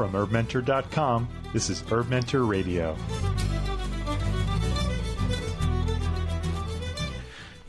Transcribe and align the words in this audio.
From 0.00 0.12
HerbMentor.com, 0.12 1.28
this 1.52 1.68
is 1.68 1.82
Herb 1.82 2.08
Mentor 2.08 2.44
Radio. 2.44 2.96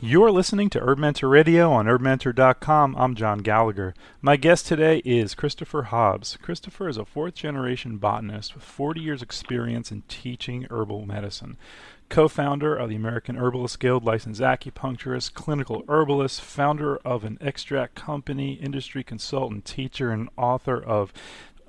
You're 0.00 0.30
listening 0.30 0.70
to 0.70 0.80
Herb 0.80 0.96
Mentor 0.96 1.28
Radio 1.28 1.70
on 1.72 1.84
HerbMentor.com. 1.84 2.96
I'm 2.96 3.14
John 3.14 3.40
Gallagher. 3.40 3.92
My 4.22 4.36
guest 4.36 4.66
today 4.66 5.02
is 5.04 5.34
Christopher 5.34 5.82
Hobbs. 5.82 6.38
Christopher 6.40 6.88
is 6.88 6.96
a 6.96 7.04
fourth 7.04 7.34
generation 7.34 7.98
botanist 7.98 8.54
with 8.54 8.64
40 8.64 9.02
years' 9.02 9.20
experience 9.20 9.92
in 9.92 10.02
teaching 10.08 10.66
herbal 10.70 11.04
medicine. 11.04 11.58
Co 12.08 12.28
founder 12.28 12.74
of 12.74 12.90
the 12.90 12.96
American 12.96 13.36
Herbalist 13.36 13.78
Guild, 13.78 14.04
licensed 14.04 14.40
acupuncturist, 14.40 15.34
clinical 15.34 15.82
herbalist, 15.88 16.40
founder 16.40 16.96
of 17.04 17.24
an 17.24 17.38
extract 17.40 17.94
company, 17.94 18.54
industry 18.54 19.02
consultant, 19.04 19.64
teacher, 19.64 20.10
and 20.10 20.28
author 20.36 20.82
of 20.82 21.12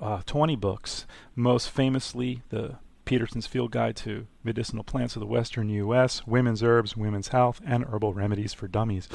uh, 0.04 0.22
20 0.26 0.54
books, 0.56 1.06
most 1.34 1.70
famously 1.70 2.42
the 2.50 2.76
Peterson's 3.06 3.46
Field 3.46 3.70
Guide 3.70 3.96
to 3.96 4.26
Medicinal 4.42 4.84
Plants 4.84 5.16
of 5.16 5.20
the 5.20 5.26
Western 5.26 5.68
U.S., 5.70 6.26
Women's 6.26 6.62
Herbs, 6.62 6.96
Women's 6.96 7.28
Health, 7.28 7.60
and 7.66 7.84
Herbal 7.84 8.12
Remedies 8.12 8.52
for 8.52 8.68
Dummies. 8.68 9.08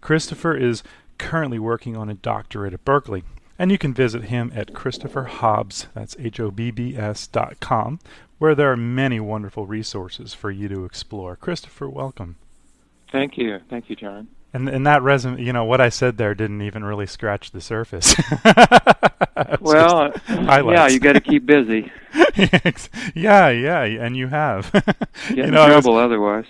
Christopher 0.00 0.54
is 0.56 0.82
currently 1.18 1.58
working 1.58 1.96
on 1.96 2.08
a 2.08 2.14
doctorate 2.14 2.74
at 2.74 2.84
Berkeley, 2.84 3.22
and 3.58 3.70
you 3.70 3.78
can 3.78 3.94
visit 3.94 4.24
him 4.24 4.52
at 4.54 4.74
Christopher 4.74 5.24
Hobbs, 5.24 5.86
that's 5.94 6.16
H-O-B-B-S 6.18 7.28
dot 7.28 7.60
com, 7.60 8.00
where 8.38 8.56
there 8.56 8.72
are 8.72 8.76
many 8.76 9.20
wonderful 9.20 9.66
resources 9.66 10.34
for 10.34 10.50
you 10.50 10.68
to 10.68 10.84
explore. 10.84 11.36
Christopher, 11.36 11.88
welcome. 11.88 12.36
Thank 13.12 13.38
you. 13.38 13.60
Thank 13.70 13.88
you, 13.88 13.94
John. 13.94 14.28
And 14.54 14.68
and 14.68 14.86
that 14.86 15.02
resume, 15.02 15.40
you 15.42 15.52
know, 15.52 15.64
what 15.64 15.80
I 15.80 15.88
said 15.88 16.18
there 16.18 16.34
didn't 16.34 16.60
even 16.60 16.84
really 16.84 17.06
scratch 17.06 17.52
the 17.52 17.60
surface. 17.60 18.14
well, 19.60 20.12
yeah, 20.28 20.88
you 20.88 21.00
got 21.00 21.14
to 21.14 21.20
keep 21.20 21.46
busy. 21.46 21.90
yeah, 23.14 23.48
yeah, 23.48 23.82
and 23.82 24.14
you 24.14 24.28
have. 24.28 24.70
Get 25.28 25.36
you 25.36 25.46
know, 25.46 25.64
in 25.64 25.70
trouble 25.70 25.94
was, 25.94 26.04
otherwise. 26.04 26.44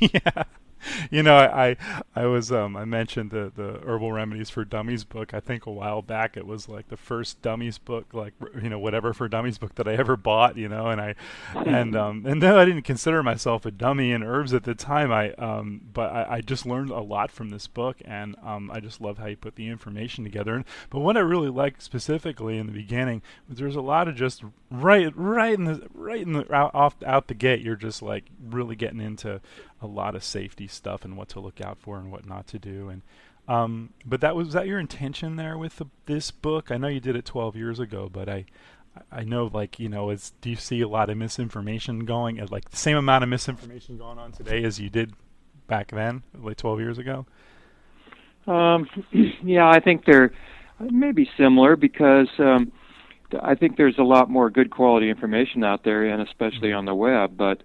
yeah. 0.00 0.44
you 1.10 1.22
know, 1.22 1.36
I, 1.36 1.76
I 2.14 2.26
was 2.26 2.52
um 2.52 2.76
I 2.76 2.84
mentioned 2.84 3.30
the 3.30 3.52
the 3.54 3.80
herbal 3.84 4.12
remedies 4.12 4.50
for 4.50 4.64
dummies 4.64 5.04
book. 5.04 5.34
I 5.34 5.40
think 5.40 5.66
a 5.66 5.70
while 5.70 6.02
back 6.02 6.36
it 6.36 6.46
was 6.46 6.68
like 6.68 6.88
the 6.88 6.96
first 6.96 7.42
dummies 7.42 7.78
book, 7.78 8.12
like 8.12 8.34
you 8.60 8.68
know 8.68 8.78
whatever 8.78 9.12
for 9.12 9.28
dummies 9.28 9.58
book 9.58 9.74
that 9.76 9.88
I 9.88 9.94
ever 9.94 10.16
bought. 10.16 10.56
You 10.56 10.68
know, 10.68 10.86
and 10.86 11.00
I 11.00 11.14
and 11.54 11.96
um 11.96 12.24
and 12.26 12.42
then 12.42 12.54
I 12.56 12.64
didn't 12.64 12.82
consider 12.82 13.22
myself 13.22 13.66
a 13.66 13.70
dummy 13.70 14.12
in 14.12 14.22
herbs 14.22 14.54
at 14.54 14.64
the 14.64 14.74
time. 14.74 15.12
I 15.12 15.32
um 15.34 15.82
but 15.92 16.12
I, 16.12 16.36
I 16.36 16.40
just 16.40 16.66
learned 16.66 16.90
a 16.90 17.00
lot 17.00 17.30
from 17.30 17.50
this 17.50 17.66
book, 17.66 17.96
and 18.04 18.36
um 18.42 18.70
I 18.70 18.80
just 18.80 19.00
love 19.00 19.18
how 19.18 19.26
you 19.26 19.36
put 19.36 19.56
the 19.56 19.68
information 19.68 20.24
together. 20.24 20.54
And 20.54 20.64
but 20.90 21.00
what 21.00 21.16
I 21.16 21.20
really 21.20 21.50
liked 21.50 21.82
specifically 21.82 22.58
in 22.58 22.66
the 22.66 22.72
beginning 22.72 23.22
was 23.48 23.58
there's 23.58 23.76
a 23.76 23.80
lot 23.80 24.08
of 24.08 24.14
just 24.14 24.42
right 24.70 25.12
right 25.16 25.54
in 25.54 25.64
the 25.64 25.88
right 25.94 26.22
in 26.22 26.32
the 26.32 26.54
out, 26.54 26.74
off 26.74 26.96
out 27.04 27.28
the 27.28 27.34
gate. 27.34 27.60
You're 27.60 27.76
just 27.76 28.02
like 28.02 28.24
really 28.42 28.76
getting 28.76 29.00
into 29.00 29.40
a 29.82 29.86
lot 29.86 30.14
of 30.14 30.24
safety 30.24 30.66
stuff 30.66 31.04
and 31.04 31.16
what 31.16 31.28
to 31.30 31.40
look 31.40 31.60
out 31.60 31.78
for 31.78 31.98
and 31.98 32.10
what 32.10 32.26
not 32.26 32.46
to 32.48 32.58
do. 32.58 32.88
And 32.88 33.02
um, 33.48 33.90
but 34.04 34.20
that 34.20 34.36
was, 34.36 34.48
was 34.48 34.54
that 34.54 34.66
your 34.66 34.78
intention 34.78 35.36
there 35.36 35.58
with 35.58 35.76
the, 35.76 35.86
this 36.06 36.30
book? 36.30 36.70
I 36.70 36.76
know 36.76 36.88
you 36.88 37.00
did 37.00 37.16
it 37.16 37.24
12 37.24 37.56
years 37.56 37.80
ago, 37.80 38.08
but 38.12 38.28
I 38.28 38.44
I 39.10 39.24
know 39.24 39.50
like 39.52 39.78
you 39.78 39.88
know 39.88 40.10
is 40.10 40.32
do 40.40 40.50
you 40.50 40.56
see 40.56 40.80
a 40.80 40.88
lot 40.88 41.10
of 41.10 41.16
misinformation 41.16 42.04
going 42.04 42.40
uh, 42.40 42.46
like 42.50 42.70
the 42.70 42.76
same 42.76 42.96
amount 42.96 43.24
of 43.24 43.30
misinformation 43.30 43.96
going 43.96 44.18
on 44.18 44.32
today 44.32 44.64
as 44.64 44.80
you 44.80 44.90
did 44.90 45.14
back 45.66 45.90
then, 45.92 46.22
like 46.34 46.56
12 46.56 46.80
years 46.80 46.98
ago? 46.98 47.26
Um, 48.46 48.88
yeah, 49.44 49.68
I 49.68 49.80
think 49.80 50.04
they're 50.04 50.32
maybe 50.80 51.28
similar 51.36 51.76
because 51.76 52.28
um, 52.38 52.72
I 53.42 53.54
think 53.54 53.76
there's 53.76 53.98
a 53.98 54.02
lot 54.02 54.28
more 54.28 54.50
good 54.50 54.70
quality 54.70 55.08
information 55.08 55.62
out 55.62 55.84
there, 55.84 56.04
and 56.04 56.22
especially 56.22 56.72
on 56.72 56.84
the 56.84 56.94
web. 56.94 57.36
But 57.36 57.62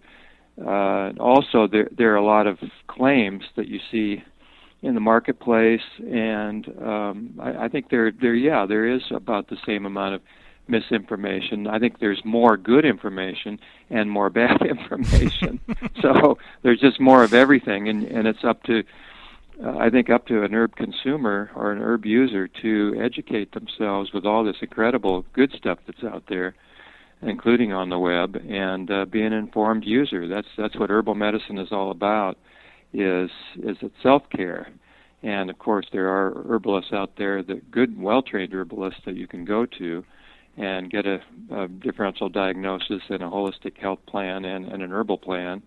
uh, 0.63 1.11
also, 1.19 1.67
there 1.67 1.89
there 1.95 2.13
are 2.13 2.17
a 2.17 2.25
lot 2.25 2.47
of 2.47 2.59
claims 2.87 3.43
that 3.55 3.67
you 3.67 3.79
see 3.91 4.23
in 4.81 4.93
the 4.93 5.01
marketplace, 5.01 5.81
and 5.99 6.67
um, 6.81 7.33
I, 7.41 7.65
I 7.65 7.67
think 7.67 7.89
there 7.89 8.11
there 8.11 8.35
yeah 8.35 8.65
there 8.65 8.87
is 8.87 9.01
about 9.11 9.49
the 9.49 9.57
same 9.65 9.85
amount 9.85 10.15
of 10.15 10.21
misinformation. 10.67 11.67
I 11.67 11.79
think 11.79 11.99
there's 11.99 12.21
more 12.23 12.55
good 12.55 12.85
information 12.85 13.59
and 13.89 14.09
more 14.09 14.29
bad 14.41 14.61
information. 14.61 15.59
so 16.01 16.37
there's 16.63 16.79
just 16.79 17.01
more 17.01 17.23
of 17.23 17.33
everything, 17.33 17.89
and 17.89 18.03
and 18.03 18.25
it's 18.25 18.43
up 18.45 18.63
to 18.63 18.83
uh, 19.61 19.77
I 19.77 19.89
think 19.89 20.09
up 20.09 20.25
to 20.27 20.43
an 20.43 20.53
herb 20.53 20.77
consumer 20.77 21.51
or 21.53 21.73
an 21.73 21.81
herb 21.81 22.05
user 22.05 22.47
to 22.61 22.95
educate 22.97 23.53
themselves 23.53 24.13
with 24.13 24.25
all 24.25 24.45
this 24.45 24.57
incredible 24.61 25.25
good 25.33 25.51
stuff 25.51 25.79
that's 25.85 26.03
out 26.03 26.23
there 26.29 26.55
including 27.21 27.73
on 27.73 27.89
the 27.89 27.99
web, 27.99 28.35
and 28.35 28.89
uh, 28.91 29.05
be 29.05 29.21
an 29.23 29.33
informed 29.33 29.83
user. 29.85 30.27
That's 30.27 30.47
that's 30.57 30.75
what 30.77 30.89
herbal 30.89 31.15
medicine 31.15 31.57
is 31.57 31.69
all 31.71 31.91
about. 31.91 32.37
Is 32.93 33.29
is 33.57 33.77
it 33.81 33.91
self 34.01 34.23
care? 34.29 34.67
And 35.23 35.49
of 35.49 35.57
course, 35.57 35.87
there 35.91 36.07
are 36.07 36.43
herbalists 36.47 36.93
out 36.93 37.13
there, 37.17 37.41
that 37.41 37.71
good, 37.71 37.99
well-trained 37.99 38.53
herbalists 38.53 39.01
that 39.05 39.15
you 39.15 39.27
can 39.27 39.43
go 39.43 39.65
to, 39.79 40.03
and 40.55 40.91
get 40.91 41.07
a, 41.07 41.19
a 41.51 41.67
differential 41.67 42.29
diagnosis 42.29 43.01
and 43.09 43.23
a 43.23 43.27
holistic 43.27 43.77
health 43.77 43.99
plan 44.07 44.45
and, 44.45 44.65
and 44.67 44.83
an 44.83 44.91
herbal 44.91 45.17
plan. 45.17 45.63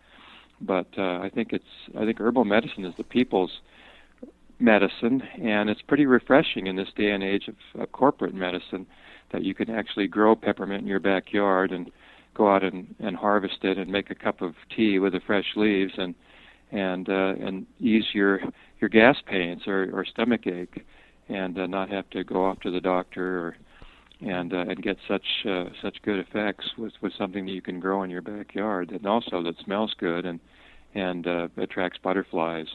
But 0.61 0.87
uh, 0.97 1.19
I 1.19 1.31
think 1.35 1.53
it's 1.53 1.65
I 1.99 2.05
think 2.05 2.21
herbal 2.21 2.45
medicine 2.45 2.85
is 2.85 2.95
the 2.97 3.05
people's 3.05 3.61
medicine, 4.59 5.23
and 5.41 5.71
it's 5.71 5.83
pretty 5.83 6.07
refreshing 6.07 6.67
in 6.67 6.77
this 6.77 6.89
day 6.97 7.11
and 7.11 7.23
age 7.23 7.49
of, 7.49 7.81
of 7.81 7.93
corporate 7.93 8.35
medicine 8.35 8.87
that 9.33 9.45
you 9.45 9.55
can 9.55 9.71
actually 9.71 10.07
grow 10.07 10.35
peppermint 10.35 10.83
in 10.83 10.89
your 10.89 11.01
backyard 11.01 11.73
and 11.73 11.91
go 12.35 12.53
out 12.53 12.63
and, 12.63 12.95
and 13.01 13.17
harvest 13.17 13.59
it 13.63 13.79
and 13.79 13.91
make 13.91 14.11
a 14.11 14.15
cup 14.15 14.41
of 14.41 14.55
tea 14.75 14.99
with 14.99 15.13
the 15.13 15.21
fresh 15.21 15.57
leaves 15.57 15.93
and 15.99 16.15
and 16.71 17.09
uh, 17.09 17.35
and 17.41 17.67
ease 17.81 18.05
your 18.13 18.41
your 18.81 18.89
gas 18.91 19.17
pains 19.27 19.67
or, 19.67 19.91
or 19.93 20.05
stomach 20.05 20.47
ache 20.47 20.85
and 21.29 21.59
uh, 21.59 21.67
not 21.67 21.91
have 21.91 22.09
to 22.11 22.23
go 22.25 22.47
off 22.47 22.61
to 22.61 22.71
the 22.71 22.81
doctor 22.81 23.47
or 23.47 23.57
and 24.21 24.53
uh, 24.53 24.59
and 24.69 24.83
get 24.83 24.97
such 25.07 25.47
uh, 25.47 25.65
such 25.81 26.01
good 26.03 26.19
effects 26.19 26.67
with 26.77 26.93
with 27.01 27.13
something 27.17 27.47
that 27.47 27.53
you 27.53 27.63
can 27.63 27.81
grow 27.81 28.03
in 28.03 28.11
your 28.11 28.23
backyard 28.23 28.91
and 28.91 29.07
also 29.07 29.43
that 29.43 29.55
smells 29.65 29.95
good 29.99 30.25
and 30.25 30.41
and 30.95 31.27
uh, 31.27 31.49
attracts 31.57 31.99
butterflies. 32.03 32.67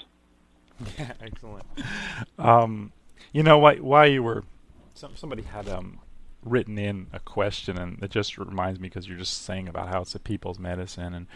Yeah, 0.98 1.14
excellent. 1.22 1.66
Um, 2.38 2.92
you 3.32 3.44
know 3.44 3.58
why 3.58 3.76
why 3.76 4.06
you 4.06 4.24
were 4.24 4.44
some, 4.94 5.16
somebody 5.16 5.44
had 5.44 5.68
um 5.68 6.00
written 6.46 6.78
in 6.78 7.08
a 7.14 7.20
question, 7.20 7.78
and 7.78 8.02
it 8.04 8.12
just 8.12 8.38
reminds 8.38 8.80
me 8.80 8.90
because 8.90 9.08
you're 9.08 9.18
just 9.18 9.44
saying 9.44 9.68
about 9.68 9.90
how 9.90 10.02
it's 10.02 10.16
a 10.16 10.20
people's 10.20 10.60
medicine, 10.60 11.14
and 11.14 11.28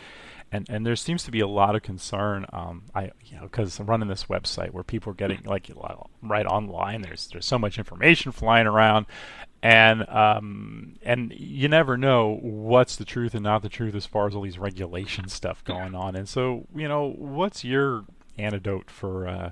and 0.51 0.69
and 0.69 0.85
there 0.85 0.95
seems 0.95 1.23
to 1.23 1.31
be 1.31 1.39
a 1.39 1.47
lot 1.47 1.75
of 1.75 1.83
concern. 1.83 2.45
Um, 2.53 2.83
I 2.95 3.11
you 3.25 3.37
know 3.37 3.43
because 3.43 3.79
I'm 3.79 3.87
running 3.87 4.07
this 4.07 4.25
website 4.25 4.71
where 4.71 4.83
people 4.83 5.11
are 5.11 5.15
getting 5.15 5.43
like 5.43 5.69
right 6.21 6.45
online. 6.45 7.01
There's 7.01 7.27
there's 7.27 7.45
so 7.45 7.59
much 7.59 7.77
information 7.77 8.31
flying 8.31 8.67
around, 8.67 9.05
and 9.61 10.07
um, 10.09 10.95
and 11.03 11.33
you 11.35 11.67
never 11.67 11.97
know 11.97 12.37
what's 12.41 12.95
the 12.95 13.05
truth 13.05 13.33
and 13.33 13.43
not 13.43 13.61
the 13.61 13.69
truth 13.69 13.95
as 13.95 14.05
far 14.05 14.27
as 14.27 14.35
all 14.35 14.41
these 14.41 14.59
regulation 14.59 15.27
stuff 15.27 15.63
going 15.63 15.95
on. 15.95 16.15
And 16.15 16.29
so 16.29 16.65
you 16.75 16.87
know, 16.87 17.13
what's 17.17 17.63
your 17.63 18.05
antidote 18.37 18.89
for? 18.89 19.27
Uh, 19.27 19.51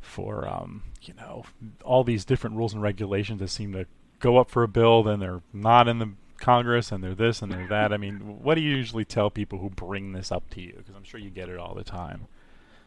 for 0.00 0.48
um, 0.48 0.82
you 1.02 1.14
know 1.14 1.44
all 1.84 2.02
these 2.02 2.24
different 2.24 2.56
rules 2.56 2.72
and 2.72 2.82
regulations 2.82 3.40
that 3.40 3.48
seem 3.48 3.72
to 3.72 3.86
go 4.20 4.38
up 4.38 4.50
for 4.50 4.62
a 4.62 4.68
bill, 4.68 5.02
then 5.02 5.20
they're 5.20 5.42
not 5.52 5.88
in 5.88 5.98
the 5.98 6.10
Congress, 6.38 6.92
and 6.92 7.02
they're 7.02 7.14
this 7.14 7.42
and 7.42 7.50
they're 7.50 7.66
that. 7.68 7.92
I 7.92 7.96
mean, 7.96 8.42
what 8.42 8.54
do 8.54 8.60
you 8.60 8.74
usually 8.74 9.04
tell 9.04 9.30
people 9.30 9.58
who 9.58 9.70
bring 9.70 10.12
this 10.12 10.30
up 10.30 10.48
to 10.50 10.60
you? 10.60 10.74
Because 10.76 10.94
I'm 10.94 11.04
sure 11.04 11.20
you 11.20 11.30
get 11.30 11.48
it 11.48 11.58
all 11.58 11.74
the 11.74 11.84
time. 11.84 12.26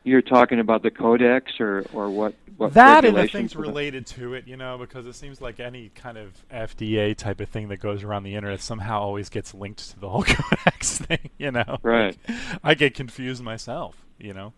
You're 0.04 0.24
talking 0.24 0.60
about 0.60 0.82
the 0.82 0.90
codex, 0.90 1.60
or 1.60 1.86
or 1.94 2.10
what? 2.10 2.34
what 2.58 2.74
that 2.74 3.06
and 3.06 3.16
the 3.16 3.28
things 3.28 3.56
related 3.56 4.08
to 4.08 4.34
it, 4.34 4.48
you 4.48 4.58
know, 4.58 4.80
because 4.80 5.06
it 5.06 5.14
seems 5.14 5.42
like 5.42 5.60
any 5.60 5.90
kind 5.94 6.18
of 6.18 6.44
FDA 6.52 7.16
type 7.16 7.40
of 7.40 7.50
thing 7.50 7.68
that 7.68 7.78
goes 7.78 8.04
around 8.04 8.24
the 8.24 8.34
internet 8.34 8.62
somehow 8.62 9.00
always 9.00 9.30
gets 9.30 9.54
linked 9.54 9.92
to 9.92 10.00
the 10.00 10.10
whole 10.10 10.24
codex 10.28 10.98
thing, 10.98 11.30
you 11.38 11.52
know. 11.52 11.78
Right. 11.84 12.18
Like, 12.28 12.38
I 12.64 12.74
get 12.74 12.96
confused 12.96 13.44
myself, 13.44 13.96
you 14.18 14.34
know. 14.34 14.54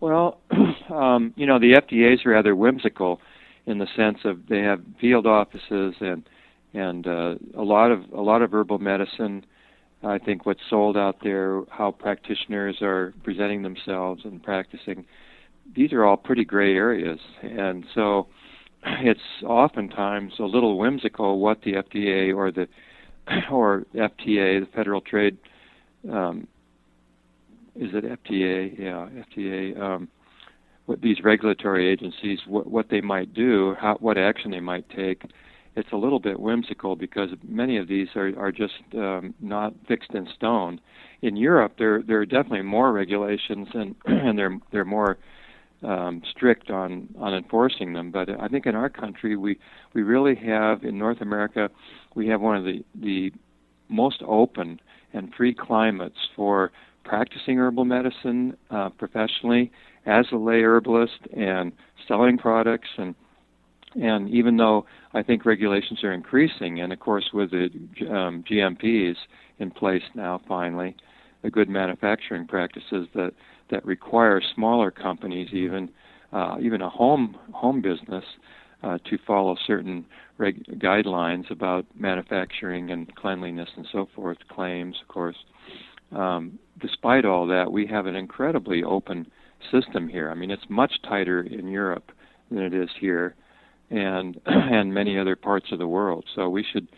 Well, 0.00 0.40
um, 0.90 1.32
you 1.36 1.46
know, 1.46 1.60
the 1.60 1.74
FDA 1.74 2.14
is 2.14 2.26
rather 2.26 2.56
whimsical 2.56 3.20
in 3.66 3.78
the 3.78 3.86
sense 3.96 4.18
of 4.24 4.46
they 4.48 4.60
have 4.60 4.80
field 5.00 5.26
offices 5.26 5.94
and 6.00 6.28
and 6.74 7.06
uh, 7.06 7.34
a 7.56 7.62
lot 7.62 7.90
of 7.90 8.00
a 8.12 8.20
lot 8.20 8.42
of 8.42 8.52
herbal 8.52 8.78
medicine. 8.78 9.44
I 10.02 10.18
think 10.18 10.44
what's 10.44 10.60
sold 10.68 10.98
out 10.98 11.16
there, 11.22 11.62
how 11.70 11.90
practitioners 11.92 12.82
are 12.82 13.14
presenting 13.22 13.62
themselves 13.62 14.22
and 14.24 14.42
practicing, 14.42 15.06
these 15.74 15.94
are 15.94 16.04
all 16.04 16.18
pretty 16.18 16.44
gray 16.44 16.74
areas, 16.74 17.20
and 17.42 17.86
so 17.94 18.26
it's 18.84 19.20
oftentimes 19.44 20.34
a 20.38 20.44
little 20.44 20.78
whimsical 20.78 21.38
what 21.38 21.62
the 21.62 21.74
FDA 21.74 22.36
or 22.36 22.50
the 22.50 22.68
or 23.50 23.86
FTA, 23.94 24.60
the 24.60 24.68
Federal 24.74 25.00
Trade, 25.00 25.38
um, 26.12 26.46
is 27.76 27.90
it 27.94 28.04
FTA? 28.04 28.78
Yeah, 28.78 29.08
FTA. 29.36 29.80
Um, 29.80 30.08
what 30.86 31.00
these 31.00 31.22
regulatory 31.22 31.88
agencies 31.88 32.40
what 32.46 32.66
what 32.66 32.88
they 32.90 33.00
might 33.00 33.32
do, 33.34 33.74
how, 33.80 33.96
what 34.00 34.18
action 34.18 34.50
they 34.50 34.60
might 34.60 34.88
take, 34.90 35.22
it's 35.76 35.92
a 35.92 35.96
little 35.96 36.20
bit 36.20 36.38
whimsical 36.38 36.94
because 36.94 37.30
many 37.46 37.76
of 37.76 37.88
these 37.88 38.08
are 38.16 38.38
are 38.38 38.52
just 38.52 38.74
um, 38.94 39.34
not 39.40 39.74
fixed 39.88 40.10
in 40.12 40.28
stone. 40.34 40.80
In 41.22 41.36
Europe, 41.36 41.74
there 41.78 42.02
there 42.02 42.18
are 42.18 42.26
definitely 42.26 42.62
more 42.62 42.92
regulations 42.92 43.68
and 43.74 43.94
and 44.04 44.38
they're 44.38 44.58
they're 44.70 44.84
more 44.84 45.18
um, 45.82 46.22
strict 46.30 46.70
on 46.70 47.08
on 47.18 47.34
enforcing 47.34 47.92
them. 47.92 48.10
But 48.10 48.28
I 48.40 48.48
think 48.48 48.66
in 48.66 48.74
our 48.74 48.90
country, 48.90 49.36
we 49.36 49.58
we 49.94 50.02
really 50.02 50.34
have 50.36 50.84
in 50.84 50.98
North 50.98 51.20
America, 51.20 51.70
we 52.14 52.28
have 52.28 52.40
one 52.40 52.56
of 52.56 52.64
the 52.64 52.84
the 52.94 53.32
most 53.88 54.22
open 54.26 54.80
and 55.12 55.32
free 55.34 55.54
climates 55.54 56.18
for 56.34 56.72
practicing 57.04 57.58
herbal 57.58 57.84
medicine 57.84 58.56
uh, 58.70 58.88
professionally 58.90 59.70
as 60.06 60.26
a 60.32 60.36
lay 60.36 60.62
herbalist 60.62 61.18
and 61.36 61.72
selling 62.06 62.38
products 62.38 62.88
and 62.98 63.14
and 63.96 64.28
even 64.28 64.56
though 64.56 64.86
I 65.12 65.22
think 65.22 65.46
regulations 65.46 66.02
are 66.02 66.12
increasing, 66.12 66.80
and 66.80 66.92
of 66.92 66.98
course 66.98 67.30
with 67.32 67.52
the 67.52 67.70
um, 68.10 68.44
GMPs 68.50 69.14
in 69.60 69.70
place 69.70 70.02
now, 70.14 70.40
finally, 70.48 70.96
the 71.42 71.50
good 71.50 71.68
manufacturing 71.68 72.46
practices 72.46 73.06
that 73.14 73.32
that 73.70 73.84
require 73.86 74.42
smaller 74.54 74.90
companies, 74.90 75.48
even 75.52 75.88
uh, 76.32 76.56
even 76.60 76.82
a 76.82 76.90
home 76.90 77.36
home 77.52 77.80
business, 77.80 78.24
uh, 78.82 78.98
to 79.08 79.18
follow 79.26 79.56
certain 79.66 80.04
reg- 80.38 80.80
guidelines 80.80 81.50
about 81.50 81.86
manufacturing 81.94 82.90
and 82.90 83.14
cleanliness 83.14 83.68
and 83.76 83.86
so 83.92 84.08
forth, 84.14 84.38
claims, 84.48 84.96
of 85.00 85.08
course. 85.08 85.36
Um, 86.12 86.58
despite 86.80 87.24
all 87.24 87.46
that, 87.46 87.70
we 87.72 87.86
have 87.86 88.06
an 88.06 88.14
incredibly 88.16 88.82
open 88.82 89.30
system 89.70 90.08
here. 90.08 90.30
I 90.30 90.34
mean, 90.34 90.50
it's 90.50 90.64
much 90.68 90.94
tighter 91.02 91.42
in 91.42 91.68
Europe 91.68 92.12
than 92.50 92.60
it 92.60 92.74
is 92.74 92.90
here, 93.00 93.34
and 93.90 94.40
and 94.46 94.92
many 94.92 95.18
other 95.18 95.36
parts 95.36 95.66
of 95.72 95.78
the 95.78 95.88
world. 95.88 96.24
So 96.34 96.48
we 96.48 96.64
should 96.64 96.88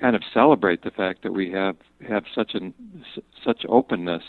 kind 0.00 0.14
of 0.14 0.22
celebrate 0.32 0.82
the 0.82 0.90
fact 0.90 1.22
that 1.22 1.32
we 1.32 1.50
have 1.52 1.76
have 2.08 2.24
such 2.34 2.52
an 2.54 2.74
such 3.44 3.64
openness 3.68 4.22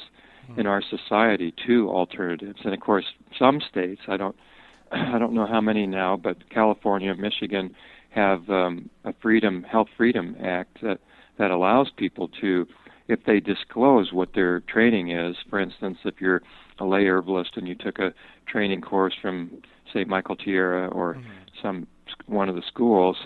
in 0.57 0.65
our 0.65 0.81
society 0.81 1.53
to 1.67 1.89
alternatives. 1.89 2.59
And 2.63 2.73
of 2.73 2.79
course, 2.79 3.05
some 3.37 3.61
states 3.69 4.01
I 4.07 4.17
don't 4.17 4.35
I 4.91 5.19
don't 5.19 5.33
know 5.33 5.47
how 5.47 5.61
many 5.61 5.85
now, 5.85 6.17
but 6.17 6.49
California, 6.49 7.13
Michigan 7.15 7.75
have 8.11 8.49
um, 8.49 8.89
a 9.05 9.13
Freedom 9.21 9.63
Health 9.63 9.87
Freedom 9.95 10.35
Act 10.43 10.81
that 10.81 10.99
that 11.37 11.51
allows 11.51 11.89
people 11.95 12.27
to, 12.41 12.67
if 13.09 13.25
they 13.25 13.39
disclose 13.39 14.13
what 14.13 14.29
their 14.35 14.61
training 14.61 15.11
is. 15.11 15.35
For 15.49 15.59
instance, 15.59 15.97
if 16.05 16.21
you're 16.21 16.41
a 16.79 16.85
lay 16.85 17.05
herbalist 17.05 17.57
and 17.57 17.67
you 17.67 17.75
took 17.75 17.99
a 17.99 18.13
training 18.47 18.81
course 18.81 19.15
from, 19.19 19.61
say, 19.91 20.05
Michael 20.05 20.35
Tierra 20.35 20.87
or 20.87 21.15
mm-hmm. 21.15 21.29
some 21.61 21.87
one 22.27 22.47
of 22.47 22.55
the 22.55 22.61
schools, 22.67 23.17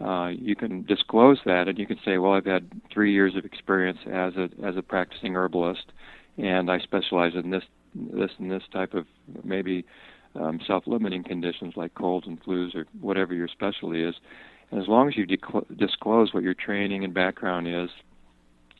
uh, 0.00 0.28
you 0.28 0.56
can 0.56 0.84
disclose 0.84 1.38
that, 1.46 1.68
and 1.68 1.78
you 1.78 1.86
can 1.86 1.98
say, 2.04 2.18
"Well, 2.18 2.32
I've 2.32 2.44
had 2.44 2.68
three 2.92 3.12
years 3.12 3.34
of 3.36 3.44
experience 3.44 3.98
as 4.06 4.34
a 4.36 4.48
as 4.64 4.76
a 4.76 4.82
practicing 4.82 5.34
herbalist, 5.34 5.92
and 6.36 6.70
I 6.70 6.78
specialize 6.80 7.32
in 7.34 7.50
this 7.50 7.64
this 7.94 8.30
and 8.38 8.50
this 8.50 8.64
type 8.72 8.92
of 8.92 9.06
maybe 9.42 9.84
um, 10.34 10.60
self-limiting 10.66 11.24
conditions 11.24 11.74
like 11.76 11.94
colds 11.94 12.26
and 12.26 12.42
flus 12.42 12.74
or 12.74 12.86
whatever 13.00 13.32
your 13.32 13.48
specialty 13.48 14.04
is. 14.04 14.14
And 14.70 14.82
as 14.82 14.88
long 14.88 15.08
as 15.08 15.16
you 15.16 15.24
disclose 15.24 16.34
what 16.34 16.42
your 16.42 16.54
training 16.54 17.04
and 17.04 17.14
background 17.14 17.66
is, 17.68 17.88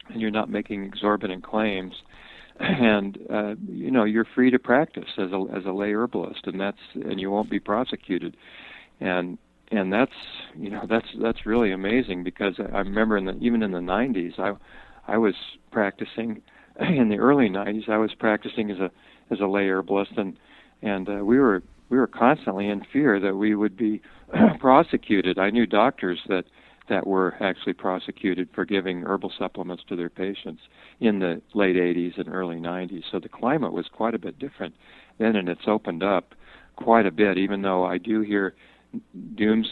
and 0.09 0.21
you're 0.21 0.31
not 0.31 0.51
making 0.51 0.85
exorbitant 0.85 1.45
claims, 1.45 1.95
and 2.61 3.19
uh, 3.33 3.55
you 3.69 3.91
know 3.91 4.05
you're 4.05 4.27
free 4.35 4.51
to 4.51 4.59
practice 4.59 5.09
as 5.19 5.33
a 5.33 5.45
as 5.55 5.65
a 5.67 5.73
lay 5.73 5.93
herbalist, 5.93 6.47
and 6.47 6.61
that's 6.61 6.79
and 6.95 7.21
you 7.21 7.31
won't 7.31 7.51
be 7.51 7.61
prosecuted. 7.61 8.37
And 9.01 9.39
and 9.71 9.93
that's 9.93 10.13
you 10.57 10.71
know 10.71 10.87
that's 10.89 11.09
that's 11.21 11.47
really 11.47 11.73
amazing 11.73 12.25
because 12.25 12.55
I 12.59 12.79
remember 12.79 13.17
in 13.17 13.25
the 13.27 13.37
even 13.41 13.63
in 13.63 13.73
the 13.73 13.79
90s 13.79 14.39
I 14.39 14.53
I 15.13 15.19
was 15.19 15.35
practicing 15.71 16.43
in 16.81 17.09
the 17.09 17.19
early 17.19 17.49
90s, 17.49 17.89
I 17.89 17.99
was 17.99 18.13
practicing 18.19 18.71
as 18.71 18.79
a 18.79 18.91
as 19.31 19.41
a 19.41 19.47
lay 19.47 19.69
herbalist, 19.69 20.13
and 20.17 20.37
and 20.83 21.09
uh, 21.09 21.25
we 21.25 21.39
were 21.39 21.63
we 21.89 21.99
were 21.99 22.07
constantly 22.07 22.69
in 22.69 22.85
fear 22.93 23.21
that 23.21 23.37
we 23.37 23.55
would 23.55 23.77
be 23.77 24.03
prosecuted. 24.61 25.39
I 25.39 25.51
knew 25.51 25.67
doctors 25.67 26.21
that 26.29 26.45
that 26.89 27.07
were 27.07 27.35
actually 27.41 27.73
prosecuted 27.73 28.49
for 28.55 28.65
giving 28.65 29.03
herbal 29.03 29.33
supplements 29.39 29.83
to 29.89 29.97
their 29.97 30.11
patients 30.11 30.63
in 31.01 31.19
the 31.19 31.41
late 31.55 31.77
80s 31.77 32.19
and 32.19 32.29
early 32.29 32.57
90s. 32.57 33.03
So 33.11 33.19
the 33.19 33.29
climate 33.29 33.73
was 33.73 33.87
quite 33.93 34.15
a 34.15 34.19
bit 34.19 34.39
different 34.39 34.75
then, 35.19 35.37
and 35.37 35.49
it's 35.49 35.67
opened 35.67 36.03
up 36.03 36.35
quite 36.77 37.07
a 37.07 37.11
bit. 37.11 37.39
Even 37.39 37.63
though 37.63 37.85
I 37.85 37.99
do 37.99 38.21
hear 38.21 38.55
dooms 39.35 39.67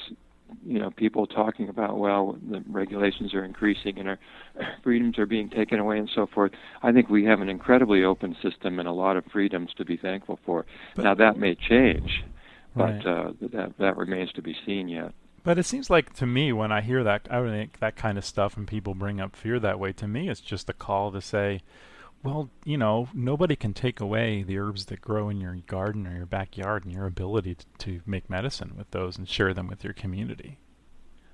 you 0.64 0.78
know 0.78 0.90
people 0.90 1.26
talking 1.26 1.68
about 1.68 1.98
well 1.98 2.36
the 2.50 2.62
regulations 2.68 3.34
are 3.34 3.44
increasing 3.44 3.98
and 3.98 4.08
our 4.08 4.18
freedoms 4.82 5.18
are 5.18 5.26
being 5.26 5.48
taken 5.48 5.78
away 5.78 5.98
and 5.98 6.10
so 6.14 6.26
forth 6.26 6.52
i 6.82 6.92
think 6.92 7.08
we 7.08 7.24
have 7.24 7.40
an 7.40 7.48
incredibly 7.48 8.04
open 8.04 8.36
system 8.42 8.78
and 8.78 8.88
a 8.88 8.92
lot 8.92 9.16
of 9.16 9.24
freedoms 9.32 9.70
to 9.76 9.84
be 9.84 9.96
thankful 9.96 10.38
for 10.44 10.64
but, 10.94 11.02
now 11.02 11.14
that 11.14 11.38
may 11.38 11.54
change 11.54 12.24
right. 12.74 13.02
but 13.02 13.10
uh, 13.10 13.32
that 13.40 13.72
that 13.78 13.96
remains 13.96 14.30
to 14.32 14.42
be 14.42 14.54
seen 14.66 14.88
yet 14.88 15.12
but 15.44 15.58
it 15.58 15.64
seems 15.64 15.88
like 15.88 16.12
to 16.12 16.26
me 16.26 16.52
when 16.52 16.72
i 16.72 16.80
hear 16.80 17.04
that 17.04 17.28
i 17.30 17.40
think 17.48 17.78
that 17.78 17.96
kind 17.96 18.18
of 18.18 18.24
stuff 18.24 18.56
and 18.56 18.66
people 18.66 18.94
bring 18.94 19.20
up 19.20 19.36
fear 19.36 19.60
that 19.60 19.78
way 19.78 19.92
to 19.92 20.08
me 20.08 20.28
it's 20.28 20.40
just 20.40 20.68
a 20.68 20.74
call 20.74 21.12
to 21.12 21.20
say 21.20 21.60
well, 22.24 22.48
you 22.64 22.78
know, 22.78 23.08
nobody 23.12 23.54
can 23.54 23.74
take 23.74 24.00
away 24.00 24.42
the 24.42 24.58
herbs 24.58 24.86
that 24.86 25.02
grow 25.02 25.28
in 25.28 25.42
your 25.42 25.56
garden 25.66 26.06
or 26.06 26.16
your 26.16 26.26
backyard 26.26 26.84
and 26.84 26.92
your 26.92 27.06
ability 27.06 27.56
to, 27.56 27.66
to 27.78 28.00
make 28.06 28.30
medicine 28.30 28.72
with 28.76 28.90
those 28.92 29.18
and 29.18 29.28
share 29.28 29.52
them 29.52 29.68
with 29.68 29.84
your 29.84 29.92
community. 29.92 30.58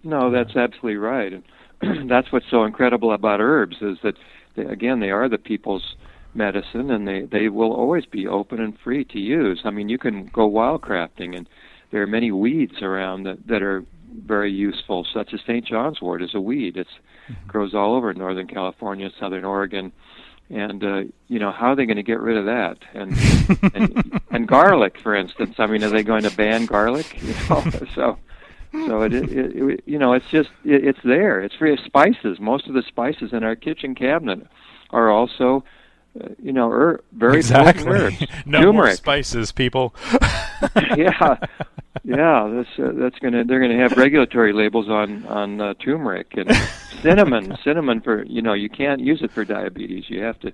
No, 0.03 0.33
that's 0.33 0.57
absolutely 0.57 0.97
right. 0.97 1.33
And 1.81 2.11
that's 2.11 2.33
what's 2.33 2.51
so 2.51 2.65
incredible 2.65 3.13
about 3.13 3.41
herbs 3.41 3.77
is 3.81 3.99
that, 4.03 4.17
they, 4.57 4.65
again, 4.65 4.99
they 4.99 5.11
are 5.11 5.29
the 5.29 5.39
people's 5.39 5.95
medicine 6.35 6.91
and 6.91 7.07
they, 7.07 7.23
they 7.23 7.49
will 7.49 7.73
always 7.73 8.05
be 8.07 8.27
open 8.27 8.61
and 8.61 8.77
free 8.83 9.05
to 9.05 9.21
use. 9.21 9.61
I 9.65 9.71
mean, 9.71 9.89
you 9.89 9.99
can 9.99 10.27
go 10.27 10.51
wildcrafting 10.51 11.37
and 11.37 11.49
there 11.93 12.03
are 12.03 12.09
many 12.09 12.33
weeds 12.33 12.83
around 12.83 13.25
that, 13.25 13.47
that 13.47 13.63
are 13.63 13.85
very 14.13 14.53
useful, 14.53 15.07
such 15.13 15.33
as 15.35 15.41
St. 15.43 15.65
John's 15.65 16.01
wort 16.01 16.23
is 16.23 16.35
a 16.35 16.41
weed. 16.41 16.77
It 16.77 16.89
mm-hmm. 17.29 17.49
grows 17.49 17.75
all 17.75 17.95
over 17.95 18.13
Northern 18.13 18.47
California, 18.47 19.11
Southern 19.19 19.45
Oregon, 19.45 19.93
and 20.51 20.83
uh, 20.83 21.03
you 21.29 21.39
know 21.39 21.53
how 21.53 21.69
are 21.69 21.77
they 21.77 21.87
going 21.87 21.97
to 21.97 22.03
get 22.03 22.21
rid 22.21 22.37
of 22.37 22.45
that 22.47 22.79
and, 22.93 23.17
and 23.75 24.21
and 24.31 24.49
garlic 24.49 24.99
for 25.01 25.15
instance 25.15 25.55
i 25.59 25.67
mean 25.67 25.83
are 25.83 25.89
they 25.89 26.03
going 26.03 26.23
to 26.23 26.37
ban 26.37 26.67
garlic 26.67 27.23
you 27.23 27.35
know 27.49 27.65
so 27.95 28.19
so 28.73 29.03
it, 29.03 29.15
it, 29.15 29.31
it 29.33 29.83
you 29.87 29.99
know 29.99 30.13
it's 30.13 30.29
just 30.29 30.51
it, 30.65 30.85
it's 30.85 30.99
there 31.05 31.41
it's 31.41 31.55
free 31.55 31.73
of 31.73 31.81
spices 31.81 32.39
most 32.41 32.67
of 32.67 32.75
the 32.75 32.83
spices 32.83 33.33
in 33.33 33.45
our 33.45 33.57
kitchen 33.57 33.95
cabinet 33.95 34.47
are 34.91 35.11
also 35.11 35.65
uh, 36.21 36.29
you 36.43 36.53
know 36.53 36.71
er, 36.71 37.03
very 37.13 37.39
exactly. 37.39 38.29
no 38.45 38.61
Turmeric. 38.61 38.75
more 38.75 38.93
spices 38.93 39.53
people 39.53 39.95
yeah. 40.97 41.37
Yeah 42.05 42.51
that's 42.55 42.79
uh, 42.79 42.93
that's 42.95 43.19
gonna 43.19 43.45
they're 43.45 43.61
gonna 43.61 43.79
have 43.79 43.93
regulatory 43.97 44.53
labels 44.53 44.89
on 44.89 45.27
on 45.27 45.61
uh, 45.61 45.75
turmeric 45.75 46.35
and 46.37 46.55
cinnamon 47.03 47.57
cinnamon 47.65 48.01
for 48.01 48.25
you 48.25 48.43
know 48.43 48.53
you 48.53 48.69
can't 48.69 49.01
use 49.01 49.23
it 49.23 49.31
for 49.33 49.45
diabetes. 49.45 50.05
You 50.09 50.23
have 50.23 50.39
to 50.41 50.53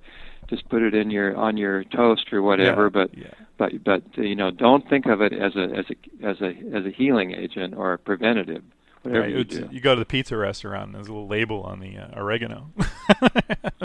just 0.49 0.67
put 0.69 0.81
it 0.81 0.93
in 0.93 1.11
your 1.11 1.35
on 1.35 1.57
your 1.57 1.83
toast 1.83 2.33
or 2.33 2.41
whatever 2.41 2.83
yeah, 2.83 2.89
but 2.89 3.17
yeah. 3.17 3.27
but 3.57 3.83
but 3.83 4.03
you 4.17 4.35
know 4.35 4.51
don't 4.51 4.87
think 4.89 5.05
of 5.05 5.21
it 5.21 5.33
as 5.33 5.55
a 5.55 5.63
as 5.63 5.85
a 5.89 6.25
as 6.25 6.41
a 6.41 6.75
as 6.75 6.85
a 6.85 6.89
healing 6.89 7.33
agent 7.33 7.75
or 7.75 7.93
a 7.93 7.97
preventative 7.97 8.63
right. 9.03 9.29
you, 9.29 9.69
you 9.71 9.79
go 9.79 9.95
to 9.95 9.99
the 9.99 10.05
pizza 10.05 10.35
restaurant 10.37 10.87
and 10.87 10.95
there's 10.95 11.07
a 11.07 11.11
little 11.11 11.27
label 11.27 11.63
on 11.63 11.79
the 11.79 11.97
uh, 11.97 12.19
oregano. 12.19 12.71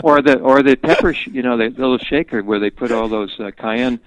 Or 0.01 0.21
the 0.21 0.39
or 0.39 0.63
the 0.63 0.75
pepper 0.81 1.13
sh- 1.13 1.29
you 1.31 1.41
know 1.41 1.57
the 1.57 1.69
little 1.69 1.97
shaker 1.97 2.41
where 2.43 2.59
they 2.59 2.69
put 2.69 2.91
all 2.91 3.07
those 3.07 3.37
uh, 3.39 3.51
cayenne 3.57 3.99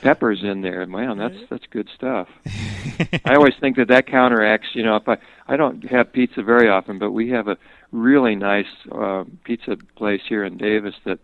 peppers 0.00 0.42
in 0.42 0.62
there. 0.62 0.86
Man, 0.86 1.18
that's 1.18 1.38
that's 1.48 1.66
good 1.70 1.88
stuff. 1.94 2.28
I 3.24 3.34
always 3.34 3.54
think 3.60 3.76
that 3.76 3.88
that 3.88 4.06
counteracts. 4.06 4.68
You 4.74 4.82
know, 4.82 4.96
if 4.96 5.08
I 5.08 5.18
I 5.46 5.56
don't 5.56 5.84
have 5.90 6.12
pizza 6.12 6.42
very 6.42 6.68
often, 6.68 6.98
but 6.98 7.12
we 7.12 7.30
have 7.30 7.48
a 7.48 7.56
really 7.92 8.36
nice 8.36 8.66
uh, 8.92 9.24
pizza 9.44 9.76
place 9.96 10.22
here 10.28 10.44
in 10.44 10.56
Davis 10.56 10.94
that 11.04 11.18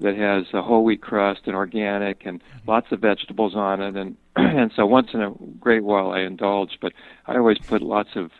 that 0.00 0.16
has 0.16 0.46
a 0.52 0.62
whole 0.62 0.84
wheat 0.84 1.00
crust 1.00 1.42
and 1.46 1.54
organic 1.54 2.26
and 2.26 2.42
lots 2.66 2.90
of 2.92 3.00
vegetables 3.00 3.54
on 3.54 3.80
it 3.80 3.96
and 3.96 4.16
and 4.36 4.72
so 4.74 4.84
once 4.86 5.08
in 5.14 5.22
a 5.22 5.32
great 5.60 5.84
while 5.84 6.10
I 6.10 6.20
indulge 6.20 6.78
but 6.80 6.92
I 7.26 7.36
always 7.36 7.58
put 7.58 7.82
lots 7.82 8.10
of 8.16 8.30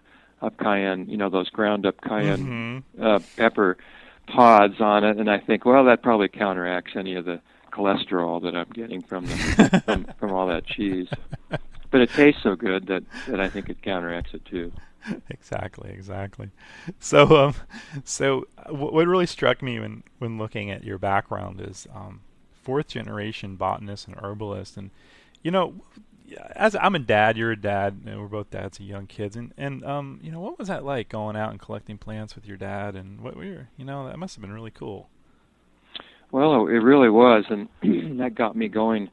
of 0.40 0.56
cayenne 0.56 1.08
you 1.08 1.16
know 1.16 1.28
those 1.28 1.50
ground 1.50 1.86
up 1.86 2.00
cayenne 2.00 2.82
mm-hmm. 2.96 3.04
uh, 3.04 3.20
pepper 3.36 3.76
pods 4.26 4.80
on 4.80 5.04
it 5.04 5.18
and 5.18 5.30
I 5.30 5.38
think 5.38 5.64
well 5.64 5.84
that 5.84 6.02
probably 6.02 6.28
counteracts 6.28 6.92
any 6.96 7.14
of 7.14 7.24
the 7.24 7.40
cholesterol 7.72 8.42
that 8.42 8.54
I'm 8.56 8.70
getting 8.70 9.02
from 9.08 9.26
the 9.26 9.82
from, 9.86 10.06
from 10.18 10.32
all 10.32 10.46
that 10.48 10.66
cheese. 10.66 11.08
But 11.90 12.00
it 12.02 12.10
tastes 12.14 12.42
so 12.42 12.56
good 12.56 12.86
that 12.86 13.04
that 13.26 13.40
I 13.40 13.48
think 13.48 13.68
it 13.68 13.82
counteracts 13.82 14.34
it 14.34 14.44
too. 14.44 14.72
Exactly, 15.30 15.90
exactly. 15.90 16.50
So, 17.00 17.36
um, 17.36 17.54
so 18.04 18.46
w- 18.66 18.92
what 18.92 19.06
really 19.06 19.26
struck 19.26 19.62
me 19.62 19.80
when 19.80 20.04
when 20.18 20.38
looking 20.38 20.70
at 20.70 20.84
your 20.84 20.98
background 20.98 21.60
is 21.60 21.86
um, 21.94 22.20
fourth 22.52 22.88
generation 22.88 23.56
botanist 23.56 24.06
and 24.06 24.16
herbalist, 24.22 24.76
and 24.76 24.90
you 25.42 25.50
know, 25.50 25.74
as 26.54 26.76
I'm 26.76 26.94
a 26.94 27.00
dad, 27.00 27.36
you're 27.36 27.52
a 27.52 27.60
dad, 27.60 28.00
and 28.06 28.20
we're 28.20 28.28
both 28.28 28.50
dads 28.50 28.78
of 28.78 28.86
young 28.86 29.06
kids, 29.06 29.36
and 29.36 29.52
and 29.58 29.84
um, 29.84 30.20
you 30.22 30.30
know, 30.30 30.40
what 30.40 30.58
was 30.58 30.68
that 30.68 30.84
like 30.84 31.08
going 31.08 31.36
out 31.36 31.50
and 31.50 31.60
collecting 31.60 31.98
plants 31.98 32.34
with 32.34 32.46
your 32.46 32.56
dad, 32.56 32.94
and 32.94 33.20
what 33.20 33.36
we 33.36 33.50
were, 33.50 33.68
you 33.76 33.84
know, 33.84 34.06
that 34.06 34.18
must 34.18 34.36
have 34.36 34.42
been 34.42 34.52
really 34.52 34.70
cool. 34.70 35.08
Well, 36.32 36.66
it 36.66 36.78
really 36.78 37.10
was, 37.10 37.44
and 37.50 37.68
that 38.18 38.34
got 38.34 38.56
me 38.56 38.68
going 38.68 39.10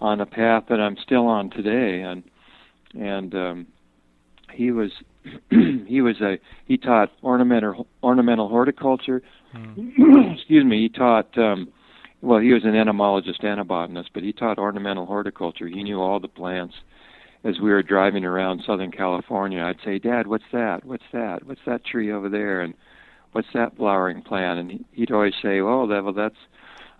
on 0.00 0.20
a 0.20 0.26
path 0.26 0.64
that 0.68 0.78
I'm 0.78 0.96
still 1.02 1.26
on 1.26 1.50
today, 1.50 2.02
and 2.02 2.22
and 2.94 3.34
um, 3.34 3.66
he 4.52 4.70
was 4.70 4.90
he 5.50 6.02
was 6.02 6.20
a 6.20 6.38
he 6.66 6.76
taught 6.76 7.10
ornamental 7.24 7.86
ornamental 8.02 8.48
horticulture. 8.48 9.22
Hmm. 9.52 10.32
Excuse 10.34 10.64
me. 10.64 10.82
He 10.82 10.88
taught 10.90 11.36
um, 11.38 11.72
well, 12.20 12.40
he 12.40 12.52
was 12.52 12.64
an 12.64 12.76
entomologist 12.76 13.42
and 13.42 13.58
a 13.58 13.64
botanist, 13.64 14.10
but 14.12 14.22
he 14.22 14.32
taught 14.32 14.58
ornamental 14.58 15.06
horticulture. 15.06 15.66
He 15.66 15.82
knew 15.82 16.00
all 16.00 16.20
the 16.20 16.28
plants. 16.28 16.74
As 17.42 17.58
we 17.58 17.70
were 17.70 17.82
driving 17.82 18.26
around 18.26 18.62
Southern 18.66 18.92
California, 18.92 19.62
I'd 19.62 19.82
say, 19.82 19.98
"Dad, 19.98 20.26
what's 20.26 20.44
that? 20.52 20.84
What's 20.84 21.10
that? 21.14 21.46
What's 21.46 21.64
that 21.64 21.86
tree 21.86 22.12
over 22.12 22.28
there?" 22.28 22.60
And 22.60 22.74
what's 23.32 23.48
that 23.54 23.76
flowering 23.76 24.22
plant? 24.22 24.58
And 24.58 24.84
he'd 24.92 25.12
always 25.12 25.34
say, 25.42 25.60
"Oh, 25.60 25.86
well, 25.86 26.12
that's 26.12 26.36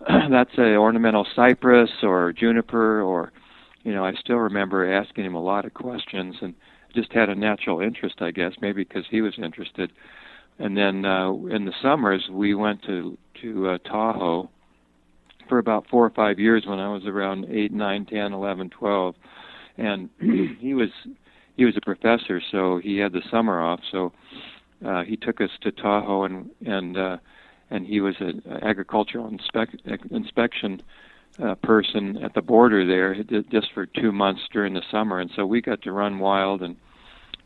that's 0.29 0.57
a 0.57 0.75
ornamental 0.75 1.27
cypress 1.35 1.91
or 2.03 2.33
juniper 2.33 3.01
or 3.01 3.31
you 3.83 3.93
know, 3.93 4.05
I 4.05 4.13
still 4.13 4.37
remember 4.37 4.91
asking 4.91 5.25
him 5.25 5.35
a 5.35 5.41
lot 5.41 5.65
of 5.65 5.73
questions 5.73 6.35
and 6.41 6.53
just 6.93 7.11
had 7.13 7.29
a 7.29 7.35
natural 7.35 7.79
interest, 7.79 8.21
I 8.21 8.31
guess, 8.31 8.53
maybe 8.61 8.83
because 8.83 9.05
he 9.09 9.21
was 9.21 9.33
interested. 9.37 9.91
And 10.59 10.77
then 10.77 11.05
uh, 11.05 11.31
in 11.49 11.65
the 11.65 11.73
summers, 11.81 12.27
we 12.29 12.53
went 12.53 12.83
to 12.83 13.17
to 13.41 13.69
uh, 13.69 13.77
Tahoe 13.79 14.49
for 15.49 15.57
about 15.57 15.87
four 15.89 16.05
or 16.05 16.11
five 16.11 16.37
years 16.37 16.65
when 16.67 16.79
I 16.79 16.89
was 16.89 17.05
around 17.05 17.45
eight, 17.49 17.71
nine, 17.71 18.05
ten, 18.05 18.33
eleven, 18.33 18.69
twelve, 18.69 19.15
and 19.77 20.09
he 20.59 20.73
was 20.73 20.89
he 21.57 21.65
was 21.65 21.75
a 21.77 21.81
professor, 21.81 22.41
so 22.51 22.77
he 22.77 22.97
had 22.97 23.13
the 23.13 23.23
summer 23.31 23.59
off. 23.59 23.79
So 23.91 24.11
uh, 24.85 25.03
he 25.03 25.15
took 25.17 25.41
us 25.41 25.51
to 25.61 25.71
Tahoe, 25.71 26.23
and 26.23 26.49
and 26.65 26.97
uh, 26.97 27.17
and 27.69 27.85
he 27.85 28.01
was 28.01 28.15
an 28.19 28.41
agricultural 28.61 29.29
inspec- 29.29 30.11
inspection 30.11 30.81
uh, 31.41 31.55
person 31.55 32.17
at 32.23 32.33
the 32.33 32.41
border 32.41 32.85
there 32.85 33.15
just 33.51 33.71
for 33.73 33.85
two 33.85 34.11
months 34.11 34.41
during 34.51 34.73
the 34.73 34.83
summer, 34.91 35.19
and 35.19 35.31
so 35.35 35.45
we 35.45 35.61
got 35.61 35.81
to 35.83 35.91
run 35.91 36.19
wild 36.19 36.61
and 36.61 36.75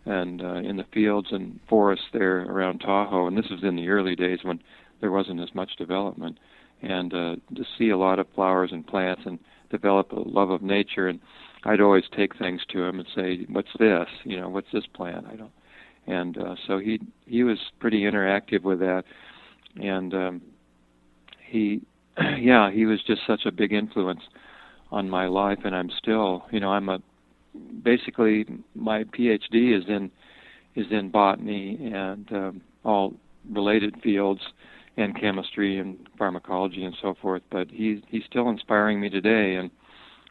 and 0.06 0.42
uh, 0.42 0.56
in 0.56 0.78
the 0.78 0.86
fields 0.94 1.30
and 1.32 1.60
forests 1.68 2.06
there 2.14 2.42
around 2.44 2.80
Tahoe. 2.80 3.28
And 3.28 3.38
this 3.38 3.50
was 3.50 3.64
in 3.64 3.76
the 3.76 3.90
early 3.90 4.16
days 4.16 4.40
when 4.44 4.62
there 5.02 5.12
wasn't 5.12 5.42
as 5.42 5.54
much 5.56 5.76
development, 5.78 6.38
and 6.82 7.14
uh, 7.14 7.36
to 7.56 7.66
see 7.78 7.90
a 7.90 7.98
lot 7.98 8.20
of 8.20 8.28
flowers 8.36 8.72
and 8.72 8.86
plants 8.86 9.24
and 9.26 9.40
develop 9.72 10.12
a 10.12 10.20
love 10.20 10.52
of 10.52 10.62
nature. 10.62 11.08
And 11.08 11.20
I'd 11.64 11.82
always 11.82 12.04
take 12.16 12.38
things 12.38 12.62
to 12.70 12.84
him 12.84 13.00
and 13.00 13.08
say, 13.16 13.46
"What's 13.50 13.74
this? 13.80 14.08
You 14.24 14.40
know, 14.40 14.50
what's 14.50 14.72
this 14.72 14.86
plant?" 14.88 15.26
I 15.32 15.36
don't. 15.36 15.52
And 16.08 16.38
uh, 16.38 16.56
so 16.68 16.78
he 16.78 17.00
he 17.26 17.44
was 17.44 17.58
pretty 17.80 18.02
interactive 18.02 18.62
with 18.64 18.80
that, 18.80 19.04
and 19.82 20.14
um, 20.14 20.42
he 21.48 21.82
yeah, 22.40 22.72
he 22.72 22.86
was 22.86 23.00
just 23.06 23.22
such 23.26 23.46
a 23.46 23.52
big 23.52 23.74
influence 23.74 24.22
on 24.92 25.10
my 25.10 25.26
life, 25.26 25.60
and 25.64 25.76
I'm 25.76 25.90
still, 25.98 26.46
you 26.52 26.60
know, 26.60 26.70
I'm 26.70 26.90
a 26.90 27.00
basically 27.84 28.46
my 28.76 29.04
PhD 29.04 29.78
is 29.78 29.84
in 29.88 30.12
is 30.76 30.88
in 30.92 31.10
botany 31.10 31.92
and 31.94 32.32
um, 32.32 32.62
all 32.84 33.14
related 33.50 33.96
fields 34.02 34.42
and 34.98 35.20
chemistry 35.20 35.78
and 35.78 35.98
pharmacology 36.18 36.84
and 36.84 36.96
so 37.02 37.16
forth. 37.22 37.44
But 37.52 37.70
he's 37.72 38.00
he's 38.08 38.24
still 38.30 38.50
inspiring 38.50 39.00
me 39.00 39.10
today, 39.10 39.56
and 39.56 39.72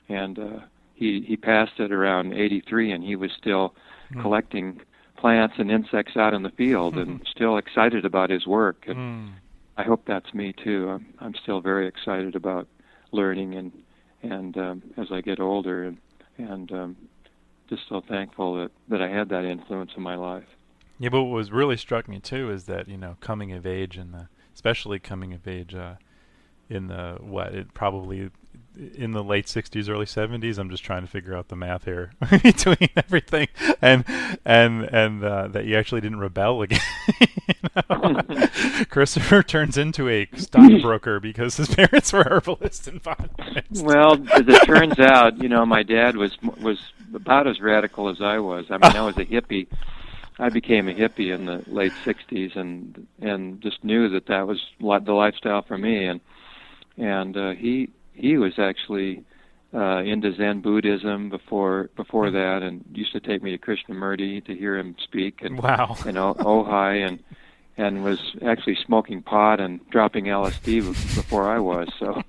and 0.09 0.39
uh, 0.39 0.59
he 0.95 1.25
he 1.27 1.37
passed 1.37 1.79
it 1.79 1.93
around 1.93 2.33
'83, 2.33 2.93
and 2.93 3.05
he 3.05 3.17
was 3.17 3.31
still 3.39 3.75
mm. 4.13 4.23
collecting 4.23 4.81
plants 5.25 5.55
and 5.57 5.71
insects 5.71 6.19
out 6.19 6.35
in 6.35 6.43
the 6.43 6.51
field, 6.51 6.99
and 6.99 7.27
still 7.35 7.57
excited 7.57 8.05
about 8.05 8.29
his 8.29 8.47
work. 8.47 8.85
And, 8.87 8.97
mm. 8.97 9.33
I 9.75 9.83
hope 9.83 10.05
that's 10.07 10.35
me 10.35 10.53
too. 10.53 10.91
I'm, 10.91 11.07
I'm 11.19 11.35
still 11.43 11.63
very 11.63 11.89
excited 11.89 12.37
about 12.37 12.69
learning 13.11 13.55
and 13.55 13.73
and 14.23 14.57
um, 14.59 14.83
as 14.99 15.07
I 15.11 15.23
get 15.23 15.41
older 15.41 15.85
and 15.85 15.97
and 16.37 16.71
um, 16.73 16.97
just 17.71 17.83
so 17.89 18.03
thankful 18.07 18.57
that 18.57 18.71
that 18.89 19.01
I 19.01 19.09
had 19.09 19.31
that 19.31 19.47
influence 19.47 19.93
in 19.97 20.03
my 20.03 20.15
life. 20.15 20.45
Yeah, 20.99 21.09
but 21.09 21.23
what 21.23 21.35
was 21.35 21.51
really 21.51 21.79
struck 21.79 22.07
me 22.07 22.21
too 22.21 22.51
is 22.51 22.65
that 22.65 22.87
you 22.87 22.99
know 22.99 23.17
coming 23.21 23.51
of 23.53 23.65
age 23.65 23.97
and 23.97 24.29
especially 24.55 24.99
coming 24.99 25.33
of 25.33 25.49
age 25.49 25.75
uh, 25.75 25.95
in 26.69 26.89
the 26.89 27.17
what 27.21 27.55
it 27.55 27.73
probably 27.73 28.31
in 28.95 29.13
the 29.13 29.23
late 29.23 29.47
60s 29.47 29.89
early 29.89 30.07
70s 30.07 30.59
i'm 30.59 30.71
just 30.71 30.83
trying 30.83 31.03
to 31.03 31.09
figure 31.09 31.35
out 31.35 31.49
the 31.49 31.57
math 31.57 31.85
here 31.85 32.13
between 32.43 32.89
everything 32.97 33.49
and 33.81 34.05
and 34.45 34.85
and 34.85 35.25
uh, 35.25 35.47
that 35.49 35.65
you 35.65 35.77
actually 35.77 36.01
didn't 36.01 36.19
rebel 36.19 36.63
again 36.63 36.81
christopher 38.89 39.43
turns 39.43 39.79
into 39.79 40.09
a 40.09 40.29
stockbroker 40.37 41.21
because 41.21 41.57
his 41.57 41.69
parents 41.69 42.13
were 42.13 42.25
herbalists 42.25 42.87
and 42.87 43.03
botanists. 43.03 43.83
Well 43.83 44.15
as 44.33 44.43
it 44.47 44.65
turns 44.65 44.99
out 44.99 45.43
you 45.43 45.49
know 45.49 45.65
my 45.65 45.83
dad 45.83 46.17
was 46.17 46.37
was 46.61 46.79
about 47.15 47.47
as 47.47 47.61
radical 47.61 48.09
as 48.09 48.21
i 48.21 48.39
was. 48.39 48.67
I 48.71 48.79
mean 48.79 48.97
i 48.97 49.03
was 49.03 49.17
a 49.19 49.25
hippie. 49.25 49.67
I 50.39 50.49
became 50.49 50.89
a 50.89 50.95
hippie 50.95 51.33
in 51.33 51.47
the 51.47 51.63
late 51.69 51.93
'60s, 52.05 52.57
and 52.57 53.07
and 53.21 53.61
just 53.61 53.85
knew 53.85 54.09
that 54.11 54.27
that 54.27 54.47
was 54.47 54.61
the 54.81 55.13
lifestyle 55.13 55.63
for 55.63 55.79
me. 55.79 56.07
And 56.07 56.21
and 56.97 57.37
uh, 57.37 57.51
he 57.53 57.91
he 58.15 58.39
was 58.39 58.59
actually 58.59 59.25
uh, 59.75 59.99
into 59.99 60.33
Zen 60.35 60.61
Buddhism 60.61 61.29
before 61.29 61.91
before 61.97 62.29
hmm. 62.29 62.35
that, 62.35 62.63
and 62.63 62.85
used 62.93 63.13
to 63.13 63.21
take 63.21 63.43
me 63.43 63.57
to 63.57 63.59
Krishnamurti 63.59 64.45
to 64.45 64.55
hear 64.55 64.79
him 64.79 64.97
speak, 65.03 65.43
and 65.43 65.59
wow, 65.59 65.97
and 66.07 66.17
Ojai, 66.17 67.07
and 67.07 67.19
and 67.77 68.05
was 68.05 68.21
actually 68.47 68.77
smoking 68.77 69.23
pot 69.23 69.61
and 69.61 69.81
dropping 69.91 70.27
LSD 70.27 70.87
before 71.17 71.51
I 71.51 71.59
was. 71.59 71.89
So 71.99 72.23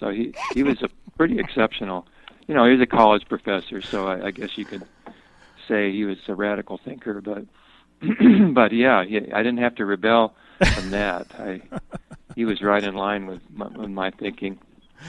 so 0.00 0.10
he 0.10 0.34
he 0.54 0.62
was 0.62 0.82
a 0.82 0.88
pretty 1.16 1.38
exceptional. 1.38 2.06
You 2.46 2.54
know, 2.54 2.64
he 2.64 2.72
was 2.72 2.80
a 2.80 2.86
college 2.86 3.28
professor, 3.28 3.82
so 3.82 4.06
I, 4.06 4.26
I 4.26 4.30
guess 4.30 4.56
you 4.56 4.64
could 4.64 4.84
say 5.66 5.90
he 5.90 6.04
was 6.04 6.18
a 6.28 6.34
radical 6.34 6.78
thinker, 6.78 7.20
but 7.20 7.44
but 8.54 8.72
yeah, 8.72 9.04
he, 9.04 9.16
I 9.32 9.42
didn't 9.42 9.58
have 9.58 9.74
to 9.76 9.84
rebel 9.84 10.34
from 10.74 10.90
that. 10.90 11.26
I 11.38 11.60
he 12.34 12.44
was 12.44 12.62
right 12.62 12.82
in 12.82 12.94
line 12.94 13.26
with 13.26 13.40
my, 13.50 13.68
with 13.68 13.90
my 13.90 14.10
thinking. 14.10 14.58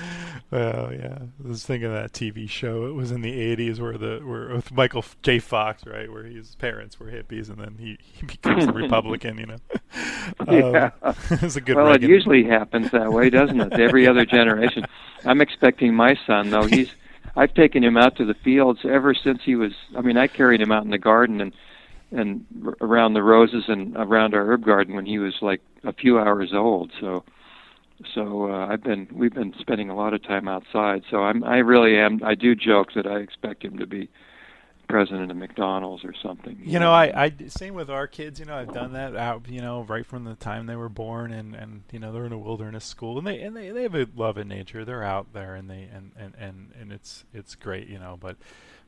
Well, 0.49 0.93
yeah, 0.93 1.17
I 1.43 1.47
was 1.47 1.65
thinking 1.65 1.87
of 1.87 1.93
that 1.93 2.13
TV 2.13 2.49
show. 2.49 2.85
It 2.85 2.93
was 2.93 3.11
in 3.11 3.21
the 3.21 3.33
'80s 3.33 3.81
where 3.81 3.97
the 3.97 4.21
where 4.23 4.47
with 4.55 4.71
Michael 4.71 5.03
J. 5.21 5.39
Fox, 5.39 5.85
right, 5.85 6.09
where 6.09 6.23
his 6.23 6.55
parents 6.55 6.97
were 7.01 7.07
hippies, 7.07 7.49
and 7.49 7.57
then 7.57 7.75
he, 7.77 7.97
he 8.01 8.25
becomes 8.25 8.63
a 8.63 8.71
Republican. 8.71 9.37
You 9.39 9.45
know, 9.47 9.57
yeah, 10.49 10.91
um, 11.01 11.15
it's 11.31 11.57
a 11.57 11.61
good. 11.61 11.75
Well, 11.75 11.87
Reagan. 11.87 12.09
it 12.09 12.13
usually 12.13 12.45
happens 12.45 12.91
that 12.91 13.11
way, 13.11 13.29
doesn't 13.29 13.59
it? 13.59 13.73
Every 13.73 14.07
other 14.07 14.25
generation. 14.25 14.85
I'm 15.25 15.41
expecting 15.41 15.93
my 15.93 16.17
son 16.25 16.49
though. 16.49 16.65
He's 16.65 16.91
I've 17.35 17.53
taken 17.53 17.83
him 17.83 17.97
out 17.97 18.15
to 18.17 18.25
the 18.25 18.33
fields 18.33 18.79
ever 18.83 19.13
since 19.13 19.41
he 19.43 19.55
was. 19.55 19.73
I 19.97 20.01
mean, 20.01 20.15
I 20.17 20.27
carried 20.27 20.61
him 20.61 20.71
out 20.71 20.85
in 20.85 20.91
the 20.91 20.97
garden 20.97 21.41
and 21.41 21.53
and 22.11 22.45
around 22.79 23.13
the 23.13 23.23
roses 23.23 23.65
and 23.67 23.95
around 23.97 24.33
our 24.33 24.45
herb 24.45 24.63
garden 24.63 24.95
when 24.95 25.05
he 25.05 25.19
was 25.19 25.35
like 25.41 25.61
a 25.83 25.91
few 25.93 26.17
hours 26.17 26.53
old. 26.53 26.91
So, 26.99 27.23
so 28.13 28.51
uh, 28.51 28.67
I've 28.67 28.83
been 28.83 29.07
we've 29.11 29.33
been 29.33 29.53
spending 29.59 29.89
a 29.89 29.95
lot 29.95 30.13
of 30.13 30.23
time 30.23 30.47
outside. 30.47 31.03
So 31.09 31.23
I'm 31.23 31.43
I 31.43 31.57
really 31.57 31.97
am. 31.97 32.21
I 32.23 32.35
do 32.35 32.55
joke 32.55 32.89
that 32.95 33.07
I 33.07 33.17
expect 33.17 33.63
him 33.63 33.77
to 33.79 33.87
be 33.87 34.09
president 34.87 35.31
of 35.31 35.37
McDonald's 35.37 36.05
or 36.05 36.13
something. 36.21 36.59
You 36.63 36.79
know, 36.79 36.91
I, 36.91 37.25
I 37.25 37.33
same 37.47 37.73
with 37.73 37.89
our 37.89 38.07
kids. 38.07 38.39
You 38.39 38.45
know, 38.45 38.55
I've 38.55 38.73
done 38.73 38.93
that 38.93 39.15
out. 39.15 39.47
You 39.49 39.61
know, 39.61 39.83
right 39.83 40.05
from 40.05 40.23
the 40.23 40.35
time 40.35 40.65
they 40.65 40.75
were 40.75 40.89
born, 40.89 41.31
and 41.33 41.55
and 41.55 41.83
you 41.91 41.99
know 41.99 42.11
they're 42.11 42.25
in 42.25 42.31
a 42.31 42.37
wilderness 42.37 42.85
school, 42.85 43.17
and 43.17 43.27
they 43.27 43.39
and 43.41 43.55
they, 43.55 43.69
they 43.71 43.83
have 43.83 43.95
a 43.95 44.07
love 44.15 44.37
of 44.37 44.47
nature. 44.47 44.85
They're 44.85 45.03
out 45.03 45.33
there, 45.33 45.55
and 45.55 45.69
they 45.69 45.89
and 45.93 46.11
and 46.17 46.35
and 46.37 46.71
and 46.79 46.91
it's 46.91 47.25
it's 47.33 47.55
great. 47.55 47.87
You 47.87 47.99
know, 47.99 48.17
but 48.19 48.37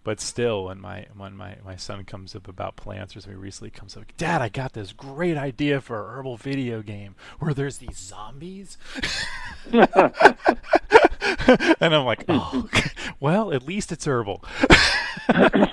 but 0.09 0.19
still, 0.19 0.63
when 0.65 0.81
my 0.81 1.05
when 1.15 1.37
my, 1.37 1.57
my 1.63 1.75
son 1.75 2.03
comes 2.03 2.35
up 2.35 2.47
about 2.47 2.75
plants 2.75 3.15
or 3.15 3.21
something 3.21 3.39
recently 3.39 3.69
comes 3.69 3.95
up, 3.95 4.05
Dad, 4.17 4.41
I 4.41 4.49
got 4.49 4.73
this 4.73 4.91
great 4.91 5.37
idea 5.37 5.81
for 5.81 5.99
a 6.03 6.17
herbal 6.17 6.35
video 6.37 6.81
game 6.81 7.13
where 7.37 7.53
there's 7.53 7.77
these 7.77 7.95
zombies. 7.95 8.79
and 9.71 9.85
I'm 11.79 12.05
like, 12.05 12.25
oh, 12.27 12.67
well, 13.19 13.53
at 13.53 13.67
least 13.67 13.91
it's 13.91 14.07
herbal. 14.07 14.43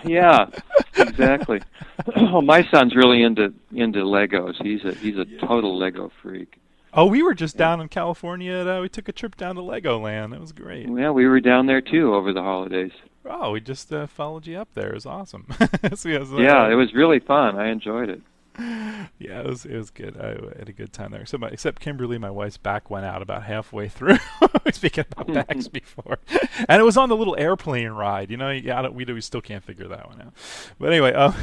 yeah, 0.05 0.50
exactly. 0.99 1.62
Oh, 2.14 2.43
my 2.43 2.62
son's 2.71 2.95
really 2.95 3.23
into 3.23 3.55
into 3.75 4.00
Legos. 4.00 4.62
He's 4.62 4.85
a 4.85 4.93
he's 4.93 5.16
a 5.16 5.25
total 5.25 5.78
Lego 5.78 6.12
freak. 6.21 6.61
Oh, 6.93 7.07
we 7.07 7.23
were 7.23 7.35
just 7.35 7.57
down 7.57 7.81
in 7.81 7.88
California. 7.88 8.52
And, 8.52 8.69
Uh, 8.69 8.78
we 8.83 8.90
took 8.90 9.09
a 9.09 9.12
trip 9.12 9.37
down 9.37 9.55
to 9.57 9.62
Legoland. 9.62 10.33
That 10.33 10.40
was 10.40 10.52
great. 10.52 10.88
Yeah, 10.88 11.11
we 11.11 11.26
were 11.26 11.40
down 11.40 11.66
there 11.66 11.81
too 11.81 12.14
over 12.14 12.35
the 12.35 12.43
holidays. 12.43 12.93
Oh, 13.28 13.52
we 13.52 13.61
just 13.61 13.92
uh, 13.92 14.06
followed 14.06 14.47
you 14.47 14.59
up 14.59 14.68
there. 14.75 14.90
It 14.90 14.95
was 14.95 15.06
awesome. 15.06 15.47
so, 15.95 16.09
yeah, 16.09 16.68
it 16.68 16.75
was 16.75 16.95
really 16.95 17.18
fun. 17.18 17.59
I 17.59 17.68
enjoyed 17.68 18.09
it. 18.09 18.21
yeah, 19.18 19.40
it 19.40 19.47
was 19.47 19.66
it 19.66 19.76
was 19.76 19.90
good. 19.90 20.18
I 20.18 20.28
had 20.59 20.68
a 20.68 20.73
good 20.73 20.90
time 20.90 21.11
there. 21.11 21.26
So, 21.26 21.37
my, 21.37 21.49
except 21.49 21.80
Kimberly, 21.80 22.16
my 22.16 22.30
wife's 22.30 22.56
back 22.56 22.88
went 22.88 23.04
out 23.04 23.21
about 23.21 23.42
halfway 23.42 23.88
through. 23.88 24.16
Speaking 24.73 25.04
about 25.12 25.47
backs 25.47 25.68
before, 25.68 26.18
and 26.66 26.80
it 26.80 26.85
was 26.85 26.97
on 26.97 27.11
the 27.11 27.16
little 27.16 27.37
airplane 27.38 27.90
ride. 27.90 28.30
You 28.30 28.38
know, 28.38 28.50
yeah, 28.50 28.88
we 28.88 29.04
we 29.04 29.21
still 29.21 29.42
can't 29.42 29.62
figure 29.62 29.88
that 29.88 30.09
one 30.09 30.23
out. 30.23 30.33
But 30.78 30.90
anyway, 30.90 31.12
um, 31.12 31.35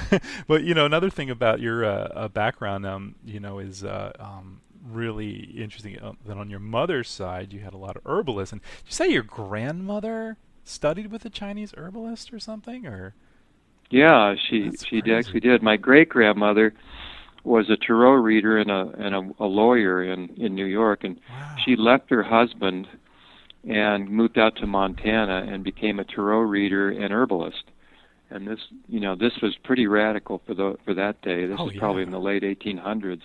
but 0.48 0.64
you 0.64 0.74
know, 0.74 0.88
another 0.88 1.12
thing 1.12 1.30
about 1.30 1.60
your 1.60 1.86
uh, 1.86 1.90
uh, 1.90 2.28
background, 2.30 2.86
um, 2.88 3.16
you 3.24 3.40
know, 3.40 3.60
is 3.60 3.84
uh, 3.84 4.14
um, 4.20 4.62
really 4.84 5.52
interesting. 5.56 6.00
Uh, 6.00 6.14
that 6.26 6.38
on 6.38 6.50
your 6.50 6.60
mother's 6.60 7.10
side, 7.10 7.54
you 7.54 7.60
had 7.60 7.76
a 7.76 7.78
lot 7.78 7.96
of 7.96 8.02
herbalists. 8.08 8.54
And 8.54 8.62
did 8.62 8.88
you 8.88 8.94
say 8.94 9.10
your 9.10 9.24
grandmother 9.24 10.38
studied 10.64 11.12
with 11.12 11.26
a 11.26 11.30
Chinese 11.30 11.74
herbalist 11.78 12.34
or 12.34 12.40
something, 12.40 12.86
or? 12.86 13.14
Yeah, 13.90 14.36
she 14.50 14.70
That's 14.70 14.86
she 14.86 15.02
crazy. 15.02 15.14
actually 15.14 15.40
did. 15.42 15.62
My 15.62 15.78
great 15.78 16.10
grandmother 16.10 16.74
was 17.44 17.70
a 17.70 17.78
tarot 17.78 18.14
reader 18.14 18.58
and 18.58 18.72
a 18.72 18.92
and 18.98 19.16
a, 19.16 19.44
a 19.44 19.46
lawyer 19.46 20.04
in 20.04 20.30
in 20.38 20.56
New 20.56 20.66
York, 20.66 21.04
and 21.04 21.20
wow. 21.30 21.56
she 21.64 21.76
left 21.76 22.10
her 22.10 22.24
husband 22.24 22.88
and 23.68 24.10
moved 24.10 24.38
out 24.38 24.56
to 24.58 24.68
Montana 24.68 25.46
and 25.48 25.64
became 25.64 26.00
a 26.00 26.04
tarot 26.04 26.42
reader 26.42 26.90
and 26.90 27.14
herbalist. 27.14 27.64
And 28.30 28.48
this, 28.48 28.60
you 28.88 29.00
know, 29.00 29.16
this 29.16 29.34
was 29.42 29.56
pretty 29.64 29.86
radical 29.86 30.42
for 30.46 30.54
the 30.54 30.76
for 30.84 30.94
that 30.96 31.22
day. 31.22 31.46
This 31.46 31.58
oh, 31.60 31.66
was 31.66 31.76
yeah. 31.76 31.80
probably 31.80 32.04
in 32.04 32.12
the 32.12 32.20
late 32.20 32.42
1800s, 32.42 33.22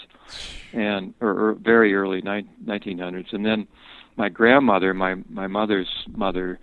and 0.72 1.14
or, 1.20 1.30
or 1.30 1.54
very 1.54 1.94
early 1.94 2.20
ni- 2.20 2.48
1900s. 2.64 3.32
And 3.32 3.44
then 3.44 3.66
my 4.16 4.28
grandmother, 4.28 4.92
my 4.92 5.16
my 5.30 5.46
mother's 5.46 5.88
mother, 6.14 6.58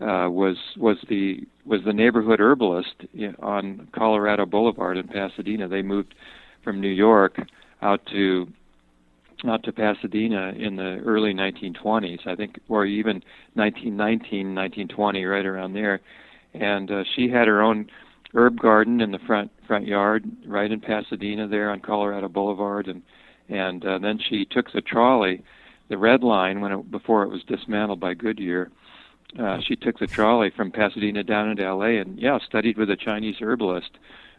uh, 0.00 0.28
was 0.30 0.56
was 0.76 0.96
the 1.08 1.46
was 1.64 1.80
the 1.84 1.92
neighborhood 1.92 2.40
herbalist 2.40 2.94
on 3.40 3.88
Colorado 3.92 4.46
Boulevard 4.46 4.96
in 4.96 5.08
Pasadena. 5.08 5.68
They 5.68 5.82
moved 5.82 6.14
from 6.62 6.80
New 6.80 6.88
York 6.88 7.38
out 7.82 8.00
to 8.12 8.46
out 9.48 9.62
to 9.64 9.72
Pasadena 9.72 10.52
in 10.56 10.76
the 10.76 11.00
early 11.04 11.32
1920s, 11.32 12.26
I 12.26 12.36
think, 12.36 12.58
or 12.68 12.84
even 12.84 13.22
1919, 13.54 14.54
1920, 14.54 15.24
right 15.24 15.46
around 15.46 15.72
there. 15.72 16.00
And 16.52 16.90
uh, 16.90 17.04
she 17.14 17.30
had 17.30 17.48
her 17.48 17.62
own 17.62 17.86
herb 18.34 18.58
garden 18.60 19.00
in 19.00 19.10
the 19.10 19.18
front 19.26 19.50
front 19.66 19.86
yard, 19.86 20.24
right 20.46 20.70
in 20.70 20.80
Pasadena, 20.80 21.48
there 21.48 21.70
on 21.70 21.80
Colorado 21.80 22.28
Boulevard, 22.28 22.88
and 22.88 23.02
and 23.48 23.84
uh, 23.84 23.98
then 23.98 24.18
she 24.28 24.44
took 24.44 24.72
the 24.72 24.80
trolley, 24.80 25.42
the 25.88 25.98
red 25.98 26.22
line, 26.22 26.60
when 26.60 26.72
it, 26.72 26.90
before 26.90 27.24
it 27.24 27.30
was 27.30 27.42
dismantled 27.44 27.98
by 27.98 28.14
Goodyear, 28.14 28.70
uh, 29.38 29.60
she 29.60 29.76
took 29.76 29.98
the 29.98 30.06
trolley 30.06 30.50
from 30.50 30.70
Pasadena 30.70 31.22
down 31.22 31.50
into 31.50 31.64
L.A. 31.64 31.98
and 31.98 32.18
yeah, 32.18 32.38
studied 32.44 32.76
with 32.76 32.90
a 32.90 32.96
Chinese 32.96 33.36
herbalist 33.40 33.90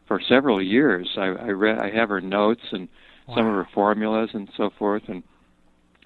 for 0.06 0.20
several 0.20 0.62
years. 0.62 1.10
I, 1.18 1.28
I 1.28 1.50
read, 1.50 1.80
I 1.80 1.90
have 1.92 2.10
her 2.10 2.22
notes 2.22 2.64
and 2.72 2.90
wow. 3.28 3.36
some 3.36 3.48
of 3.48 3.54
her 3.54 3.68
formulas 3.74 4.32
and 4.34 4.50
so 4.58 4.70
forth, 4.70 5.04
and 5.08 5.24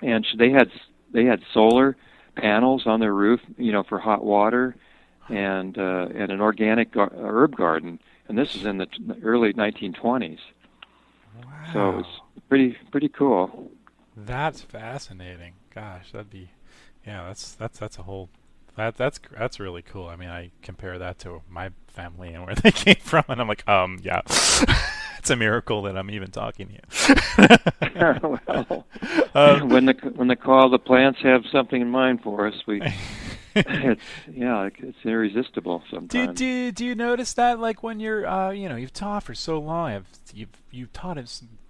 and 0.01 0.25
she, 0.25 0.37
they 0.37 0.51
had 0.51 0.69
they 1.11 1.25
had 1.25 1.41
solar 1.53 1.95
panels 2.35 2.85
on 2.85 2.99
their 2.99 3.13
roof, 3.13 3.39
you 3.57 3.71
know, 3.71 3.83
for 3.83 3.97
hot 3.97 4.23
water, 4.23 4.75
and 5.29 5.77
uh, 5.77 6.07
and 6.13 6.31
an 6.31 6.41
organic 6.41 6.91
gar- 6.91 7.13
herb 7.15 7.55
garden. 7.55 7.99
And 8.27 8.37
this 8.37 8.55
is 8.55 8.65
in 8.65 8.77
the 8.77 8.87
t- 8.87 9.03
early 9.23 9.53
1920s. 9.53 10.39
Wow. 11.35 11.73
So 11.73 11.99
it's 11.99 12.43
pretty 12.49 12.77
pretty 12.91 13.09
cool. 13.09 13.71
That's 14.15 14.61
fascinating. 14.61 15.53
Gosh, 15.73 16.11
that'd 16.11 16.29
be 16.29 16.51
yeah. 17.05 17.25
That's 17.27 17.53
that's 17.53 17.79
that's 17.79 17.97
a 17.97 18.03
whole 18.03 18.29
that 18.75 18.97
that's 18.97 19.19
that's 19.37 19.59
really 19.59 19.81
cool. 19.81 20.07
I 20.07 20.15
mean, 20.15 20.29
I 20.29 20.51
compare 20.61 20.99
that 20.99 21.19
to 21.19 21.41
my 21.49 21.71
family 21.87 22.33
and 22.33 22.45
where 22.45 22.55
they 22.63 22.71
came 22.71 22.97
from, 22.99 23.23
and 23.29 23.39
I'm 23.39 23.47
like, 23.47 23.67
um, 23.67 23.99
yeah, 24.03 24.21
it's 25.17 25.29
a 25.29 25.35
miracle 25.35 25.83
that 25.83 25.97
I'm 25.97 26.11
even 26.11 26.31
talking 26.31 26.67
to 26.67 26.73
you. 27.95 28.39
well, 28.47 28.85
um, 29.33 29.69
when 29.69 29.85
the 29.85 29.93
when 30.15 30.27
the 30.27 30.35
call 30.35 30.69
the 30.69 30.79
plants 30.79 31.19
have 31.23 31.43
something 31.51 31.81
in 31.81 31.89
mind 31.89 32.21
for 32.21 32.47
us, 32.47 32.55
we. 32.67 32.81
it's 33.57 34.01
yeah, 34.29 34.67
it's 34.79 34.97
irresistible 35.05 35.81
sometimes. 35.89 36.37
Do, 36.37 36.71
do 36.71 36.71
do 36.73 36.85
you 36.85 36.93
notice 36.93 37.33
that 37.33 37.57
like 37.57 37.81
when 37.83 38.01
you're 38.01 38.27
uh 38.27 38.51
you 38.51 38.67
know 38.67 38.75
you've 38.75 38.91
taught 38.91 39.23
for 39.23 39.33
so 39.33 39.59
long, 39.59 39.93
you've 39.93 40.07
you've, 40.33 40.49
you've 40.71 40.93
taught 40.93 41.17
in 41.17 41.25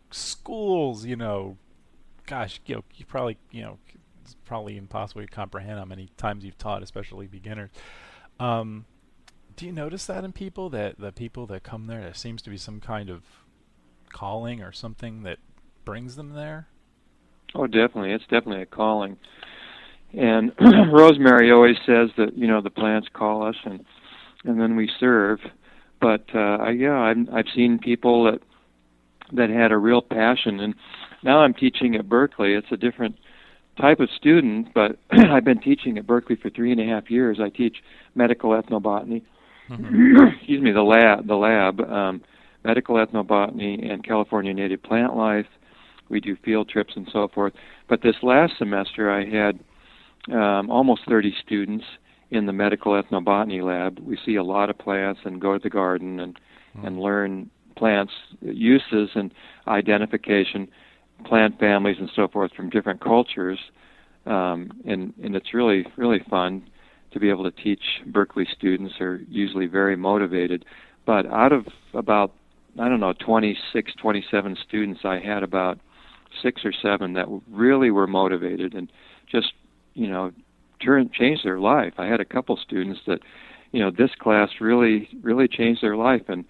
schools, 0.09 1.05
you 1.05 1.15
know, 1.15 1.57
gosh, 2.25 2.59
you 2.65 2.75
know, 2.75 2.83
you 2.95 3.05
probably 3.05 3.37
you 3.51 3.61
know 3.61 3.77
it's 4.25 4.35
probably 4.45 4.77
impossible 4.77 5.21
to 5.21 5.27
comprehend 5.27 5.77
how 5.77 5.85
many 5.85 6.09
times 6.17 6.43
you've 6.43 6.57
taught, 6.57 6.81
especially 6.81 7.27
beginners. 7.27 7.69
Um, 8.39 8.85
do 9.55 9.65
you 9.65 9.71
notice 9.71 10.05
that 10.07 10.23
in 10.23 10.33
people 10.33 10.69
that 10.71 10.99
the 10.99 11.11
people 11.11 11.45
that 11.47 11.63
come 11.63 11.87
there, 11.87 12.01
there 12.01 12.13
seems 12.13 12.41
to 12.41 12.49
be 12.49 12.57
some 12.57 12.79
kind 12.79 13.09
of 13.09 13.23
calling 14.11 14.61
or 14.61 14.71
something 14.71 15.23
that 15.23 15.37
brings 15.85 16.15
them 16.15 16.33
there? 16.33 16.67
Oh, 17.53 17.67
definitely. 17.67 18.11
It's 18.11 18.23
definitely 18.23 18.63
a 18.63 18.65
calling. 18.65 19.17
And 20.13 20.51
Rosemary 20.91 21.51
always 21.51 21.77
says 21.85 22.09
that 22.17 22.35
you 22.35 22.47
know 22.47 22.61
the 22.61 22.69
plants 22.69 23.07
call 23.13 23.47
us, 23.47 23.55
and 23.63 23.85
and 24.43 24.59
then 24.59 24.75
we 24.75 24.89
serve. 24.99 25.39
But 26.01 26.25
uh, 26.33 26.57
I, 26.57 26.71
yeah, 26.71 26.99
I've 26.99 27.29
I've 27.31 27.53
seen 27.55 27.79
people 27.79 28.25
that 28.25 28.41
that 29.33 29.49
had 29.49 29.71
a 29.71 29.77
real 29.77 30.01
passion, 30.01 30.59
and 30.59 30.75
now 31.23 31.39
I'm 31.39 31.53
teaching 31.53 31.95
at 31.95 32.09
Berkeley. 32.09 32.53
It's 32.53 32.71
a 32.71 32.77
different 32.77 33.17
type 33.79 33.99
of 33.99 34.09
student, 34.15 34.73
but 34.73 34.97
I've 35.11 35.45
been 35.45 35.59
teaching 35.59 35.97
at 35.97 36.07
Berkeley 36.07 36.35
for 36.35 36.49
three 36.49 36.71
and 36.71 36.79
a 36.79 36.85
half 36.85 37.09
years. 37.09 37.39
I 37.41 37.49
teach 37.49 37.77
medical 38.13 38.51
ethnobotany. 38.51 39.21
Mm-hmm. 39.69 40.27
Excuse 40.37 40.61
me, 40.61 40.71
the 40.71 40.81
lab, 40.81 41.27
the 41.27 41.35
lab, 41.35 41.81
um, 41.81 42.21
medical 42.63 42.95
ethnobotany 42.95 43.91
and 43.91 44.03
California 44.03 44.53
native 44.53 44.83
plant 44.83 45.15
life. 45.15 45.47
We 46.09 46.19
do 46.19 46.37
field 46.43 46.69
trips 46.69 46.93
and 46.95 47.07
so 47.11 47.27
forth. 47.27 47.53
But 47.89 48.01
this 48.01 48.15
last 48.21 48.53
semester, 48.57 49.11
I 49.11 49.25
had 49.25 49.59
um, 50.31 50.69
almost 50.69 51.01
30 51.07 51.33
students 51.43 51.85
in 52.31 52.45
the 52.45 52.53
medical 52.53 52.93
ethnobotany 52.93 53.63
lab. 53.63 53.99
We 53.99 54.17
see 54.25 54.35
a 54.35 54.43
lot 54.43 54.69
of 54.69 54.77
plants 54.77 55.21
and 55.25 55.41
go 55.41 55.53
to 55.53 55.59
the 55.61 55.69
garden 55.69 56.19
and 56.19 56.35
mm-hmm. 56.35 56.87
and 56.87 56.99
learn 56.99 57.49
plants 57.75 58.13
uses 58.41 59.09
and 59.15 59.33
identification 59.67 60.67
plant 61.23 61.59
families 61.59 61.97
and 61.99 62.09
so 62.15 62.27
forth 62.27 62.51
from 62.53 62.69
different 62.69 63.01
cultures, 63.01 63.59
um, 64.25 64.71
and 64.85 65.13
and 65.23 65.35
it's 65.35 65.53
really 65.53 65.85
really 65.97 66.19
fun 66.29 66.67
to 67.11 67.19
be 67.19 67.29
able 67.29 67.49
to 67.49 67.63
teach 67.63 67.81
Berkeley 68.07 68.47
students. 68.57 68.95
are 68.99 69.21
usually 69.29 69.67
very 69.67 69.95
motivated, 69.95 70.65
but 71.05 71.25
out 71.27 71.51
of 71.51 71.67
about 71.93 72.33
I 72.79 72.89
don't 72.89 72.99
know 72.99 73.13
26, 73.13 73.93
27 73.95 74.57
students, 74.67 75.01
I 75.05 75.19
had 75.19 75.43
about 75.43 75.79
six 76.41 76.65
or 76.65 76.73
seven 76.73 77.13
that 77.13 77.27
really 77.49 77.89
were 77.89 78.07
motivated 78.07 78.73
and 78.73 78.91
just 79.31 79.53
you 79.93 80.07
know 80.07 80.31
turn 80.83 81.09
change 81.13 81.43
their 81.43 81.59
life. 81.59 81.93
I 81.97 82.05
had 82.07 82.19
a 82.19 82.25
couple 82.25 82.57
students 82.57 82.99
that 83.07 83.19
you 83.71 83.79
know 83.79 83.91
this 83.91 84.11
class 84.19 84.49
really 84.59 85.09
really 85.21 85.47
changed 85.47 85.81
their 85.81 85.95
life 85.95 86.23
and 86.27 86.45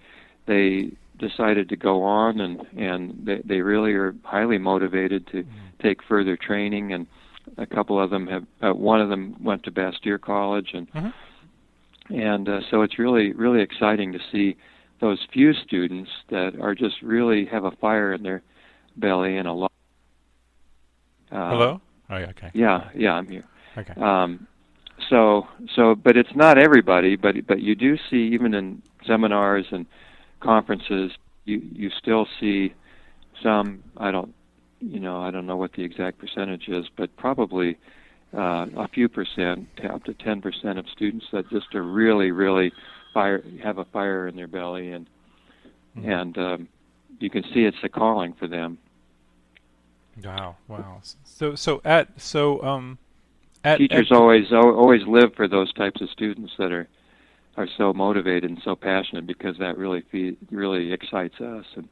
they 0.46 0.92
decided 1.18 1.68
to 1.68 1.76
go 1.76 2.02
on 2.02 2.40
and 2.40 2.66
and 2.76 3.18
they, 3.24 3.40
they 3.44 3.60
really 3.60 3.92
are 3.92 4.14
highly 4.24 4.58
motivated 4.58 5.26
to 5.28 5.42
mm-hmm. 5.42 5.58
take 5.82 6.02
further 6.02 6.36
training 6.36 6.92
and 6.92 7.06
a 7.58 7.66
couple 7.66 8.00
of 8.00 8.10
them 8.10 8.26
have 8.26 8.44
uh, 8.62 8.72
one 8.72 9.00
of 9.00 9.08
them 9.08 9.36
went 9.42 9.62
to 9.62 9.70
Bastyr 9.70 10.20
College 10.20 10.70
and 10.74 10.90
mm-hmm. 10.92 12.14
and 12.14 12.48
uh, 12.48 12.60
so 12.70 12.82
it's 12.82 12.98
really 12.98 13.32
really 13.32 13.62
exciting 13.62 14.12
to 14.12 14.18
see 14.30 14.56
those 15.00 15.18
few 15.32 15.52
students 15.52 16.10
that 16.30 16.58
are 16.60 16.74
just 16.74 17.02
really 17.02 17.44
have 17.46 17.64
a 17.64 17.70
fire 17.72 18.12
in 18.12 18.22
their 18.22 18.42
belly 18.96 19.36
and 19.36 19.46
a 19.46 19.52
lot 19.52 19.72
uh, 21.32 21.50
Hello? 21.50 21.80
Oh 22.08 22.18
yeah, 22.18 22.26
okay. 22.30 22.50
Yeah, 22.54 22.88
yeah, 22.94 23.14
I'm 23.14 23.28
here. 23.28 23.44
Okay. 23.76 24.00
Um 24.00 24.46
so 25.10 25.46
so 25.74 25.94
but 25.94 26.16
it's 26.16 26.34
not 26.34 26.56
everybody 26.58 27.16
but 27.16 27.34
but 27.46 27.60
you 27.60 27.74
do 27.74 27.96
see 28.10 28.30
even 28.32 28.54
in 28.54 28.82
seminars 29.06 29.66
and 29.70 29.86
conferences, 30.40 31.12
you 31.44 31.60
you 31.72 31.90
still 31.90 32.26
see 32.40 32.74
some. 33.42 33.82
I 33.96 34.10
don't, 34.10 34.34
you 34.80 35.00
know, 35.00 35.20
I 35.20 35.30
don't 35.30 35.46
know 35.46 35.56
what 35.56 35.72
the 35.72 35.82
exact 35.82 36.18
percentage 36.18 36.68
is, 36.68 36.86
but 36.96 37.14
probably 37.16 37.78
uh, 38.34 38.66
a 38.76 38.88
few 38.88 39.08
percent, 39.08 39.68
up 39.88 40.04
to 40.04 40.14
ten 40.14 40.40
percent 40.40 40.78
of 40.78 40.88
students 40.88 41.26
that 41.32 41.48
just 41.50 41.74
are 41.74 41.82
really, 41.82 42.30
really 42.30 42.72
fire 43.14 43.42
have 43.62 43.78
a 43.78 43.84
fire 43.86 44.28
in 44.28 44.36
their 44.36 44.48
belly, 44.48 44.92
and 44.92 45.08
mm-hmm. 45.96 46.10
and 46.10 46.38
um, 46.38 46.68
you 47.18 47.30
can 47.30 47.42
see 47.54 47.64
it's 47.64 47.76
a 47.82 47.88
calling 47.88 48.32
for 48.34 48.46
them. 48.46 48.78
Wow! 50.22 50.56
Wow! 50.68 51.00
So 51.24 51.54
so 51.54 51.80
at 51.84 52.20
so 52.20 52.62
um. 52.62 52.98
At, 53.64 53.78
Teachers 53.78 54.12
at, 54.12 54.16
always 54.16 54.52
always 54.52 55.04
live 55.08 55.34
for 55.34 55.48
those 55.48 55.72
types 55.72 56.00
of 56.00 56.08
students 56.10 56.52
that 56.56 56.70
are 56.70 56.86
are 57.56 57.68
so 57.76 57.92
motivated 57.92 58.50
and 58.50 58.60
so 58.64 58.76
passionate 58.76 59.26
because 59.26 59.56
that 59.58 59.78
really 59.78 60.02
feed, 60.12 60.36
really 60.50 60.92
excites 60.92 61.40
us 61.40 61.64
and 61.74 61.88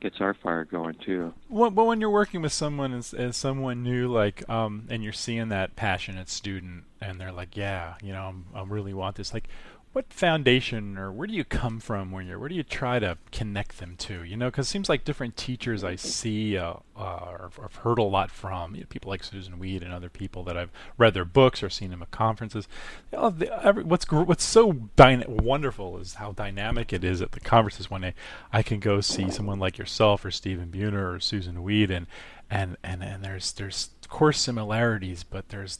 gets 0.00 0.20
our 0.20 0.34
fire 0.34 0.64
going 0.64 0.96
too. 1.04 1.32
Well, 1.48 1.70
but 1.70 1.84
when 1.84 2.00
you're 2.00 2.10
working 2.10 2.42
with 2.42 2.52
someone 2.52 2.92
as, 2.92 3.14
someone 3.36 3.82
new, 3.82 4.08
like, 4.08 4.48
um, 4.48 4.86
and 4.90 5.02
you're 5.02 5.12
seeing 5.12 5.48
that 5.50 5.76
passionate 5.76 6.28
student, 6.28 6.84
and 7.00 7.20
they're 7.20 7.32
like, 7.32 7.56
"Yeah, 7.56 7.94
you 8.02 8.12
know, 8.12 8.22
I'm, 8.22 8.46
I 8.54 8.64
really 8.64 8.94
want 8.94 9.16
this." 9.16 9.32
Like, 9.32 9.48
what 9.92 10.10
foundation 10.10 10.96
or 10.96 11.12
where 11.12 11.26
do 11.26 11.34
you 11.34 11.44
come 11.44 11.78
from 11.78 12.10
when 12.10 12.26
you're 12.26 12.38
where 12.38 12.48
do 12.48 12.54
you 12.54 12.62
try 12.62 12.98
to 12.98 13.18
connect 13.30 13.78
them 13.78 13.94
to? 13.96 14.24
You 14.24 14.36
know 14.36 14.46
because 14.46 14.66
it 14.66 14.70
seems 14.70 14.88
like 14.88 15.04
different 15.04 15.36
teachers 15.36 15.84
i 15.84 15.96
see 15.96 16.56
uh, 16.56 16.74
uh, 16.96 17.00
or 17.00 17.50
i've 17.62 17.76
heard 17.76 17.98
a 17.98 18.02
lot 18.02 18.30
from 18.30 18.74
you 18.74 18.80
know, 18.80 18.86
people 18.88 19.10
like 19.10 19.22
Susun 19.22 19.58
Weed 19.58 19.82
and 19.82 19.92
other 19.92 20.08
people 20.08 20.44
that 20.44 20.56
i've 20.56 20.70
read 20.96 21.12
their 21.14 21.24
books 21.24 21.62
or 21.62 21.68
seen 21.68 21.90
them 21.90 22.02
at 22.02 22.10
conferences. 22.10 22.66
You 23.12 23.18
know, 23.18 23.30
the, 23.30 23.64
every, 23.64 23.84
what's 23.84 24.10
what's 24.10 24.44
so 24.44 24.72
dyna- 24.96 25.28
wonderful 25.28 25.98
is 25.98 26.14
how 26.14 26.32
dynamic 26.32 26.92
it 26.92 27.04
is 27.04 27.20
at 27.20 27.32
the 27.32 27.40
conferences 27.40 27.90
when 27.90 28.04
I, 28.04 28.14
I 28.52 28.62
can 28.62 28.80
go 28.80 29.00
see 29.00 29.30
someone 29.30 29.58
like 29.58 29.78
yourself 29.78 30.24
or 30.24 30.30
stephen 30.30 30.70
buhner 30.70 31.14
or 31.14 31.18
Susun 31.18 31.62
Weed 31.62 31.90
and 31.90 32.06
and 32.50 32.76
and, 32.82 33.02
and 33.02 33.22
there's 33.22 33.52
there's 33.52 33.90
course 34.08 34.38
similarities 34.38 35.22
but 35.24 35.48
there's 35.48 35.78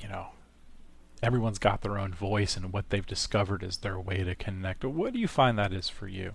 you 0.00 0.08
know 0.08 0.28
everyone's 1.26 1.58
got 1.58 1.82
their 1.82 1.98
own 1.98 2.14
voice 2.14 2.56
and 2.56 2.72
what 2.72 2.90
they've 2.90 3.04
discovered 3.04 3.64
is 3.64 3.78
their 3.78 3.98
way 3.98 4.22
to 4.22 4.34
connect. 4.36 4.84
What 4.84 5.12
do 5.12 5.18
you 5.18 5.26
find 5.26 5.58
that 5.58 5.72
is 5.72 5.88
for 5.88 6.06
you? 6.06 6.34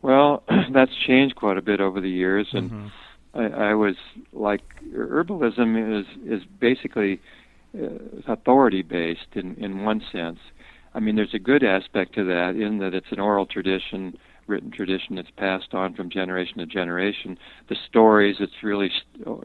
Well, 0.00 0.42
that's 0.72 0.92
changed 1.06 1.36
quite 1.36 1.58
a 1.58 1.62
bit 1.62 1.78
over 1.80 2.00
the 2.00 2.08
years, 2.08 2.48
and 2.52 2.70
mm-hmm. 2.70 2.88
I, 3.38 3.70
I 3.70 3.74
was 3.74 3.96
like 4.32 4.62
herbalism 4.94 6.00
is 6.00 6.06
is 6.24 6.46
basically 6.58 7.20
uh, 7.78 7.88
authority 8.26 8.80
based 8.82 9.34
in 9.34 9.56
in 9.56 9.84
one 9.84 10.02
sense. 10.10 10.38
I 10.94 11.00
mean, 11.00 11.16
there's 11.16 11.34
a 11.34 11.38
good 11.38 11.62
aspect 11.62 12.14
to 12.14 12.24
that 12.24 12.56
in 12.56 12.78
that 12.78 12.94
it's 12.94 13.12
an 13.12 13.20
oral 13.20 13.44
tradition, 13.44 14.16
written 14.46 14.70
tradition 14.70 15.16
that's 15.16 15.30
passed 15.36 15.74
on 15.74 15.94
from 15.94 16.08
generation 16.08 16.58
to 16.58 16.66
generation. 16.66 17.36
The 17.68 17.76
stories 17.88 18.36
it's 18.40 18.62
really 18.62 18.90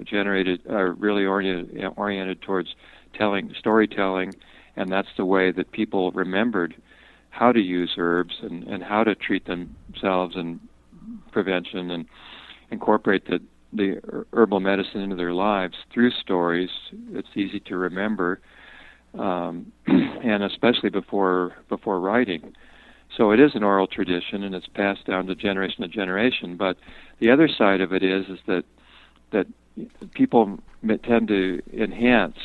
generated 0.06 0.62
are 0.70 0.94
really 0.94 1.26
oriented 1.26 1.84
oriented 1.98 2.42
towards 2.42 2.76
telling 3.14 3.54
storytelling, 3.58 4.34
and 4.76 4.92
that's 4.92 5.10
the 5.18 5.26
way 5.26 5.52
that 5.52 5.72
people 5.72 6.12
remembered 6.12 6.76
how 7.30 7.52
to 7.52 7.60
use 7.60 7.96
herbs 7.98 8.36
and, 8.42 8.64
and 8.66 8.84
how 8.84 9.04
to 9.04 9.16
treat 9.16 9.46
themselves 9.46 10.36
and 10.36 10.60
prevention 11.32 11.92
and 11.92 12.06
incorporate 12.72 13.26
the 13.26 13.40
the 13.76 14.00
herbal 14.34 14.60
medicine 14.60 15.02
into 15.02 15.16
their 15.16 15.34
lives 15.34 15.76
through 15.92 16.12
stories. 16.12 16.70
It's 17.12 17.28
easy 17.36 17.60
to 17.62 17.76
remember, 17.76 18.40
um, 19.18 19.72
and 19.88 20.44
especially 20.44 20.90
before 20.90 21.56
before 21.70 22.00
writing. 22.00 22.56
So 23.18 23.32
it 23.32 23.40
is 23.40 23.56
an 23.56 23.64
oral 23.64 23.88
tradition, 23.88 24.44
and 24.44 24.56
it's 24.56 24.68
passed 24.68 25.06
down 25.06 25.28
to 25.28 25.36
generation 25.36 25.82
to 25.82 25.88
generation. 25.88 26.56
But 26.56 26.78
the 27.20 27.32
other 27.32 27.48
side 27.48 27.82
of 27.82 27.94
it 27.94 28.04
is 28.04 28.28
is 28.28 28.40
that 28.48 28.64
that 29.32 29.48
people 30.14 30.60
tend 31.04 31.28
to 31.28 31.62
enhance 31.74 32.38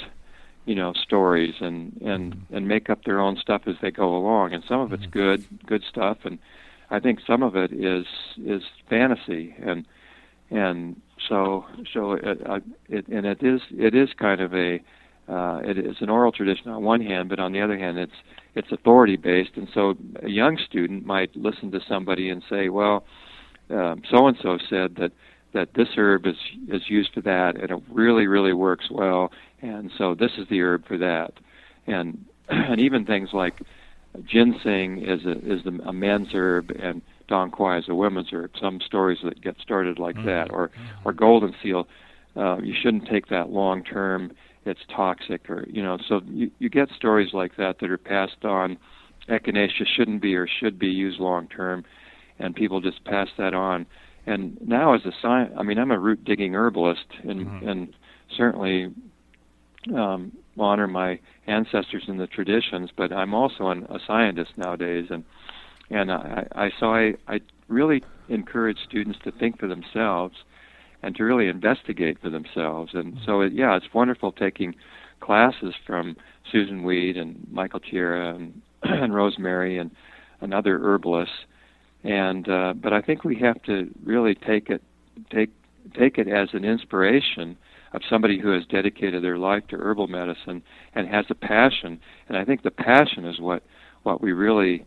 you 0.69 0.75
know 0.75 0.93
stories 0.93 1.55
and 1.61 1.99
and 2.03 2.35
mm-hmm. 2.35 2.57
and 2.57 2.69
make 2.69 2.91
up 2.91 3.05
their 3.05 3.21
own 3.21 3.37
stuff 3.37 3.63
as 3.67 3.77
they 3.81 3.91
go 3.91 4.15
along. 4.15 4.53
And 4.53 4.63
some 4.69 4.81
of 4.81 4.93
it's 4.93 5.03
mm-hmm. 5.03 5.19
good 5.19 5.47
good 5.67 5.83
stuff. 5.89 6.19
And 6.25 6.39
i 6.91 6.99
think 7.01 7.21
some 7.27 7.43
of 7.43 7.57
it 7.57 7.73
is 7.73 8.07
is 8.45 8.63
fantasy. 8.89 9.55
And 9.63 9.87
and 10.51 11.01
so 11.29 11.65
so 11.93 12.13
it, 12.13 12.41
it 12.89 13.09
and 13.09 13.25
it 13.27 13.43
is 13.43 13.63
it 13.71 13.95
is 13.95 14.11
kind 14.19 14.41
of 14.43 14.55
a 14.55 14.81
uh, 15.29 15.61
it 15.63 15.77
is 15.77 15.97
an 16.01 16.09
oral 16.09 16.33
tradition 16.33 16.71
on 16.71 16.83
one 16.83 17.03
hand, 17.03 17.29
but 17.29 17.39
on 17.39 17.53
the 17.53 17.61
other 17.61 17.79
hand, 17.79 17.99
it's 17.99 18.21
it's 18.55 18.73
authority 18.73 19.17
based, 19.17 19.57
and 19.57 19.69
so 19.75 19.95
a 20.23 20.31
young 20.31 20.57
student 20.57 21.05
might 21.05 21.35
listen 21.37 21.71
to 21.71 21.81
somebody 21.87 22.31
and 22.31 22.43
say, 22.49 22.71
"Well, 22.71 23.05
so 23.69 24.27
and 24.27 24.39
so 24.43 24.57
said 24.71 24.97
that 24.97 25.13
that 25.53 25.75
this 25.75 25.89
herb 25.99 26.27
is 26.27 26.37
is 26.69 26.89
used 26.89 27.13
for 27.13 27.21
that, 27.23 27.57
and 27.57 27.71
it 27.71 27.83
really 27.91 28.27
really 28.27 28.55
works 28.55 28.91
well, 28.91 29.31
and 29.63 29.91
so 29.97 30.15
this 30.15 30.33
is 30.39 30.47
the 30.49 30.61
herb 30.61 30.87
for 30.87 30.99
that, 30.99 31.33
and 31.87 32.25
and 32.49 32.81
even 32.81 33.05
things 33.05 33.31
like 33.33 33.61
ginseng 34.25 35.03
is 35.05 35.25
a 35.25 35.33
is 35.39 35.65
the, 35.65 35.79
a 35.87 35.93
men's 35.93 36.29
herb 36.33 36.71
and 36.71 37.03
dong 37.29 37.51
quai 37.51 37.79
is 37.79 37.89
a 37.89 37.95
women's 37.95 38.33
herb. 38.33 38.51
Some 38.61 38.81
stories 38.81 39.19
that 39.25 39.41
get 39.43 39.57
started 39.61 39.99
like 39.99 40.17
mm-hmm. 40.17 40.27
that, 40.27 40.51
or 40.51 40.71
or 41.05 41.13
golden 41.13 41.55
seal, 41.63 41.87
uh, 42.37 42.59
you 42.59 42.75
shouldn't 42.81 43.09
take 43.09 43.29
that 43.29 43.51
long 43.51 43.85
term. 43.85 44.33
It's 44.65 44.81
toxic, 44.95 45.49
or 45.49 45.67
you 45.69 45.83
know. 45.83 45.99
So 46.09 46.21
you 46.27 46.51
you 46.59 46.69
get 46.69 46.89
stories 46.91 47.33
like 47.33 47.57
that 47.57 47.79
that 47.81 47.91
are 47.91 47.99
passed 47.99 48.45
on. 48.45 48.79
Echinacea 49.29 49.87
shouldn't 49.95 50.23
be 50.23 50.35
or 50.35 50.49
should 50.49 50.79
be 50.79 50.87
used 50.87 51.21
long 51.21 51.49
term, 51.49 51.85
and 52.39 52.55
people 52.55 52.81
just 52.81 53.05
pass 53.05 53.29
that 53.37 53.53
on 53.53 53.87
and 54.29 54.59
now 54.61 54.95
as 54.95 55.01
a 55.07 55.13
science, 55.23 55.55
I 55.57 55.63
mean, 55.63 55.79
I'm 55.79 55.91
a 55.91 55.99
root 55.99 56.23
digging 56.23 56.55
herbalist, 56.55 57.07
and 57.23 57.47
mm-hmm. 57.47 57.69
and 57.69 57.95
certainly 58.37 58.93
um, 59.95 60.33
honor 60.59 60.87
my 60.87 61.19
ancestors 61.47 62.05
and 62.09 62.21
the 62.21 62.27
traditions. 62.27 62.91
But 62.97 63.13
I'm 63.13 63.35
also 63.35 63.69
an, 63.69 63.85
a 63.85 63.99
scientist 64.07 64.53
nowadays, 64.57 65.07
and 65.11 65.25
and 65.91 66.11
I, 66.13 66.47
I 66.55 66.71
so 66.79 66.93
I 66.93 67.15
I 67.27 67.41
really 67.69 68.03
encourage 68.29 68.79
students 68.87 69.19
to 69.25 69.33
think 69.33 69.59
for 69.59 69.69
themselves 69.69 70.35
and 71.03 71.15
to 71.17 71.25
really 71.25 71.49
investigate 71.49 72.19
for 72.21 72.29
themselves. 72.29 72.91
And 72.93 73.19
so, 73.25 73.41
it, 73.41 73.53
yeah, 73.53 73.77
it's 73.77 73.87
wonderful 73.95 74.33
taking 74.33 74.75
classes 75.21 75.73
from 75.87 76.17
Susun 76.53 76.83
Weed 76.83 77.17
and 77.17 77.47
Michael 77.53 77.79
Tierra 77.79 78.35
and, 78.35 78.61
and 78.83 79.15
Rosemary 79.15 79.79
and, 79.79 79.93
another 80.41 80.79
herbalist. 80.79 81.31
and 82.05 82.49
uh, 82.49 82.75
but 82.75 82.93
I 82.93 83.01
think 83.01 83.25
we 83.25 83.37
have 83.41 83.63
to 83.65 83.91
really 84.05 84.35
take 84.35 84.71
it 84.71 84.83
take 85.31 85.51
take 85.99 86.19
it 86.19 86.29
as 86.29 86.51
an 86.53 86.65
inspiration 86.65 87.57
of 87.93 88.03
somebody 88.09 88.39
who 88.39 88.51
has 88.51 88.65
dedicated 88.67 89.23
their 89.23 89.39
life 89.39 89.67
to 89.69 89.77
herbal 89.77 90.09
medicine 90.09 90.63
and 90.95 91.09
has 91.09 91.27
a 91.31 91.35
passion. 91.35 92.01
And 92.29 92.37
I 92.37 92.45
think 92.45 92.63
the 92.63 92.71
passion 92.71 93.25
is 93.25 93.41
what 93.41 93.63
what 94.03 94.21
we 94.21 94.33
really 94.33 94.85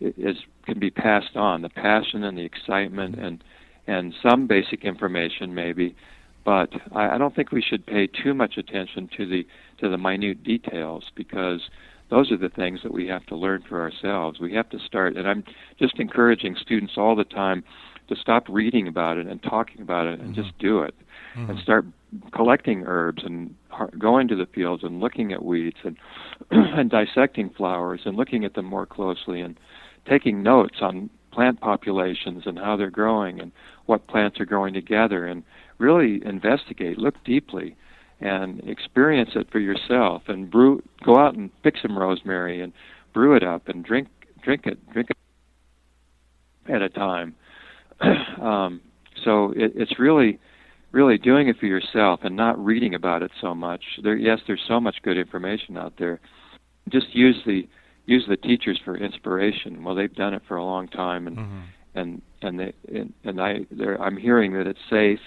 is 0.00 0.36
can 0.66 0.78
be 0.78 0.90
passed 0.90 1.36
on. 1.36 1.62
The 1.62 1.68
passion 1.68 2.24
and 2.24 2.36
the 2.36 2.44
excitement 2.44 3.18
and 3.18 3.42
and 3.86 4.14
some 4.22 4.46
basic 4.46 4.84
information 4.84 5.54
maybe, 5.54 5.96
but 6.44 6.70
I, 6.92 7.16
I 7.16 7.18
don't 7.18 7.34
think 7.34 7.50
we 7.50 7.62
should 7.62 7.84
pay 7.84 8.06
too 8.06 8.32
much 8.34 8.56
attention 8.56 9.08
to 9.16 9.26
the 9.26 9.46
to 9.78 9.88
the 9.88 9.98
minute 9.98 10.44
details 10.44 11.10
because 11.14 11.62
those 12.10 12.30
are 12.30 12.36
the 12.36 12.50
things 12.50 12.80
that 12.82 12.92
we 12.92 13.06
have 13.08 13.24
to 13.26 13.36
learn 13.36 13.64
for 13.68 13.80
ourselves. 13.80 14.38
We 14.38 14.52
have 14.54 14.68
to 14.70 14.78
start, 14.78 15.16
and 15.16 15.26
I'm 15.26 15.44
just 15.78 15.98
encouraging 15.98 16.56
students 16.60 16.94
all 16.96 17.16
the 17.16 17.24
time 17.24 17.64
to 18.08 18.16
stop 18.16 18.46
reading 18.48 18.86
about 18.86 19.16
it 19.16 19.26
and 19.26 19.42
talking 19.42 19.80
about 19.80 20.06
it 20.06 20.20
and 20.20 20.34
mm-hmm. 20.34 20.42
just 20.42 20.56
do 20.58 20.82
it 20.82 20.94
mm-hmm. 21.34 21.50
and 21.50 21.58
start 21.60 21.84
collecting 22.34 22.84
herbs 22.86 23.22
and 23.24 23.54
going 23.98 24.28
to 24.28 24.36
the 24.36 24.46
fields 24.46 24.82
and 24.82 25.00
looking 25.00 25.32
at 25.32 25.44
weeds 25.44 25.78
and 25.84 25.96
and 26.50 26.90
dissecting 26.90 27.50
flowers 27.50 28.02
and 28.04 28.16
looking 28.16 28.44
at 28.44 28.54
them 28.54 28.66
more 28.66 28.86
closely 28.86 29.40
and 29.40 29.58
taking 30.08 30.42
notes 30.42 30.76
on 30.80 31.08
plant 31.32 31.60
populations 31.60 32.42
and 32.46 32.58
how 32.58 32.76
they're 32.76 32.90
growing 32.90 33.40
and 33.40 33.52
what 33.86 34.06
plants 34.06 34.38
are 34.38 34.44
growing 34.44 34.74
together 34.74 35.26
and 35.26 35.42
really 35.78 36.24
investigate 36.24 36.98
look 36.98 37.14
deeply 37.24 37.74
and 38.20 38.60
experience 38.68 39.30
it 39.34 39.50
for 39.50 39.58
yourself 39.58 40.22
and 40.28 40.50
brew 40.50 40.82
go 41.04 41.18
out 41.18 41.34
and 41.34 41.50
pick 41.62 41.74
some 41.80 41.98
rosemary 41.98 42.60
and 42.60 42.72
brew 43.14 43.34
it 43.34 43.42
up 43.42 43.68
and 43.68 43.84
drink 43.84 44.08
drink 44.42 44.66
it 44.66 44.78
drink 44.92 45.08
it 45.10 46.72
at 46.72 46.82
a 46.82 46.88
time 46.88 47.34
um, 48.40 48.80
so 49.24 49.52
it, 49.52 49.72
it's 49.74 49.98
really 49.98 50.38
really 50.92 51.18
doing 51.18 51.48
it 51.48 51.58
for 51.58 51.66
yourself 51.66 52.20
and 52.22 52.36
not 52.36 52.62
reading 52.62 52.94
about 52.94 53.22
it 53.22 53.30
so 53.40 53.54
much. 53.54 53.82
There 54.02 54.16
yes 54.16 54.38
there's 54.46 54.62
so 54.68 54.80
much 54.80 54.96
good 55.02 55.16
information 55.16 55.76
out 55.76 55.94
there. 55.98 56.20
Just 56.88 57.14
use 57.14 57.40
the 57.46 57.68
use 58.06 58.24
the 58.28 58.36
teachers 58.36 58.80
for 58.84 58.96
inspiration. 58.96 59.82
Well 59.84 59.94
they've 59.94 60.14
done 60.14 60.34
it 60.34 60.42
for 60.46 60.56
a 60.56 60.64
long 60.64 60.88
time 60.88 61.26
and 61.26 61.36
mm-hmm. 61.36 61.60
and 61.94 62.22
and 62.42 62.60
they 62.60 62.72
and, 62.88 63.12
and 63.24 63.40
i 63.40 63.60
i'm 64.00 64.16
hearing 64.16 64.52
that 64.54 64.66
it's 64.66 64.80
safe 64.90 65.20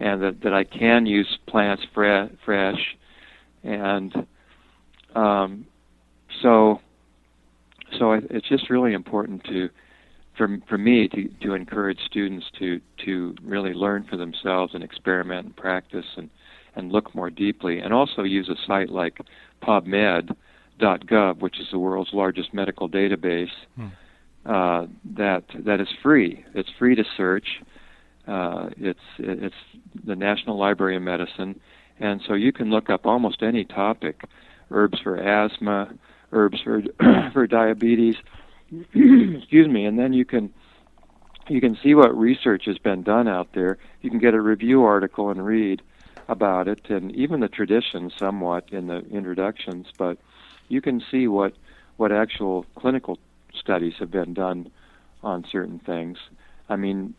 and 0.00 0.22
that, 0.22 0.40
that 0.42 0.54
I 0.54 0.64
can 0.64 1.06
use 1.06 1.38
plants 1.46 1.82
fre- 1.94 2.34
fresh, 2.44 2.96
and 3.62 4.12
um, 5.14 5.66
so 6.42 6.80
so 7.98 8.12
I, 8.12 8.20
it's 8.30 8.48
just 8.48 8.70
really 8.70 8.94
important 8.94 9.44
to 9.44 9.68
for 10.40 10.48
for 10.70 10.78
me 10.78 11.06
to 11.06 11.28
to 11.42 11.52
encourage 11.52 11.98
students 12.06 12.46
to 12.58 12.80
to 13.04 13.34
really 13.42 13.74
learn 13.74 14.06
for 14.08 14.16
themselves 14.16 14.74
and 14.74 14.82
experiment 14.82 15.44
and 15.44 15.56
practice 15.56 16.06
and 16.16 16.30
and 16.74 16.90
look 16.90 17.14
more 17.14 17.28
deeply, 17.28 17.80
and 17.80 17.92
also 17.92 18.22
use 18.22 18.48
a 18.48 18.54
site 18.66 18.88
like 18.88 19.20
PubMed.gov, 19.62 21.40
which 21.40 21.60
is 21.60 21.66
the 21.70 21.78
world's 21.78 22.14
largest 22.14 22.54
medical 22.54 22.88
database. 22.88 23.50
Hmm. 23.76 23.88
Uh, 24.46 24.86
that 25.04 25.44
that 25.66 25.78
is 25.78 25.88
free. 26.02 26.42
It's 26.54 26.70
free 26.78 26.94
to 26.94 27.04
search. 27.18 27.60
Uh, 28.26 28.70
it's 28.78 28.98
it's 29.18 29.54
the 30.06 30.16
National 30.16 30.56
Library 30.56 30.96
of 30.96 31.02
Medicine, 31.02 31.60
and 31.98 32.22
so 32.26 32.32
you 32.32 32.50
can 32.50 32.70
look 32.70 32.88
up 32.88 33.04
almost 33.04 33.42
any 33.42 33.64
topic: 33.64 34.22
herbs 34.70 34.98
for 35.00 35.18
asthma, 35.18 35.92
herbs 36.32 36.60
for 36.64 36.82
for 37.34 37.46
diabetes. 37.46 38.16
excuse 38.94 39.68
me, 39.68 39.84
and 39.84 39.98
then 39.98 40.12
you 40.12 40.24
can 40.24 40.52
you 41.48 41.60
can 41.60 41.76
see 41.82 41.94
what 41.94 42.16
research 42.16 42.66
has 42.66 42.78
been 42.78 43.02
done 43.02 43.26
out 43.26 43.48
there. 43.54 43.78
You 44.02 44.10
can 44.10 44.20
get 44.20 44.34
a 44.34 44.40
review 44.40 44.84
article 44.84 45.30
and 45.30 45.44
read 45.44 45.82
about 46.28 46.68
it, 46.68 46.88
and 46.88 47.14
even 47.16 47.40
the 47.40 47.48
tradition 47.48 48.12
somewhat 48.16 48.68
in 48.70 48.86
the 48.86 48.98
introductions. 49.10 49.88
But 49.98 50.18
you 50.68 50.80
can 50.80 51.02
see 51.10 51.26
what 51.26 51.54
what 51.96 52.12
actual 52.12 52.64
clinical 52.76 53.18
studies 53.54 53.94
have 53.98 54.10
been 54.10 54.32
done 54.32 54.70
on 55.22 55.44
certain 55.50 55.78
things. 55.80 56.18
I 56.68 56.76
mean, 56.76 57.14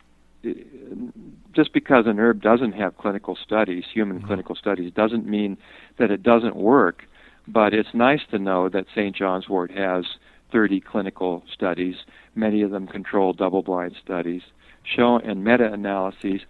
just 1.52 1.72
because 1.72 2.06
an 2.06 2.18
herb 2.18 2.42
doesn't 2.42 2.72
have 2.72 2.96
clinical 2.96 3.36
studies, 3.36 3.84
human 3.92 4.18
mm-hmm. 4.18 4.26
clinical 4.26 4.56
studies, 4.56 4.92
doesn't 4.92 5.26
mean 5.26 5.58
that 5.98 6.10
it 6.10 6.22
doesn't 6.22 6.56
work. 6.56 7.04
But 7.46 7.74
it's 7.74 7.92
nice 7.92 8.20
to 8.30 8.38
know 8.38 8.68
that 8.68 8.86
St. 8.94 9.14
John's 9.14 9.48
Wort 9.48 9.72
has 9.72 10.04
30 10.52 10.80
clinical 10.80 11.42
studies, 11.52 11.96
many 12.34 12.62
of 12.62 12.70
them 12.70 12.86
controlled 12.86 13.38
double-blind 13.38 13.96
studies, 14.02 14.42
show 14.84 15.18
and 15.18 15.42
meta-analyses. 15.42 16.42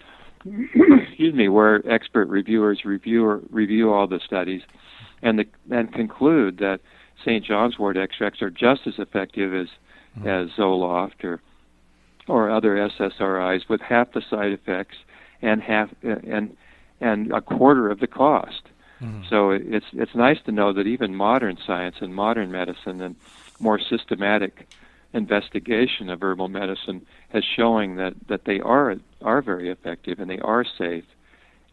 excuse 0.75 1.35
me, 1.35 1.49
where 1.49 1.89
expert 1.89 2.29
reviewers 2.29 2.85
review 2.85 3.47
review 3.51 3.93
all 3.93 4.09
the 4.09 4.19
studies, 4.19 4.63
and 5.23 5.39
the, 5.39 5.47
and 5.71 5.93
conclude 5.93 6.59
that 6.59 6.81
St. 7.21 7.45
John's 7.45 7.79
Wort 7.79 7.97
extracts 7.97 8.43
are 8.43 8.51
just 8.51 8.87
as 8.87 8.95
effective 8.99 9.55
as 9.55 9.69
mm-hmm. 10.19 10.27
as 10.27 10.51
Zoloft 10.51 11.23
or 11.25 11.41
or 12.29 12.51
other 12.51 12.77
SSRIs 12.77 13.69
with 13.69 13.81
half 13.81 14.13
the 14.13 14.23
side 14.29 14.53
effects 14.53 14.97
and 15.41 15.63
half 15.63 15.91
and 16.03 16.57
and 17.01 17.33
a 17.33 17.41
quarter 17.41 17.91
of 17.91 18.01
the 18.01 18.07
cost. 18.07 18.63
Mm-hmm. 19.01 19.23
So 19.29 19.51
it's 19.51 19.87
it's 19.93 20.15
nice 20.15 20.39
to 20.47 20.53
know 20.53 20.73
that 20.73 20.87
even 20.87 21.15
modern 21.15 21.59
science 21.65 21.97
and 22.01 22.15
modern 22.15 22.51
medicine 22.51 23.01
and 23.01 23.17
more 23.63 23.79
systematic 23.79 24.69
investigation 25.15 26.11
of 26.11 26.23
herbal 26.23 26.49
medicine 26.49 27.07
is 27.33 27.45
showing 27.45 27.97
that, 27.97 28.15
that 28.29 28.45
they 28.45 28.61
are 28.61 28.97
are 29.23 29.41
very 29.41 29.71
effective 29.71 30.19
and 30.19 30.29
they 30.29 30.39
are 30.41 30.65
safe, 30.65 31.05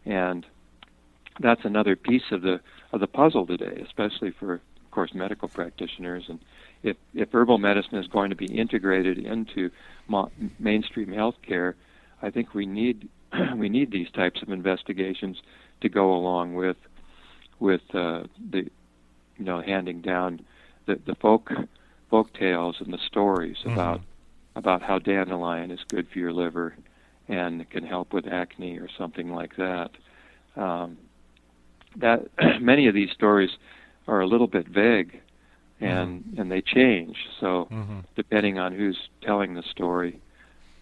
and 0.04 0.46
that's 1.40 1.64
another 1.64 1.96
piece 1.96 2.30
of 2.30 2.42
the 2.42 2.60
of 2.92 3.00
the 3.00 3.06
puzzle 3.06 3.46
today, 3.46 3.82
especially 3.84 4.30
for 4.30 4.54
of 4.54 4.90
course 4.90 5.14
medical 5.14 5.48
practitioners. 5.48 6.24
And 6.28 6.38
if 6.82 6.96
if 7.14 7.32
herbal 7.32 7.58
medicine 7.58 7.98
is 7.98 8.06
going 8.06 8.30
to 8.30 8.36
be 8.36 8.46
integrated 8.46 9.18
into 9.18 9.70
mo- 10.06 10.30
mainstream 10.58 11.08
healthcare, 11.08 11.74
I 12.22 12.30
think 12.30 12.54
we 12.54 12.66
need 12.66 13.08
we 13.56 13.68
need 13.68 13.90
these 13.90 14.10
types 14.10 14.42
of 14.42 14.50
investigations 14.50 15.40
to 15.80 15.88
go 15.88 16.12
along 16.12 16.54
with 16.54 16.76
with 17.58 17.82
uh, 17.94 18.24
the 18.50 18.70
you 19.38 19.44
know 19.44 19.60
handing 19.60 20.02
down 20.02 20.44
the 20.86 21.00
the 21.06 21.14
folk 21.14 21.50
folk 22.10 22.32
tales 22.34 22.76
and 22.80 22.92
the 22.92 22.98
stories 22.98 23.58
mm-hmm. 23.58 23.72
about 23.72 24.00
about 24.56 24.82
how 24.82 24.98
dandelion 24.98 25.70
is 25.70 25.80
good 25.88 26.08
for 26.08 26.18
your 26.18 26.32
liver 26.32 26.74
and 27.28 27.68
can 27.70 27.86
help 27.86 28.12
with 28.12 28.26
acne 28.26 28.78
or 28.78 28.88
something 28.98 29.32
like 29.32 29.56
that. 29.56 29.90
Um, 30.56 30.98
that 31.96 32.26
many 32.60 32.88
of 32.88 32.94
these 32.94 33.10
stories 33.12 33.50
are 34.08 34.20
a 34.20 34.26
little 34.26 34.48
bit 34.48 34.66
vague 34.66 35.20
and 35.80 36.24
mm-hmm. 36.24 36.40
and 36.40 36.52
they 36.52 36.60
change. 36.60 37.16
So 37.38 37.68
mm-hmm. 37.70 38.00
depending 38.16 38.58
on 38.58 38.74
who's 38.74 38.98
telling 39.22 39.54
the 39.54 39.62
story. 39.62 40.20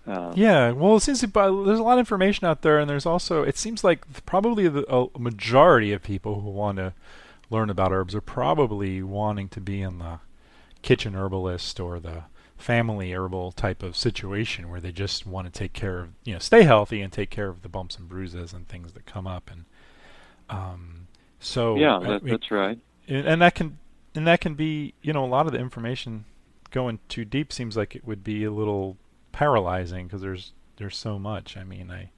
Um, 0.07 0.33
yeah, 0.37 0.73
well, 0.73 0.97
it 0.97 1.01
seems 1.01 1.21
there's 1.21 1.35
a 1.35 1.83
lot 1.83 1.95
of 1.95 1.99
information 1.99 2.47
out 2.47 2.63
there, 2.63 2.79
and 2.79 2.89
there's 2.89 3.05
also 3.05 3.43
it 3.43 3.59
seems 3.59 3.85
like 3.85 4.25
probably 4.25 4.67
the, 4.67 4.87
a 4.91 5.19
majority 5.19 5.93
of 5.93 6.03
people 6.03 6.41
who 6.41 6.49
want 6.49 6.79
to 6.79 6.95
learn 7.51 7.69
about 7.69 7.93
herbs 7.93 8.15
are 8.15 8.23
probably 8.23 9.03
wanting 9.03 9.49
to 9.51 9.61
be 9.61 9.83
in 9.83 9.99
the 9.99 10.21
kitchen 10.83 11.15
herbalist 11.15 11.81
or 11.81 11.99
the 12.01 12.25
family 12.57 13.13
herbal 13.13 13.53
type 13.53 13.83
of 13.83 13.97
situation 13.97 14.69
where 14.69 14.81
they 14.81 14.91
just 14.91 15.27
want 15.27 15.47
to 15.47 15.57
take 15.57 15.73
care 15.73 16.01
of 16.01 16.09
you 16.25 16.33
know 16.33 16.39
stay 16.41 16.65
healthy 16.65 17.01
and 17.01 17.13
take 17.13 17.31
care 17.31 17.49
of 17.49 17.63
the 17.63 17.69
bumps 17.69 17.97
and 17.97 18.09
bruises 18.09 18.53
and 18.53 18.69
things 18.69 18.93
that 18.93 19.07
come 19.07 19.27
up. 19.27 19.51
And 19.51 19.65
um, 20.51 21.07
so 21.39 21.77
yeah 21.77 21.99
that, 22.01 22.25
that's 22.25 22.51
right. 22.51 22.79
and 23.07 23.41
that 23.41 23.55
can 23.55 23.79
and 24.15 24.27
that 24.27 24.41
can 24.41 24.55
be 24.55 24.95
you 25.03 25.13
know 25.13 25.25
a 25.25 25.27
lot 25.27 25.47
of 25.47 25.53
the 25.53 25.59
information 25.59 26.25
going 26.71 26.99
too 27.09 27.25
deep 27.25 27.53
seems 27.53 27.77
like 27.77 27.95
it 27.95 28.07
would 28.07 28.25
be 28.25 28.45
a 28.45 28.51
little 28.51 28.97
paralyzing 29.33 30.07
because 30.07 30.21
there's 30.21 30.53
there's 30.77 30.97
so 30.97 31.19
much. 31.19 31.57
I 31.57 31.65
mean 31.65 31.91
i 31.91 32.11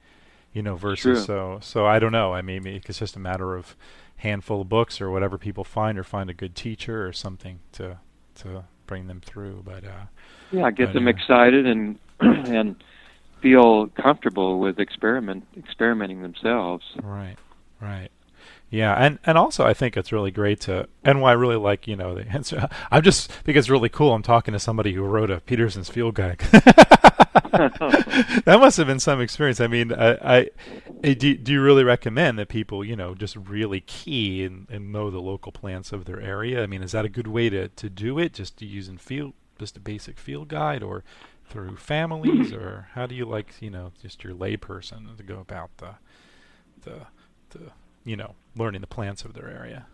you 0.53 0.63
know 0.63 0.75
versus 0.75 1.03
True. 1.03 1.25
so 1.25 1.59
so 1.61 1.87
i 1.87 1.99
don't 1.99 2.13
know. 2.13 2.33
I 2.33 2.43
mean 2.43 2.67
it's 2.67 2.99
just 2.99 3.17
a 3.17 3.21
matter 3.21 3.55
of 3.57 3.77
handful 4.17 4.63
of 4.63 4.69
books 4.69 5.01
or 5.01 5.11
whatever 5.11 5.39
people 5.39 5.65
find 5.65 5.99
or 5.99 6.05
find 6.05 6.29
a 6.29 6.35
good 6.35 6.55
teacher 6.55 7.07
or 7.07 7.13
something 7.13 7.61
to 7.73 7.99
to 8.35 8.65
bring 8.87 9.07
them 9.07 9.21
through 9.25 9.63
but 9.65 9.85
uh 9.85 10.05
yeah 10.51 10.71
get 10.71 10.87
but, 10.87 10.95
them 10.95 11.07
uh, 11.07 11.11
excited 11.11 11.67
and 11.67 11.99
and 12.21 12.77
feel 13.41 13.89
comfortable 13.89 14.61
with 14.61 14.79
experiment 14.79 15.47
experimenting 15.57 16.23
themselves. 16.23 16.85
Right 17.03 17.37
right 17.81 18.11
yeah, 18.71 18.95
and 18.95 19.19
and 19.27 19.37
also 19.37 19.65
I 19.65 19.75
think 19.75 19.97
it's 19.97 20.13
really 20.13 20.31
great 20.31 20.61
to 20.63 20.89
and 21.05 21.21
why 21.21 21.31
I 21.31 21.35
really 21.35 21.57
like 21.57 21.89
you 21.89 21.97
know 21.97 22.15
the 22.15 22.27
answer. 22.29 22.69
I'm 22.91 23.03
just 23.03 23.31
think 23.31 23.59
it's 23.59 23.69
really 23.71 23.89
cool. 23.89 24.15
I'm 24.15 24.23
talking 24.23 24.53
to 24.53 24.61
somebody 24.61 24.93
who 24.93 25.03
wrote 25.03 25.31
a 25.31 25.41
Peterson's 25.41 25.89
field 25.89 26.15
guide. 26.15 26.39
that 27.51 28.59
must 28.61 28.77
have 28.77 28.87
been 28.87 29.01
some 29.01 29.21
experience. 29.21 29.61
I 29.61 29.67
mean, 29.67 29.93
I, 29.93 30.39
I 30.39 30.51
eh, 31.03 31.15
do, 31.15 31.37
do 31.37 31.53
you 31.53 31.63
really 31.63 31.83
recommend 31.83 32.39
that 32.39 32.49
people 32.49 32.85
you 32.85 32.95
know 32.95 33.15
just 33.15 33.35
really 33.35 33.81
key 33.81 34.45
and, 34.45 34.69
and 34.71 34.93
know 34.93 35.11
the 35.11 35.21
local 35.21 35.51
plants 35.51 35.93
of 35.93 36.05
their 36.05 36.21
area? 36.21 36.63
I 36.63 36.67
mean, 36.67 36.83
is 36.83 36.93
that 36.93 37.05
a 37.05 37.09
good 37.09 37.27
way 37.27 37.51
to 37.51 37.69
to 37.69 37.91
do 37.91 38.19
it? 38.19 38.35
Just 38.35 38.57
to 38.59 38.67
using 38.67 38.99
field 38.99 39.33
just 39.59 39.77
a 39.77 39.81
basic 39.81 40.19
field 40.19 40.49
guide 40.49 40.83
or 40.83 41.05
through 41.45 41.77
families 41.77 42.53
or 42.53 42.89
how 42.95 43.05
do 43.07 43.15
you 43.15 43.27
like 43.27 43.55
you 43.61 43.69
know 43.69 43.93
just 44.01 44.25
your 44.25 44.33
layperson 44.33 45.17
to 45.17 45.23
go 45.23 45.39
about 45.39 45.71
the 45.79 45.97
the 46.83 47.07
the 47.51 47.73
you 48.11 48.17
know 48.17 48.35
learning 48.57 48.81
the 48.81 48.89
plants 48.89 49.25
of 49.25 49.35
their 49.35 49.49
area? 49.49 49.87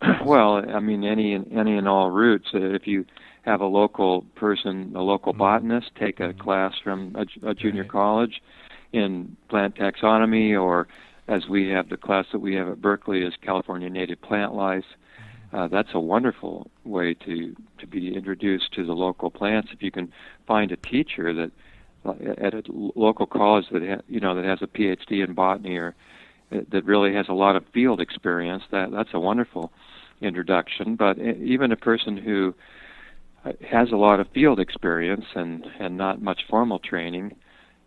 Well, 0.24 0.64
I 0.68 0.80
mean, 0.80 1.04
any 1.04 1.34
any 1.34 1.76
and 1.76 1.86
all 1.86 2.10
routes. 2.10 2.48
Uh, 2.54 2.74
if 2.74 2.86
you 2.86 3.04
have 3.42 3.60
a 3.60 3.66
local 3.66 4.22
person, 4.34 4.92
a 4.96 5.02
local 5.02 5.32
mm-hmm. 5.32 5.42
botanist, 5.42 5.90
take 5.98 6.18
a 6.18 6.28
mm-hmm. 6.28 6.40
class 6.40 6.72
from 6.82 7.14
a, 7.14 7.50
a 7.50 7.54
junior 7.54 7.82
right. 7.82 7.90
college 7.90 8.42
in 8.92 9.36
plant 9.48 9.76
taxonomy, 9.76 10.60
or 10.60 10.88
as 11.28 11.46
we 11.48 11.68
have 11.68 11.88
the 11.88 11.96
class 11.96 12.24
that 12.32 12.38
we 12.38 12.54
have 12.54 12.68
at 12.68 12.80
Berkeley 12.80 13.22
is 13.22 13.34
California 13.42 13.90
native 13.90 14.20
plant 14.22 14.54
life. 14.54 14.84
Mm-hmm. 14.84 15.56
Uh, 15.56 15.68
that's 15.68 15.90
a 15.92 16.00
wonderful 16.00 16.70
way 16.84 17.14
to 17.14 17.54
to 17.78 17.86
be 17.86 18.14
introduced 18.14 18.72
to 18.72 18.86
the 18.86 18.94
local 18.94 19.30
plants. 19.30 19.68
If 19.72 19.82
you 19.82 19.90
can 19.90 20.10
find 20.46 20.72
a 20.72 20.76
teacher 20.76 21.34
that 21.34 21.50
at 22.38 22.54
a 22.54 22.62
local 22.68 23.26
college 23.26 23.66
that 23.72 23.82
ha- 23.82 24.02
you 24.08 24.20
know 24.20 24.34
that 24.34 24.44
has 24.44 24.62
a 24.62 24.66
PhD 24.66 25.24
in 25.24 25.34
botany 25.34 25.76
or 25.76 25.94
that 26.70 26.84
really 26.84 27.14
has 27.14 27.26
a 27.28 27.34
lot 27.34 27.56
of 27.56 27.64
field 27.72 28.00
experience, 28.00 28.62
that 28.70 28.90
that's 28.90 29.10
a 29.14 29.20
wonderful 29.20 29.72
introduction. 30.20 30.96
But 30.96 31.18
even 31.18 31.72
a 31.72 31.76
person 31.76 32.16
who 32.16 32.54
has 33.68 33.90
a 33.90 33.96
lot 33.96 34.20
of 34.20 34.28
field 34.32 34.60
experience 34.60 35.24
and 35.34 35.64
and 35.80 35.96
not 35.96 36.22
much 36.22 36.42
formal 36.48 36.78
training, 36.78 37.34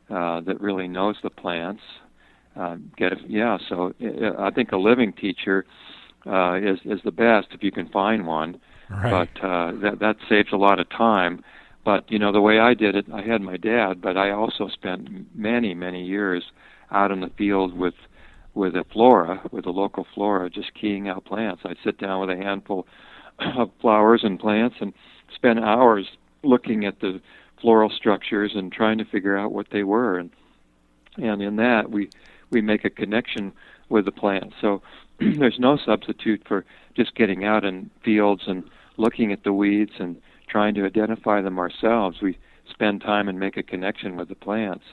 uh, 0.09 0.41
that 0.41 0.59
really 0.59 0.87
knows 0.87 1.15
the 1.23 1.29
plants, 1.29 1.81
uh, 2.55 2.75
get 2.97 3.13
it. 3.13 3.19
Yeah, 3.27 3.57
so 3.69 3.93
I 4.37 4.51
think 4.51 4.71
a 4.71 4.77
living 4.77 5.13
teacher 5.13 5.65
uh, 6.25 6.55
is 6.55 6.79
is 6.85 6.99
the 7.03 7.11
best 7.11 7.47
if 7.51 7.63
you 7.63 7.71
can 7.71 7.89
find 7.89 8.27
one. 8.27 8.59
Right. 8.89 9.29
But 9.33 9.45
uh, 9.45 9.71
that 9.81 9.99
that 9.99 10.17
saves 10.29 10.49
a 10.51 10.57
lot 10.57 10.79
of 10.79 10.89
time. 10.89 11.43
But 11.83 12.11
you 12.11 12.19
know 12.19 12.31
the 12.31 12.41
way 12.41 12.59
I 12.59 12.73
did 12.73 12.95
it, 12.95 13.05
I 13.13 13.21
had 13.21 13.41
my 13.41 13.57
dad, 13.57 14.01
but 14.01 14.17
I 14.17 14.31
also 14.31 14.67
spent 14.67 15.35
many 15.35 15.73
many 15.73 16.03
years 16.05 16.43
out 16.91 17.11
in 17.11 17.21
the 17.21 17.31
field 17.37 17.77
with 17.77 17.93
with 18.55 18.75
a 18.75 18.85
flora, 18.91 19.41
with 19.51 19.65
a 19.65 19.71
local 19.71 20.07
flora, 20.15 20.49
just 20.49 20.73
keying 20.73 21.07
out 21.07 21.25
plants. 21.25 21.61
I'd 21.65 21.77
sit 21.83 21.99
down 21.99 22.21
with 22.21 22.29
a 22.35 22.41
handful 22.41 22.87
of 23.39 23.69
flowers 23.81 24.21
and 24.23 24.39
plants 24.39 24.77
and 24.79 24.93
spend 25.33 25.59
hours 25.59 26.07
looking 26.41 26.85
at 26.85 27.01
the 27.01 27.21
floral 27.61 27.89
structures 27.89 28.53
and 28.55 28.71
trying 28.71 28.97
to 28.97 29.05
figure 29.05 29.37
out 29.37 29.51
what 29.51 29.67
they 29.71 29.83
were. 29.83 30.17
And 30.17 30.31
and 31.17 31.41
in 31.41 31.57
that 31.57 31.91
we 31.91 32.09
we 32.49 32.61
make 32.61 32.85
a 32.85 32.89
connection 32.89 33.53
with 33.89 34.05
the 34.05 34.11
plant. 34.11 34.53
So 34.59 34.81
there's 35.19 35.59
no 35.59 35.77
substitute 35.77 36.43
for 36.47 36.65
just 36.95 37.15
getting 37.15 37.43
out 37.43 37.65
in 37.65 37.89
fields 38.03 38.43
and 38.47 38.63
looking 38.97 39.31
at 39.31 39.43
the 39.43 39.53
weeds 39.53 39.93
and 39.99 40.21
trying 40.47 40.75
to 40.75 40.85
identify 40.85 41.41
them 41.41 41.59
ourselves. 41.59 42.21
We 42.21 42.37
spend 42.69 43.01
time 43.01 43.27
and 43.27 43.39
make 43.39 43.57
a 43.57 43.63
connection 43.63 44.15
with 44.15 44.29
the 44.29 44.35
plants 44.35 44.85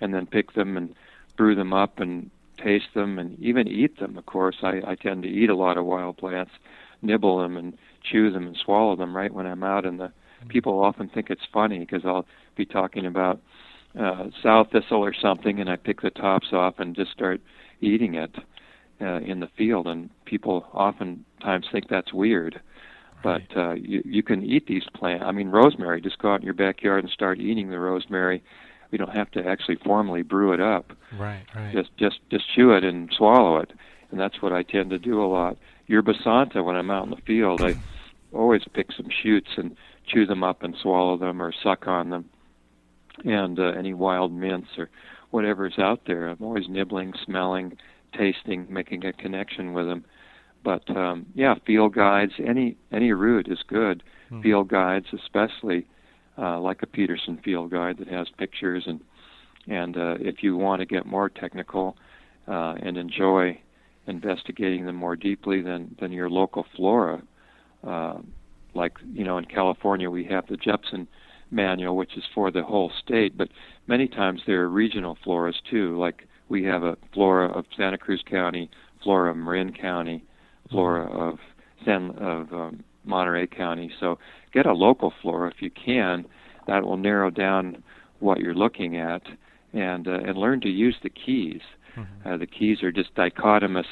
and 0.00 0.12
then 0.12 0.26
pick 0.26 0.52
them 0.52 0.76
and 0.76 0.94
brew 1.36 1.54
them 1.54 1.72
up 1.72 2.00
and 2.00 2.30
taste 2.62 2.94
them 2.94 3.18
and 3.18 3.38
even 3.38 3.68
eat 3.68 3.98
them. 3.98 4.16
Of 4.18 4.26
course, 4.26 4.56
I, 4.62 4.80
I 4.86 4.94
tend 4.94 5.22
to 5.22 5.28
eat 5.28 5.50
a 5.50 5.56
lot 5.56 5.76
of 5.76 5.84
wild 5.84 6.16
plants, 6.16 6.52
nibble 7.02 7.40
them 7.40 7.56
and 7.56 7.76
chew 8.10 8.30
them 8.30 8.46
and 8.46 8.56
swallow 8.64 8.96
them 8.96 9.16
right 9.16 9.32
when 9.32 9.46
I'm 9.46 9.62
out. 9.62 9.84
And 9.84 10.00
the 10.00 10.04
mm-hmm. 10.04 10.48
people 10.48 10.82
often 10.82 11.08
think 11.08 11.30
it's 11.30 11.42
funny 11.52 11.80
because 11.80 12.02
I'll 12.04 12.26
be 12.56 12.66
talking 12.66 13.06
about 13.06 13.40
uh, 13.98 14.26
sow 14.42 14.64
thistle 14.70 15.04
or 15.04 15.14
something, 15.14 15.60
and 15.60 15.70
I 15.70 15.76
pick 15.76 16.02
the 16.02 16.10
tops 16.10 16.48
off 16.52 16.74
and 16.78 16.94
just 16.94 17.10
start 17.12 17.40
eating 17.80 18.14
it 18.14 18.34
uh, 19.00 19.20
in 19.20 19.40
the 19.40 19.48
field. 19.56 19.86
And 19.86 20.10
people 20.24 20.66
oftentimes 20.72 21.66
think 21.72 21.88
that's 21.88 22.12
weird. 22.12 22.60
But 23.22 23.42
uh, 23.56 23.72
you 23.72 24.00
you 24.04 24.22
can 24.22 24.44
eat 24.44 24.68
these 24.68 24.84
plants. 24.94 25.24
I 25.26 25.32
mean, 25.32 25.48
rosemary. 25.48 26.00
Just 26.00 26.18
go 26.18 26.32
out 26.32 26.40
in 26.40 26.44
your 26.44 26.54
backyard 26.54 27.02
and 27.02 27.12
start 27.12 27.40
eating 27.40 27.68
the 27.68 27.78
rosemary 27.78 28.44
we 28.90 28.98
don't 28.98 29.14
have 29.14 29.30
to 29.32 29.46
actually 29.46 29.76
formally 29.76 30.22
brew 30.22 30.52
it 30.52 30.60
up. 30.60 30.92
Right, 31.18 31.44
right. 31.54 31.72
Just 31.72 31.90
just 31.96 32.20
just 32.30 32.44
chew 32.54 32.72
it 32.72 32.84
and 32.84 33.10
swallow 33.16 33.58
it, 33.58 33.72
and 34.10 34.20
that's 34.20 34.40
what 34.42 34.52
I 34.52 34.62
tend 34.62 34.90
to 34.90 34.98
do 34.98 35.22
a 35.22 35.26
lot. 35.26 35.56
Yerba 35.86 36.14
Santa 36.22 36.62
when 36.62 36.76
I'm 36.76 36.90
out 36.90 37.04
in 37.04 37.10
the 37.10 37.22
field, 37.26 37.62
I 37.62 37.74
always 38.32 38.62
pick 38.72 38.92
some 38.96 39.08
shoots 39.22 39.50
and 39.56 39.76
chew 40.06 40.26
them 40.26 40.42
up 40.42 40.62
and 40.62 40.74
swallow 40.80 41.16
them 41.16 41.42
or 41.42 41.52
suck 41.62 41.86
on 41.86 42.10
them, 42.10 42.28
and 43.24 43.58
uh, 43.58 43.72
any 43.76 43.94
wild 43.94 44.32
mints 44.32 44.70
or 44.78 44.90
whatever's 45.30 45.78
out 45.78 46.02
there. 46.06 46.28
I'm 46.28 46.42
always 46.42 46.68
nibbling, 46.68 47.14
smelling, 47.24 47.76
tasting, 48.16 48.66
making 48.70 49.04
a 49.04 49.12
connection 49.12 49.72
with 49.72 49.86
them. 49.86 50.04
But 50.64 50.88
um, 50.96 51.26
yeah, 51.34 51.54
field 51.66 51.94
guides, 51.94 52.32
any 52.44 52.76
any 52.92 53.12
route 53.12 53.48
is 53.48 53.60
good. 53.66 54.02
Mm. 54.30 54.42
Field 54.42 54.68
guides, 54.68 55.06
especially 55.12 55.86
uh, 56.38 56.58
like 56.60 56.82
a 56.82 56.86
Peterson 56.86 57.38
field 57.44 57.70
guide 57.70 57.98
that 57.98 58.08
has 58.08 58.28
pictures 58.38 58.84
and 58.86 59.00
and 59.66 59.98
uh, 59.98 60.14
if 60.18 60.42
you 60.42 60.56
want 60.56 60.80
to 60.80 60.86
get 60.86 61.04
more 61.04 61.28
technical 61.28 61.96
uh, 62.46 62.74
and 62.80 62.96
enjoy 62.96 63.60
investigating 64.06 64.86
them 64.86 64.96
more 64.96 65.16
deeply 65.16 65.60
than 65.60 65.94
than 66.00 66.12
your 66.12 66.30
local 66.30 66.64
flora, 66.74 67.22
uh, 67.86 68.18
like 68.74 68.96
you 69.12 69.24
know 69.24 69.36
in 69.38 69.44
California 69.44 70.08
we 70.08 70.24
have 70.24 70.46
the 70.46 70.56
Jepson 70.56 71.06
manual, 71.50 71.96
which 71.96 72.16
is 72.16 72.24
for 72.34 72.50
the 72.50 72.62
whole 72.62 72.90
state, 73.04 73.36
but 73.36 73.48
many 73.86 74.06
times 74.08 74.40
there 74.46 74.62
are 74.62 74.68
regional 74.68 75.16
floras 75.24 75.54
too. 75.70 75.98
Like 75.98 76.26
we 76.48 76.64
have 76.64 76.82
a 76.82 76.96
flora 77.12 77.48
of 77.48 77.66
Santa 77.76 77.98
Cruz 77.98 78.22
County, 78.28 78.70
flora 79.02 79.30
of 79.30 79.36
Marin 79.36 79.72
County, 79.72 80.24
flora 80.70 81.06
of 81.06 81.38
San 81.84 82.10
of 82.18 82.52
um, 82.52 82.84
Monterey 83.08 83.46
County. 83.46 83.90
So 83.98 84.18
get 84.52 84.66
a 84.66 84.72
local 84.72 85.12
flora 85.22 85.50
if 85.50 85.60
you 85.60 85.70
can. 85.70 86.24
That 86.66 86.84
will 86.84 86.96
narrow 86.96 87.30
down 87.30 87.82
what 88.20 88.40
you're 88.40 88.54
looking 88.54 88.96
at, 88.96 89.22
and 89.72 90.06
uh, 90.06 90.20
and 90.26 90.36
learn 90.36 90.60
to 90.62 90.68
use 90.68 90.96
the 91.02 91.10
keys. 91.10 91.62
Mm-hmm. 91.96 92.28
Uh, 92.28 92.36
the 92.36 92.46
keys 92.46 92.82
are 92.82 92.92
just 92.92 93.14
dichotomous 93.14 93.86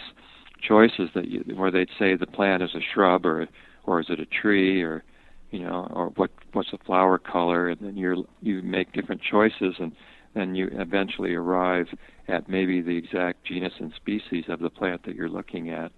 choices 0.61 1.11
that 1.15 1.29
you, 1.29 1.41
where 1.55 1.71
they'd 1.71 1.89
say 1.99 2.17
the 2.17 2.27
plant 2.27 2.63
is 2.63 2.75
a 2.75 2.81
shrub 2.95 3.25
or 3.27 3.49
or 3.85 4.01
is 4.01 4.07
it 4.09 4.21
a 4.21 4.27
tree 4.27 4.83
or 4.83 5.05
you 5.51 5.61
know 5.61 5.91
or 5.93 6.09
what 6.17 6.31
what's 6.53 6.71
the 6.71 6.79
flower 6.79 7.19
color 7.19 7.69
and 7.69 7.81
then 7.81 7.97
you 7.97 8.27
you 8.43 8.63
make 8.63 8.93
different 8.93 9.21
choices 9.23 9.75
and 9.79 9.93
then 10.35 10.55
you 10.55 10.69
eventually 10.73 11.35
arrive 11.35 11.87
at 12.29 12.49
maybe 12.49 12.81
the 12.81 12.97
exact 12.97 13.45
genus 13.45 13.73
and 13.79 13.93
species 13.95 14.45
of 14.49 14.61
the 14.61 14.71
plant 14.71 15.03
that 15.05 15.15
you're 15.15 15.29
looking 15.29 15.71
at 15.71 15.93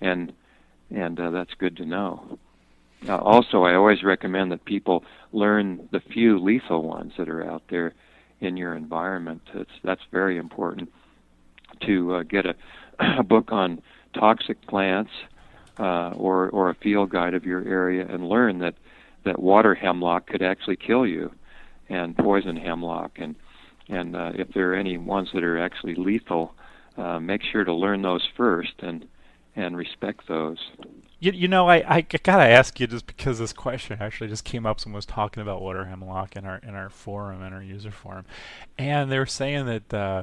and 0.00 0.32
and 0.90 1.20
uh, 1.20 1.30
that's 1.30 1.52
good 1.58 1.76
to 1.76 1.84
know. 1.84 2.38
Uh, 3.06 3.16
also, 3.16 3.62
I 3.62 3.74
always 3.74 4.02
recommend 4.02 4.50
that 4.52 4.64
people 4.64 5.04
learn 5.32 5.88
the 5.92 6.00
few 6.00 6.38
lethal 6.38 6.82
ones 6.82 7.12
that 7.18 7.28
are 7.28 7.48
out 7.48 7.62
there 7.68 7.94
in 8.40 8.56
your 8.56 8.74
environment. 8.74 9.42
It's, 9.54 9.70
that's 9.84 10.02
very 10.10 10.36
important 10.36 10.92
to 11.86 12.14
uh, 12.14 12.22
get 12.24 12.46
a, 12.46 12.54
a 13.18 13.22
book 13.22 13.52
on 13.52 13.82
toxic 14.14 14.60
plants 14.66 15.10
uh, 15.78 16.10
or 16.16 16.48
or 16.50 16.70
a 16.70 16.74
field 16.74 17.10
guide 17.10 17.34
of 17.34 17.44
your 17.44 17.66
area 17.66 18.06
and 18.08 18.28
learn 18.28 18.58
that 18.58 18.74
that 19.24 19.38
water 19.38 19.74
hemlock 19.74 20.26
could 20.26 20.42
actually 20.42 20.76
kill 20.76 21.06
you, 21.06 21.30
and 21.88 22.16
poison 22.16 22.56
hemlock 22.56 23.12
and 23.18 23.36
and 23.88 24.16
uh, 24.16 24.32
if 24.34 24.48
there 24.54 24.72
are 24.72 24.76
any 24.76 24.98
ones 24.98 25.28
that 25.32 25.42
are 25.42 25.58
actually 25.58 25.94
lethal, 25.94 26.54
uh, 26.96 27.18
make 27.18 27.42
sure 27.42 27.64
to 27.64 27.72
learn 27.72 28.02
those 28.02 28.26
first 28.36 28.74
and 28.80 29.06
and 29.56 29.76
respect 29.76 30.26
those. 30.28 30.58
You, 31.20 31.32
you 31.32 31.48
know, 31.48 31.68
I, 31.68 31.82
I 31.86 32.00
gotta 32.02 32.44
ask 32.44 32.78
you 32.78 32.86
just 32.86 33.06
because 33.06 33.40
this 33.40 33.52
question 33.52 33.98
actually 34.00 34.28
just 34.28 34.44
came 34.44 34.64
up. 34.66 34.78
Someone 34.78 34.96
was 34.98 35.06
talking 35.06 35.42
about 35.42 35.60
water 35.60 35.86
hemlock 35.86 36.36
in 36.36 36.44
our 36.44 36.58
in 36.58 36.74
our 36.74 36.88
forum 36.88 37.42
in 37.42 37.52
our 37.52 37.62
user 37.62 37.90
forum, 37.90 38.24
and 38.78 39.10
they 39.10 39.18
were 39.18 39.26
saying 39.26 39.66
that 39.66 39.94
uh, 39.94 40.22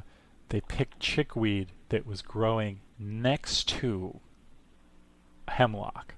they 0.49 0.61
picked 0.61 0.99
chickweed 1.01 1.69
that 1.89 2.07
was 2.07 2.21
growing 2.21 2.79
next 2.97 3.67
to 3.67 4.21
hemlock, 5.49 6.15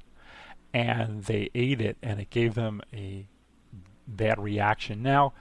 and 0.73 1.23
they 1.23 1.49
ate 1.55 1.81
it, 1.81 1.97
and 2.03 2.19
it 2.19 2.29
gave 2.29 2.53
them 2.53 2.81
a 2.93 3.27
bad 4.07 4.39
reaction. 4.39 5.01
Now, 5.01 5.33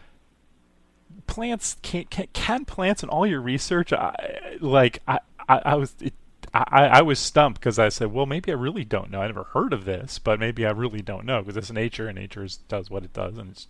plants 1.27 1.77
can 1.83 2.05
can, 2.05 2.29
can 2.33 2.65
plants 2.65 3.03
in 3.03 3.11
all 3.11 3.27
your 3.27 3.43
research, 3.43 3.93
I, 3.93 4.15
like 4.61 5.03
I, 5.07 5.19
I, 5.47 5.61
I 5.67 5.75
was 5.75 5.95
it 6.01 6.15
I, 6.55 6.87
I 6.87 7.03
was 7.03 7.19
stumped 7.19 7.61
because 7.61 7.79
I 7.79 7.89
said, 7.89 8.13
well, 8.13 8.27
maybe 8.27 8.51
I 8.51 8.55
really 8.55 8.85
don't 8.85 9.11
know. 9.11 9.21
I 9.21 9.27
never 9.27 9.45
heard 9.45 9.73
of 9.73 9.85
this, 9.85 10.19
but 10.19 10.41
maybe 10.41 10.67
I 10.67 10.71
really 10.71 11.03
don't 11.03 11.25
know 11.25 11.41
because 11.41 11.57
it's 11.57 11.73
nature 11.73 12.09
and 12.09 12.19
nature 12.19 12.45
is, 12.45 12.57
does 12.57 12.91
what 12.91 13.05
it 13.05 13.13
does, 13.13 13.39
and 13.39 13.51
it's 13.51 13.67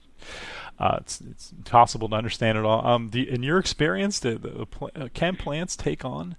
uh, 0.79 0.99
it's, 1.01 1.21
it's 1.21 1.53
impossible 1.53 2.09
to 2.09 2.15
understand 2.15 2.59
it 2.59 2.65
all. 2.65 2.87
Um, 2.87 3.11
the, 3.11 3.29
in 3.29 3.43
your 3.43 3.59
experience, 3.59 4.19
the, 4.19 4.39
the 4.39 4.67
uh, 4.95 5.09
can 5.15 5.37
plants 5.37 5.77
take 5.77 6.05
on 6.05 6.37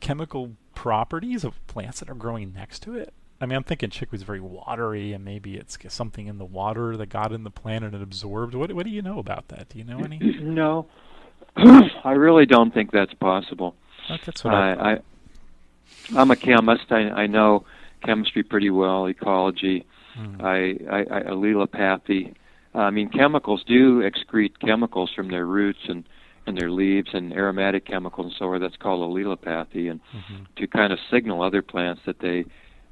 chemical 0.00 0.52
properties 0.74 1.44
of 1.44 1.64
plants 1.66 2.00
that 2.00 2.08
are 2.10 2.14
growing 2.14 2.52
next 2.52 2.82
to 2.84 2.94
it? 2.96 3.12
I 3.40 3.46
mean, 3.46 3.56
I'm 3.56 3.62
thinking 3.62 3.88
chickweed's 3.90 4.22
very 4.22 4.40
watery, 4.40 5.12
and 5.12 5.24
maybe 5.24 5.56
it's 5.56 5.78
something 5.88 6.26
in 6.26 6.38
the 6.38 6.44
water 6.44 6.96
that 6.96 7.06
got 7.06 7.32
in 7.32 7.44
the 7.44 7.50
plant 7.50 7.84
and 7.84 7.94
it 7.94 8.02
absorbed. 8.02 8.54
What 8.54 8.72
What 8.72 8.84
do 8.84 8.90
you 8.90 9.00
know 9.02 9.18
about 9.18 9.48
that? 9.48 9.70
Do 9.70 9.78
you 9.78 9.84
know 9.84 10.00
any? 10.00 10.18
No, 10.40 10.86
I 11.56 12.12
really 12.12 12.46
don't 12.46 12.72
think 12.72 12.90
that's 12.90 13.14
possible. 13.14 13.74
That's 14.08 14.44
what 14.44 14.54
I, 14.54 14.92
I, 14.94 14.98
I'm 16.16 16.30
a 16.30 16.36
chemist. 16.36 16.90
I, 16.90 17.10
I 17.10 17.26
know 17.26 17.64
chemistry 18.04 18.42
pretty 18.42 18.70
well, 18.70 19.06
ecology, 19.06 19.86
mm. 20.18 20.42
I, 20.42 20.78
I, 20.90 21.18
I 21.18 21.22
allelopathy. 21.24 22.34
I 22.74 22.90
mean, 22.90 23.08
chemicals 23.08 23.64
do 23.66 24.02
excrete 24.02 24.58
chemicals 24.60 25.10
from 25.14 25.28
their 25.28 25.46
roots 25.46 25.80
and 25.88 26.04
and 26.46 26.56
their 26.58 26.70
leaves 26.70 27.10
and 27.12 27.32
aromatic 27.34 27.86
chemicals 27.86 28.26
and 28.26 28.34
so 28.38 28.54
on. 28.54 28.60
That's 28.60 28.76
called 28.76 29.00
allelopathy, 29.00 29.90
and 29.90 30.00
mm-hmm. 30.14 30.44
to 30.56 30.66
kind 30.66 30.92
of 30.92 30.98
signal 31.10 31.42
other 31.42 31.62
plants 31.62 32.02
that 32.06 32.20
they 32.20 32.44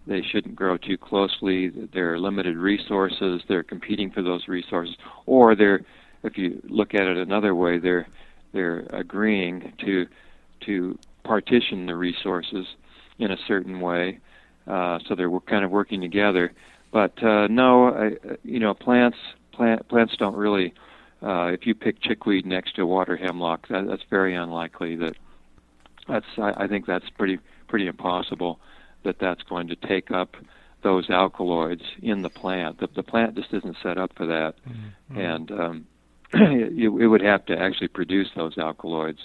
they 0.06 0.22
shouldn't 0.22 0.56
grow 0.56 0.76
too 0.76 0.98
closely. 0.98 1.68
That 1.68 1.92
they're 1.92 2.18
limited 2.18 2.56
resources. 2.56 3.42
They're 3.48 3.62
competing 3.62 4.10
for 4.10 4.22
those 4.22 4.48
resources, 4.48 4.96
or 5.26 5.54
they're, 5.54 5.80
if 6.24 6.36
you 6.36 6.60
look 6.68 6.94
at 6.94 7.02
it 7.02 7.16
another 7.16 7.54
way, 7.54 7.78
they're 7.78 8.06
they're 8.52 8.80
agreeing 8.90 9.72
to 9.84 10.06
to 10.66 10.98
partition 11.24 11.86
the 11.86 11.94
resources 11.94 12.66
in 13.18 13.30
a 13.30 13.36
certain 13.46 13.80
way. 13.80 14.20
Uh, 14.66 14.98
so 15.08 15.14
they're 15.14 15.30
kind 15.40 15.64
of 15.64 15.70
working 15.70 16.00
together. 16.00 16.52
But 16.92 17.22
uh, 17.22 17.48
no, 17.48 17.88
I, 17.88 18.36
you 18.44 18.60
know, 18.60 18.74
plants 18.74 19.18
plant, 19.58 19.88
plants 19.88 20.14
don't 20.18 20.36
really. 20.36 20.72
Uh, 21.20 21.46
if 21.46 21.66
you 21.66 21.74
pick 21.74 22.00
chickweed 22.00 22.46
next 22.46 22.76
to 22.76 22.86
water 22.86 23.16
hemlock, 23.16 23.66
that, 23.68 23.86
that's 23.88 24.04
very 24.08 24.36
unlikely. 24.36 24.96
That 24.96 25.14
that's 26.06 26.26
I, 26.38 26.64
I 26.64 26.66
think 26.68 26.86
that's 26.86 27.10
pretty 27.18 27.38
pretty 27.66 27.86
impossible 27.86 28.60
that 29.04 29.16
that's 29.20 29.42
going 29.42 29.68
to 29.68 29.76
take 29.76 30.10
up 30.10 30.36
those 30.82 31.10
alkaloids 31.10 31.82
in 32.02 32.22
the 32.22 32.30
plant. 32.30 32.78
The, 32.78 32.88
the 32.94 33.02
plant 33.02 33.34
just 33.34 33.52
isn't 33.52 33.76
set 33.82 33.98
up 33.98 34.12
for 34.16 34.26
that, 34.26 34.54
mm-hmm. 34.68 35.18
and 35.18 35.50
um, 35.50 35.86
it, 36.32 36.72
it 36.78 37.08
would 37.08 37.22
have 37.22 37.44
to 37.46 37.58
actually 37.58 37.88
produce 37.88 38.28
those 38.36 38.56
alkaloids. 38.56 39.20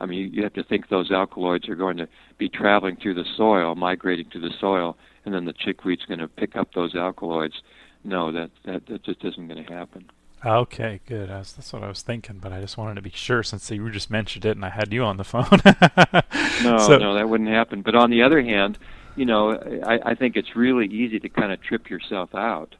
I 0.00 0.06
mean, 0.06 0.32
you 0.32 0.42
have 0.42 0.54
to 0.54 0.64
think 0.64 0.88
those 0.88 1.10
alkaloids 1.10 1.68
are 1.68 1.74
going 1.74 1.98
to 1.98 2.08
be 2.38 2.48
traveling 2.48 2.96
through 2.96 3.14
the 3.14 3.26
soil, 3.36 3.74
migrating 3.74 4.30
to 4.30 4.40
the 4.40 4.50
soil, 4.58 4.96
and 5.24 5.34
then 5.34 5.44
the 5.44 5.52
chickweed's 5.52 6.06
going 6.06 6.20
to 6.20 6.28
pick 6.28 6.56
up 6.56 6.72
those 6.74 6.94
alkaloids. 6.94 7.62
No, 8.02 8.32
that 8.32 8.50
that, 8.64 8.86
that 8.86 9.02
just 9.04 9.24
isn't 9.24 9.46
going 9.46 9.64
to 9.64 9.72
happen. 9.72 10.10
Okay, 10.44 11.00
good. 11.06 11.28
Was, 11.28 11.52
that's 11.52 11.70
what 11.72 11.82
I 11.82 11.88
was 11.88 12.00
thinking, 12.00 12.38
but 12.38 12.50
I 12.50 12.62
just 12.62 12.78
wanted 12.78 12.94
to 12.94 13.02
be 13.02 13.10
sure 13.10 13.42
since 13.42 13.70
you 13.70 13.90
just 13.90 14.10
mentioned 14.10 14.46
it 14.46 14.56
and 14.56 14.64
I 14.64 14.70
had 14.70 14.90
you 14.90 15.04
on 15.04 15.18
the 15.18 15.24
phone. 15.24 15.44
no, 16.64 16.78
so, 16.78 16.96
no, 16.96 17.14
that 17.14 17.28
wouldn't 17.28 17.50
happen. 17.50 17.82
But 17.82 17.94
on 17.94 18.08
the 18.08 18.22
other 18.22 18.40
hand, 18.40 18.78
you 19.16 19.26
know, 19.26 19.52
I, 19.84 20.00
I 20.10 20.14
think 20.14 20.36
it's 20.36 20.56
really 20.56 20.86
easy 20.86 21.20
to 21.20 21.28
kind 21.28 21.52
of 21.52 21.60
trip 21.60 21.90
yourself 21.90 22.34
out. 22.34 22.74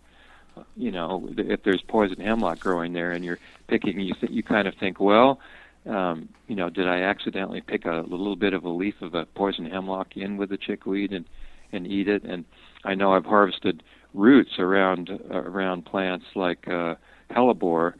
You 0.74 0.90
know, 0.90 1.28
if 1.36 1.62
there's 1.62 1.82
poison 1.82 2.20
hemlock 2.20 2.60
growing 2.60 2.94
there 2.94 3.12
and 3.12 3.24
you're 3.24 3.38
picking, 3.68 4.00
you 4.00 4.14
th- 4.14 4.32
you 4.32 4.42
kind 4.42 4.66
of 4.66 4.74
think, 4.76 4.98
well, 4.98 5.38
um, 5.86 6.28
you 6.46 6.54
know, 6.54 6.68
did 6.68 6.86
I 6.86 7.02
accidentally 7.02 7.60
pick 7.60 7.86
a 7.86 8.04
little 8.06 8.36
bit 8.36 8.52
of 8.52 8.64
a 8.64 8.68
leaf 8.68 9.00
of 9.00 9.14
a 9.14 9.26
poison 9.26 9.66
hemlock 9.66 10.16
in 10.16 10.36
with 10.36 10.50
the 10.50 10.58
chickweed 10.58 11.12
and 11.12 11.24
and 11.72 11.86
eat 11.86 12.08
it? 12.08 12.22
And 12.24 12.44
I 12.84 12.94
know 12.94 13.14
I've 13.14 13.24
harvested 13.24 13.82
roots 14.12 14.58
around 14.58 15.10
uh, 15.30 15.42
around 15.42 15.86
plants 15.86 16.26
like 16.34 16.68
uh, 16.68 16.96
hellebore, 17.30 17.94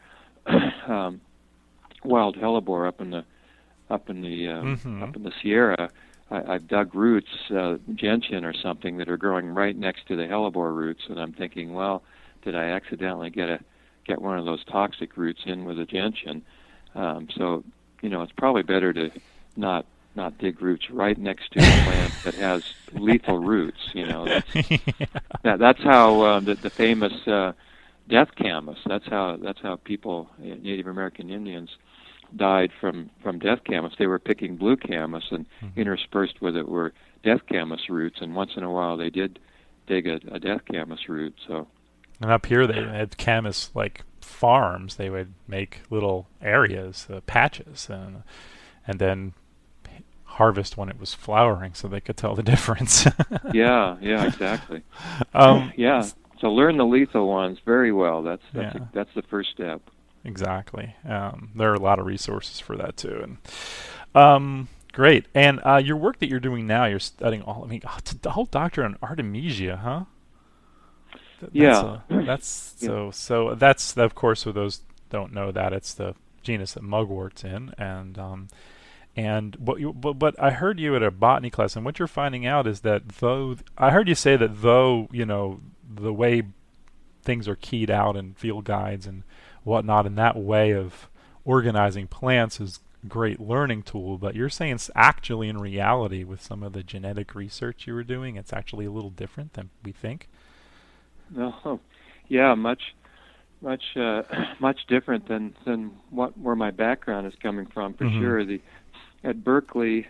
um, 0.88 1.21
wild 2.05 2.37
hellebore 2.37 2.87
up 2.87 3.01
in 3.01 3.11
the 3.11 3.25
up 3.88 4.11
in 4.11 4.23
the 4.23 4.49
uh, 4.49 4.62
mm-hmm. 4.62 5.03
up 5.03 5.16
in 5.16 5.23
the 5.23 5.33
Sierra. 5.43 5.90
I, 6.31 6.55
I've 6.55 6.69
dug 6.69 6.95
roots, 6.95 7.31
uh, 7.51 7.77
gentian 7.95 8.45
or 8.45 8.53
something, 8.53 8.99
that 8.99 9.09
are 9.09 9.16
growing 9.16 9.47
right 9.49 9.77
next 9.77 10.07
to 10.09 10.16
the 10.16 10.25
hellebore 10.25 10.74
roots, 10.74 11.03
and 11.09 11.18
I'm 11.18 11.33
thinking, 11.33 11.72
well, 11.72 12.03
did 12.43 12.55
I 12.55 12.64
accidentally 12.64 13.31
get 13.31 13.49
a 13.49 13.61
get 14.07 14.20
one 14.20 14.39
of 14.39 14.45
those 14.45 14.64
toxic 14.64 15.16
roots 15.16 15.41
in 15.47 15.64
with 15.64 15.78
a 15.78 15.87
gentian? 15.87 16.43
Um, 16.95 17.28
so, 17.36 17.64
you 18.03 18.09
know, 18.09 18.22
it's 18.22 18.32
probably 18.32 18.62
better 18.62 18.93
to 18.93 19.11
not 19.57 19.86
not 20.16 20.38
dig 20.38 20.61
roots 20.61 20.91
right 20.91 21.16
next 21.16 21.53
to 21.53 21.61
a 21.61 21.84
plant 21.84 22.12
that 22.24 22.34
has 22.34 22.64
lethal 22.93 23.38
roots. 23.38 23.78
You 23.95 24.07
know, 24.07 24.24
that's, 24.24 24.55
yeah. 24.70 25.07
that, 25.43 25.59
that's 25.59 25.82
how 25.82 26.20
uh, 26.22 26.41
the, 26.41 26.55
the 26.55 26.70
famous 26.70 27.12
uh, 27.26 27.53
death 28.09 28.28
camas. 28.36 28.78
That's 28.86 29.07
how 29.07 29.36
that's 29.36 29.61
how 29.61 29.76
people, 29.76 30.28
Native 30.38 30.86
American 30.86 31.30
Indians, 31.30 31.70
died 32.34 32.72
from 32.80 33.11
from 33.22 33.38
death 33.38 33.61
camas. 33.64 33.93
They 33.99 34.07
were 34.07 34.18
picking 34.18 34.57
blue 34.57 34.76
camas, 34.76 35.24
and 35.30 35.47
mm-hmm. 35.62 35.80
interspersed 35.80 36.41
with 36.41 36.57
it 36.57 36.68
were 36.68 36.93
death 37.22 37.41
camas 37.51 37.88
roots. 37.88 38.20
And 38.20 38.34
once 38.34 38.53
in 38.57 38.64
a 38.64 38.70
while, 38.70 38.97
they 38.97 39.11
did 39.11 39.38
dig 39.86 40.07
a, 40.07 40.20
a 40.30 40.38
death 40.38 40.62
camas 40.70 41.09
root. 41.09 41.34
So. 41.47 41.66
And 42.20 42.30
up 42.30 42.45
here, 42.45 42.66
they 42.66 42.82
had 42.82 43.16
camas 43.16 43.70
like 43.74 44.05
farms. 44.25 44.97
They 44.97 45.11
would 45.11 45.35
make 45.49 45.81
little 45.91 46.29
areas, 46.41 47.07
uh, 47.12 47.21
patches, 47.27 47.89
and 47.91 48.23
and 48.87 48.99
then 48.99 49.35
harvest 50.25 50.77
when 50.77 50.89
it 50.89 50.99
was 50.99 51.12
flowering, 51.12 51.75
so 51.75 51.89
they 51.89 52.01
could 52.01 52.16
tell 52.16 52.35
the 52.35 52.43
difference. 52.55 53.07
yeah, 53.53 53.97
yeah, 54.01 54.27
exactly. 54.27 54.83
Um, 55.35 55.73
yeah, 55.77 56.07
so 56.41 56.51
learn 56.53 56.77
the 56.77 56.85
lethal 56.85 57.29
ones 57.29 57.59
very 57.64 57.93
well. 57.93 58.23
That's 58.23 58.43
that's 58.53 58.75
yeah. 58.75 58.83
a, 58.83 58.89
that's 58.93 59.14
the 59.14 59.23
first 59.23 59.51
step. 59.51 59.83
Exactly. 60.25 60.95
Um, 61.09 61.51
there 61.55 61.71
are 61.71 61.75
a 61.75 61.81
lot 61.81 61.99
of 61.99 62.07
resources 62.07 62.61
for 62.61 62.77
that 62.77 62.97
too, 62.97 63.21
and 63.23 63.39
um, 64.14 64.68
great. 64.93 65.27
And 65.35 65.61
uh, 65.64 65.77
your 65.77 65.97
work 65.97 66.18
that 66.18 66.29
you're 66.29 66.41
doing 66.41 66.66
now, 66.66 66.87
you're 66.87 66.99
studying 66.99 67.43
all. 67.43 67.64
I 67.64 67.68
mean, 67.68 67.83
the 68.23 68.31
whole 68.31 68.47
doctor 68.47 68.85
on 68.85 68.97
artemisia, 69.03 69.77
huh? 69.77 70.05
That's 71.41 71.55
yeah. 71.55 72.01
A, 72.11 72.22
that's 72.24 72.74
yeah. 72.78 72.86
so. 72.86 73.11
So 73.11 73.55
that's 73.55 73.97
of 73.97 74.14
course 74.14 74.43
for 74.43 74.53
those 74.53 74.80
don't 75.11 75.32
know 75.32 75.51
that 75.51 75.72
it's 75.72 75.95
the 75.95 76.14
genus 76.43 76.72
that 76.74 76.82
mugwort's 76.82 77.45
in, 77.45 77.74
and 77.78 78.18
um, 78.18 78.49
and 79.16 79.57
what 79.57 79.80
you, 79.80 79.93
but, 79.93 80.14
but 80.14 80.41
I 80.41 80.51
heard 80.51 80.78
you 80.78 80.97
at 80.97 81.03
a 81.03 81.11
botany 81.11 81.51
class, 81.51 81.76
and 81.76 81.84
what 81.84 81.99
you're 81.99 82.09
finding 82.09 82.47
out 82.47 82.66
is 82.66 82.80
that 82.80 83.09
though 83.09 83.57
I 83.76 83.91
heard 83.91 84.09
you 84.09 84.14
say 84.14 84.36
that 84.36 84.62
though 84.62 85.09
you 85.12 85.26
know 85.26 85.61
the 85.93 86.12
way 86.12 86.43
things 87.22 87.49
are 87.49 87.57
keyed 87.57 87.91
out 87.91 88.16
in 88.16 88.34
field 88.34 88.64
guides 88.64 89.07
and 89.07 89.24
whatnot, 89.64 90.07
and 90.07 90.16
that 90.16 90.36
way 90.36 90.72
of 90.72 91.09
organizing 91.45 92.07
plants 92.07 92.61
is 92.61 92.80
a 93.03 93.07
great 93.07 93.41
learning 93.41 93.82
tool. 93.82 94.16
But 94.16 94.34
you're 94.34 94.49
saying 94.49 94.74
it's 94.74 94.91
actually 94.95 95.49
in 95.49 95.59
reality 95.59 96.24
with 96.24 96.43
some 96.43 96.62
of 96.62 96.72
the 96.72 96.82
genetic 96.82 97.34
research 97.34 97.86
you 97.86 97.95
were 97.95 98.05
doing, 98.05 98.36
it's 98.36 98.53
actually 98.53 98.86
a 98.86 98.91
little 98.93 99.11
different 99.11 99.55
than 99.55 99.70
we 99.84 99.93
think. 99.93 100.28
No, 101.37 101.81
yeah, 102.28 102.55
much 102.55 102.95
much 103.61 103.97
uh, 103.97 104.22
much 104.61 104.87
different 104.89 105.28
than 105.28 105.55
than 105.64 105.93
what 106.11 106.37
where 106.39 106.57
my 106.57 106.70
background 106.70 107.26
is 107.26 107.35
coming 107.41 107.66
from 107.66 107.95
for 107.95 108.05
mm-hmm. 108.05 108.20
sure. 108.20 108.45
The 108.45 108.61
at 109.22 109.45
Berkeley, 109.45 110.07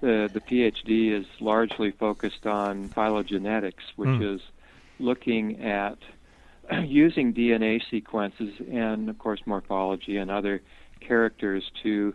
the 0.00 0.28
the 0.32 0.40
PhD 0.40 1.12
is 1.12 1.26
largely 1.40 1.90
focused 1.90 2.46
on 2.46 2.88
phylogenetics, 2.88 3.94
which 3.96 4.10
mm. 4.10 4.34
is 4.34 4.40
looking 4.98 5.62
at 5.62 5.98
using 6.84 7.32
DNA 7.32 7.80
sequences 7.90 8.54
and 8.70 9.08
of 9.08 9.18
course 9.18 9.40
morphology 9.46 10.16
and 10.16 10.30
other 10.30 10.60
characters 11.00 11.70
to 11.82 12.14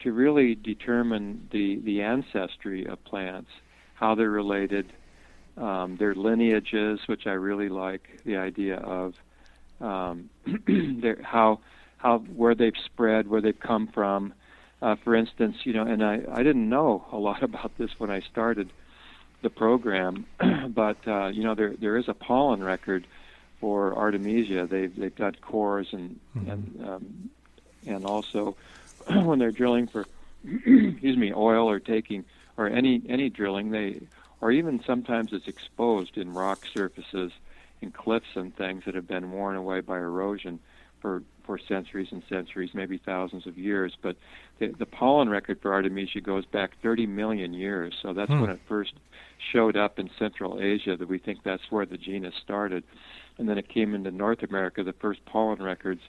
to 0.00 0.12
really 0.12 0.54
determine 0.54 1.48
the 1.50 1.76
the 1.80 2.02
ancestry 2.02 2.86
of 2.86 3.02
plants, 3.04 3.50
how 3.94 4.14
they're 4.14 4.30
related, 4.30 4.92
um, 5.58 5.96
their 5.96 6.14
lineages, 6.14 7.00
which 7.06 7.26
I 7.26 7.32
really 7.32 7.68
like 7.68 8.20
the 8.24 8.36
idea 8.36 8.76
of, 8.76 9.14
um, 9.80 10.30
their, 10.66 11.20
how 11.22 11.60
how 11.98 12.18
where 12.18 12.54
they've 12.54 12.76
spread, 12.84 13.28
where 13.28 13.40
they've 13.40 13.58
come 13.58 13.88
from, 13.88 14.32
uh, 14.80 14.94
for 15.02 15.14
instance, 15.14 15.56
you 15.64 15.72
know, 15.72 15.82
and 15.82 16.04
I, 16.04 16.20
I 16.32 16.42
didn't 16.42 16.68
know 16.68 17.04
a 17.12 17.16
lot 17.16 17.42
about 17.50 17.76
this 17.78 17.90
when 17.98 18.10
I 18.10 18.20
started 18.20 18.70
the 19.42 19.50
program, 19.50 20.26
but 20.68 20.96
uh, 21.06 21.26
you 21.28 21.44
know, 21.44 21.54
there 21.54 21.74
there 21.74 21.96
is 21.96 22.08
a 22.08 22.14
pollen 22.14 22.62
record 22.62 23.06
for 23.60 23.96
artemisia. 23.96 24.66
They've 24.66 24.94
they've 24.94 25.14
got 25.14 25.40
cores 25.40 25.88
and 25.92 26.18
mm-hmm. 26.36 26.50
and 26.50 26.88
um, 26.88 27.30
and 27.86 28.04
also 28.04 28.56
when 29.10 29.38
they're 29.38 29.52
drilling 29.52 29.86
for 29.86 30.06
excuse 30.44 31.16
me 31.16 31.32
oil 31.34 31.68
or 31.68 31.80
taking 31.80 32.24
or 32.56 32.68
any 32.68 33.02
any 33.08 33.28
drilling 33.28 33.70
they 33.70 34.00
or 34.40 34.50
even 34.52 34.82
sometimes 34.84 35.32
it's 35.32 35.48
exposed 35.48 36.16
in 36.16 36.32
rock 36.32 36.64
surfaces 36.72 37.32
in 37.80 37.90
cliffs 37.90 38.34
and 38.34 38.56
things 38.56 38.84
that 38.84 38.94
have 38.94 39.06
been 39.06 39.30
worn 39.30 39.56
away 39.56 39.80
by 39.80 39.98
erosion 39.98 40.58
for 41.00 41.22
for 41.44 41.58
centuries 41.58 42.08
and 42.10 42.22
centuries, 42.28 42.70
maybe 42.74 42.98
thousands 42.98 43.46
of 43.46 43.56
years. 43.56 43.96
But 44.02 44.16
the, 44.58 44.68
the 44.68 44.84
pollen 44.84 45.30
record 45.30 45.62
for 45.62 45.72
Artemisia 45.72 46.20
goes 46.20 46.44
back 46.44 46.72
30 46.82 47.06
million 47.06 47.54
years. 47.54 47.94
So 48.02 48.12
that's 48.12 48.30
hmm. 48.30 48.42
when 48.42 48.50
it 48.50 48.60
first 48.68 48.92
showed 49.50 49.74
up 49.74 49.98
in 49.98 50.10
Central 50.18 50.60
Asia. 50.60 50.96
That 50.96 51.08
we 51.08 51.18
think 51.18 51.42
that's 51.44 51.70
where 51.70 51.86
the 51.86 51.96
genus 51.96 52.34
started, 52.42 52.84
and 53.38 53.48
then 53.48 53.56
it 53.56 53.68
came 53.68 53.94
into 53.94 54.10
North 54.10 54.42
America. 54.42 54.84
The 54.84 54.92
first 54.92 55.24
pollen 55.24 55.62
records 55.62 56.02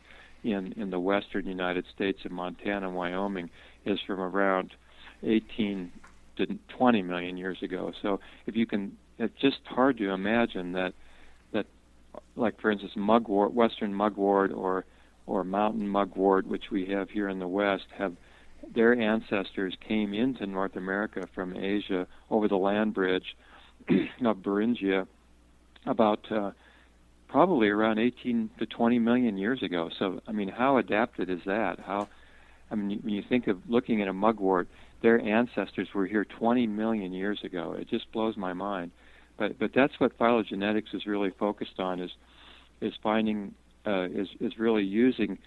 in 0.43 0.73
in 0.73 0.89
the 0.89 0.99
western 0.99 1.47
United 1.47 1.85
States 1.93 2.19
in 2.25 2.33
Montana 2.33 2.87
and 2.87 2.95
Wyoming 2.95 3.49
is 3.85 3.99
from 4.05 4.19
around 4.19 4.73
18 5.23 5.91
to 6.39 6.57
20 6.77 7.01
million 7.01 7.37
years 7.37 7.57
ago. 7.61 7.91
So 8.01 8.19
if 8.45 8.55
you 8.55 8.65
can, 8.65 8.97
it's 9.17 9.39
just 9.39 9.59
hard 9.65 9.97
to 9.97 10.09
imagine 10.09 10.73
that 10.73 10.93
that 11.51 11.65
like 12.35 12.59
for 12.59 12.71
instance 12.71 12.93
mugwort, 12.95 13.53
western 13.53 13.93
mugwort 13.93 14.51
or 14.51 14.85
or 15.27 15.43
mountain 15.43 15.87
mugwort, 15.87 16.47
which 16.47 16.71
we 16.71 16.87
have 16.87 17.09
here 17.09 17.29
in 17.29 17.39
the 17.39 17.47
West, 17.47 17.85
have 17.97 18.13
their 18.73 18.99
ancestors 18.99 19.75
came 19.87 20.13
into 20.13 20.45
North 20.45 20.75
America 20.75 21.27
from 21.33 21.55
Asia 21.55 22.07
over 22.29 22.47
the 22.47 22.57
land 22.57 22.93
bridge 22.93 23.35
of 24.25 24.37
Beringia 24.37 25.07
about 25.85 26.31
uh, 26.31 26.51
probably 27.27 27.69
around 27.69 27.99
18 27.99 28.49
to 28.59 28.65
20 28.65 28.99
million 28.99 29.37
years 29.37 29.63
ago. 29.63 29.89
So, 29.97 30.19
I 30.27 30.31
mean, 30.31 30.49
how 30.49 30.77
adapted 30.77 31.29
is 31.29 31.39
that? 31.45 31.79
How, 31.79 32.07
I 32.69 32.75
mean, 32.75 32.99
when 33.01 33.13
you 33.13 33.23
think 33.27 33.47
of 33.47 33.57
looking 33.69 34.01
at 34.01 34.07
a 34.07 34.13
mugwort, 34.13 34.67
their 35.01 35.19
ancestors 35.19 35.87
were 35.93 36.05
here 36.05 36.25
20 36.25 36.67
million 36.67 37.13
years 37.13 37.39
ago. 37.43 37.75
It 37.77 37.89
just 37.89 38.11
blows 38.11 38.35
my 38.37 38.53
mind. 38.53 38.91
But 39.37 39.57
but 39.57 39.71
that's 39.73 39.99
what 39.99 40.17
phylogenetics 40.17 40.93
is 40.93 41.05
really 41.05 41.31
focused 41.31 41.79
on 41.79 41.99
is 41.99 42.11
is 42.81 42.93
finding 43.01 43.53
uh, 43.87 44.07
is 44.11 44.27
is 44.39 44.59
really 44.59 44.83
using 44.83 45.37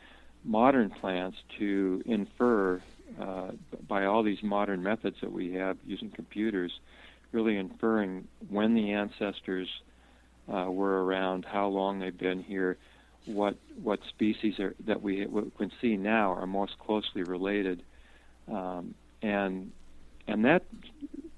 modern 0.44 0.90
plants 0.90 1.36
to 1.58 2.02
infer 2.06 2.82
uh, 3.20 3.50
by 3.86 4.06
all 4.06 4.22
these 4.22 4.42
modern 4.42 4.82
methods 4.82 5.16
that 5.20 5.30
we 5.30 5.52
have 5.52 5.76
using 5.86 6.10
computers, 6.10 6.72
really 7.32 7.56
inferring 7.56 8.26
when 8.48 8.74
the 8.74 8.92
ancestors 8.92 9.68
uh, 10.52 10.66
were 10.70 11.04
around, 11.04 11.44
how 11.44 11.68
long 11.68 12.00
they've 12.00 12.16
been 12.16 12.42
here, 12.42 12.78
what 13.26 13.56
what 13.82 14.00
species 14.08 14.58
are 14.58 14.74
that 14.86 15.00
we 15.00 15.26
can 15.58 15.70
see 15.80 15.96
now 15.96 16.32
are 16.32 16.46
most 16.46 16.78
closely 16.78 17.22
related, 17.22 17.82
um, 18.50 18.94
and 19.22 19.72
and 20.26 20.44
that 20.44 20.64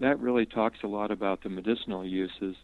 that 0.00 0.18
really 0.20 0.46
talks 0.46 0.78
a 0.82 0.86
lot 0.86 1.10
about 1.10 1.42
the 1.42 1.48
medicinal 1.48 2.04
uses 2.04 2.56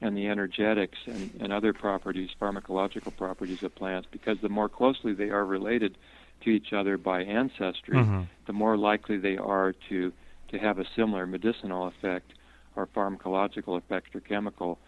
and 0.00 0.16
the 0.16 0.28
energetics 0.28 0.98
and, 1.06 1.30
and 1.40 1.52
other 1.52 1.72
properties, 1.72 2.30
pharmacological 2.40 3.14
properties 3.16 3.62
of 3.62 3.74
plants, 3.74 4.08
because 4.10 4.38
the 4.40 4.48
more 4.48 4.68
closely 4.68 5.12
they 5.12 5.28
are 5.28 5.44
related 5.44 5.98
to 6.42 6.50
each 6.50 6.72
other 6.72 6.96
by 6.96 7.22
ancestry, 7.22 7.98
mm-hmm. 7.98 8.22
the 8.46 8.52
more 8.52 8.78
likely 8.78 9.18
they 9.18 9.36
are 9.36 9.74
to, 9.90 10.10
to 10.48 10.58
have 10.58 10.78
a 10.78 10.86
similar 10.96 11.26
medicinal 11.26 11.86
effect 11.86 12.32
or 12.76 12.86
pharmacological 12.86 13.76
effect 13.76 14.14
or 14.14 14.20
chemical 14.20 14.78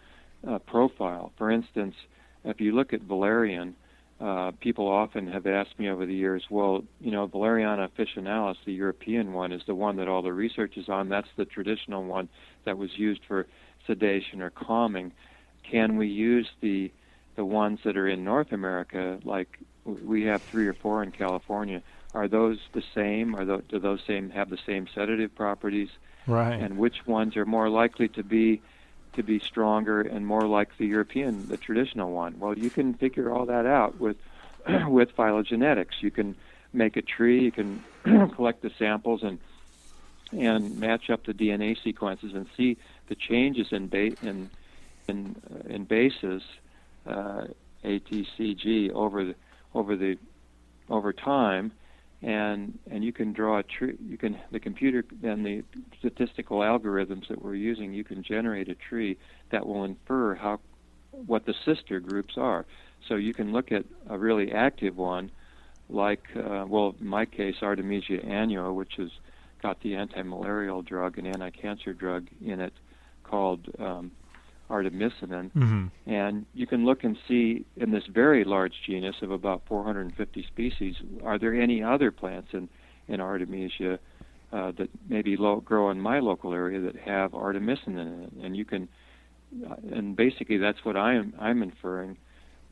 uh, 0.47 0.57
profile. 0.59 1.31
For 1.37 1.51
instance, 1.51 1.95
if 2.43 2.59
you 2.59 2.73
look 2.73 2.91
at 2.91 3.01
valerian, 3.01 3.75
uh, 4.23 4.51
people 4.61 4.87
often 4.87 5.27
have 5.27 5.45
asked 5.45 5.77
me 5.77 5.89
over 5.89 6.05
the 6.05 6.13
years, 6.13 6.45
well, 6.49 6.83
you 7.01 7.11
know, 7.11 7.27
Valeriana 7.27 7.89
officinalis, 7.89 8.55
the 8.65 8.71
European 8.71 9.33
one, 9.33 9.51
is 9.51 9.61
the 9.67 9.75
one 9.75 9.97
that 9.97 10.07
all 10.07 10.21
the 10.21 10.31
research 10.31 10.77
is 10.77 10.87
on. 10.87 11.09
That's 11.09 11.27
the 11.35 11.43
traditional 11.43 12.05
one 12.05 12.29
that 12.63 12.77
was 12.77 12.97
used 12.97 13.21
for 13.27 13.47
sedation 13.85 14.41
or 14.41 14.49
calming. 14.49 15.11
Can 15.69 15.97
we 15.97 16.07
use 16.07 16.47
the 16.61 16.91
the 17.35 17.43
ones 17.43 17.79
that 17.83 17.97
are 17.97 18.07
in 18.07 18.23
North 18.23 18.51
America, 18.51 19.19
like 19.25 19.59
we 19.85 20.23
have 20.23 20.41
three 20.43 20.67
or 20.67 20.73
four 20.73 21.03
in 21.03 21.11
California? 21.11 21.81
Are 22.13 22.27
those 22.27 22.59
the 22.73 22.83
same? 22.95 23.35
Are 23.35 23.43
those, 23.43 23.63
do 23.67 23.79
those 23.79 23.99
same 24.07 24.29
have 24.29 24.49
the 24.49 24.59
same 24.65 24.87
sedative 24.93 25.35
properties? 25.35 25.89
Right. 26.27 26.61
And 26.61 26.77
which 26.77 27.05
ones 27.05 27.35
are 27.35 27.45
more 27.45 27.69
likely 27.69 28.07
to 28.09 28.23
be 28.23 28.61
to 29.13 29.23
be 29.23 29.39
stronger 29.39 30.01
and 30.01 30.25
more 30.25 30.47
like 30.47 30.77
the 30.77 30.85
European, 30.85 31.47
the 31.47 31.57
traditional 31.57 32.11
one? 32.11 32.39
Well, 32.39 32.57
you 32.57 32.69
can 32.69 32.93
figure 32.93 33.31
all 33.31 33.45
that 33.45 33.65
out 33.65 33.99
with 33.99 34.17
with 34.87 35.15
phylogenetics. 35.15 36.01
You 36.01 36.11
can 36.11 36.35
make 36.71 36.97
a 36.97 37.01
tree. 37.01 37.43
You 37.43 37.51
can 37.51 37.83
collect 38.35 38.61
the 38.61 38.71
samples 38.77 39.23
and 39.23 39.39
and 40.31 40.79
match 40.79 41.09
up 41.09 41.25
the 41.25 41.33
DNA 41.33 41.77
sequences 41.83 42.33
and 42.33 42.47
see 42.57 42.77
the 43.07 43.15
changes 43.15 43.67
in 43.71 43.87
ba- 43.87 44.17
in 44.21 44.49
in, 45.07 45.35
uh, 45.51 45.67
in 45.69 45.83
bases 45.83 46.41
uh, 47.05 47.45
ATCG 47.83 48.91
over 48.91 49.25
the 49.25 49.35
over 49.73 49.95
the 49.95 50.17
over 50.89 51.13
time, 51.13 51.71
and 52.23 52.79
and 52.89 53.03
you 53.03 53.11
can 53.11 53.33
draw 53.33 53.59
a 53.59 53.63
tree. 53.63 53.95
You 54.07 54.17
can 54.17 54.39
the 54.51 54.59
computer 54.59 55.03
and 55.23 55.45
the 55.45 55.63
statistical 55.99 56.59
algorithms 56.59 57.27
that 57.27 57.41
we're 57.41 57.55
using. 57.55 57.93
You 57.93 58.03
can 58.03 58.23
generate 58.23 58.69
a 58.69 58.75
tree 58.75 59.17
that 59.51 59.67
will 59.67 59.83
infer 59.83 60.35
how 60.35 60.59
what 61.11 61.45
the 61.45 61.53
sister 61.65 61.99
groups 61.99 62.35
are. 62.37 62.65
So 63.07 63.15
you 63.15 63.33
can 63.33 63.51
look 63.51 63.71
at 63.71 63.83
a 64.09 64.17
really 64.17 64.53
active 64.53 64.97
one, 64.97 65.31
like 65.89 66.23
uh, 66.35 66.65
well, 66.67 66.95
in 66.99 67.07
my 67.07 67.25
case, 67.25 67.55
Artemisia 67.61 68.19
annua, 68.19 68.73
which 68.73 68.93
has 68.97 69.09
got 69.61 69.81
the 69.81 69.95
anti-malarial 69.95 70.81
drug 70.81 71.17
and 71.17 71.27
anti-cancer 71.27 71.93
drug 71.93 72.27
in 72.43 72.59
it, 72.61 72.73
called 73.23 73.67
um, 73.79 74.11
artemisinin. 74.73 75.51
Mm-hmm. 75.51 75.85
And 76.07 76.45
you 76.53 76.67
can 76.67 76.85
look 76.85 77.03
and 77.03 77.17
see 77.27 77.65
in 77.77 77.91
this 77.91 78.05
very 78.07 78.43
large 78.43 78.73
genus 78.85 79.15
of 79.21 79.31
about 79.31 79.61
450 79.67 80.43
species, 80.47 80.95
are 81.23 81.37
there 81.37 81.53
any 81.53 81.83
other 81.83 82.11
plants 82.11 82.49
in, 82.53 82.69
in 83.07 83.21
Artemisia 83.21 83.99
uh, 84.51 84.71
that 84.77 84.89
maybe 85.07 85.37
lo- 85.37 85.61
grow 85.61 85.89
in 85.91 85.99
my 85.99 86.19
local 86.19 86.53
area 86.53 86.79
that 86.81 86.95
have 86.95 87.31
artemisinin 87.31 87.87
in 87.87 88.23
it? 88.23 88.33
And 88.43 88.57
you 88.57 88.65
can, 88.65 88.87
uh, 89.69 89.75
and 89.91 90.15
basically 90.15 90.57
that's 90.57 90.83
what 90.83 90.97
I 90.97 91.13
am 91.15 91.33
I'm 91.39 91.61
inferring 91.61 92.17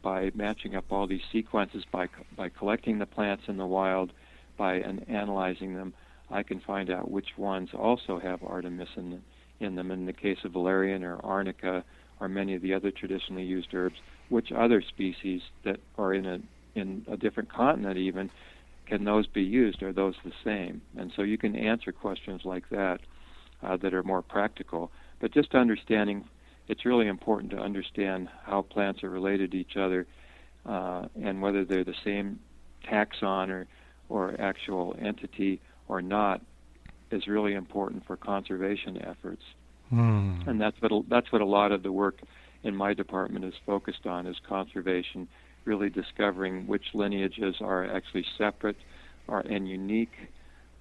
by 0.01 0.31
matching 0.33 0.75
up 0.75 0.85
all 0.91 1.05
these 1.05 1.21
sequences 1.31 1.83
by 1.91 2.07
by 2.35 2.49
collecting 2.49 2.97
the 2.97 3.05
plants 3.05 3.43
in 3.47 3.57
the 3.57 3.67
wild, 3.67 4.11
by 4.57 4.75
an, 4.75 5.05
analyzing 5.07 5.75
them. 5.75 5.93
I 6.31 6.43
can 6.43 6.59
find 6.59 6.89
out 6.89 7.11
which 7.11 7.37
ones 7.37 7.69
also 7.73 8.17
have 8.19 8.39
artemisinin 8.39 9.19
in 9.61 9.75
them. 9.75 9.91
In 9.91 10.05
the 10.05 10.13
case 10.13 10.39
of 10.43 10.51
valerian 10.51 11.03
or 11.03 11.17
arnica 11.23 11.83
or 12.19 12.27
many 12.27 12.55
of 12.55 12.61
the 12.61 12.73
other 12.73 12.91
traditionally 12.91 13.43
used 13.43 13.73
herbs, 13.73 13.97
which 14.29 14.51
other 14.51 14.81
species 14.81 15.41
that 15.63 15.79
are 15.97 16.13
in 16.13 16.25
a 16.25 16.39
in 16.73 17.05
a 17.09 17.17
different 17.17 17.51
continent 17.51 17.97
even 17.97 18.29
can 18.85 19.03
those 19.03 19.27
be 19.27 19.43
used? 19.43 19.83
Are 19.83 19.93
those 19.93 20.15
the 20.23 20.33
same? 20.43 20.81
And 20.97 21.11
so 21.15 21.21
you 21.21 21.37
can 21.37 21.55
answer 21.55 21.91
questions 21.91 22.41
like 22.43 22.69
that 22.69 22.99
uh, 23.63 23.77
that 23.77 23.93
are 23.93 24.03
more 24.03 24.21
practical. 24.21 24.91
But 25.19 25.31
just 25.31 25.55
understanding, 25.55 26.25
it's 26.67 26.85
really 26.85 27.07
important 27.07 27.51
to 27.51 27.57
understand 27.57 28.29
how 28.43 28.63
plants 28.63 29.03
are 29.03 29.09
related 29.09 29.51
to 29.51 29.57
each 29.57 29.77
other 29.77 30.07
uh, 30.65 31.05
and 31.21 31.41
whether 31.41 31.63
they're 31.65 31.83
the 31.83 31.95
same 32.03 32.39
taxon 32.85 33.49
or 33.49 33.67
or 34.09 34.35
actual 34.41 34.93
entity 34.99 35.61
or 35.87 36.01
not 36.01 36.41
is 37.11 37.27
really 37.27 37.53
important 37.53 38.05
for 38.05 38.15
conservation 38.15 39.01
efforts. 39.03 39.43
Mm. 39.91 40.47
And 40.47 40.61
that's 40.61 40.77
what 40.81 40.91
that's 41.09 41.31
what 41.31 41.41
a 41.41 41.45
lot 41.45 41.71
of 41.71 41.83
the 41.83 41.91
work 41.91 42.19
in 42.63 42.75
my 42.75 42.93
department 42.93 43.45
is 43.45 43.53
focused 43.65 44.05
on 44.05 44.27
is 44.27 44.37
conservation, 44.47 45.27
really 45.65 45.89
discovering 45.89 46.67
which 46.67 46.85
lineages 46.93 47.55
are 47.59 47.85
actually 47.85 48.25
separate 48.37 48.77
are 49.27 49.41
and 49.41 49.67
unique, 49.67 50.13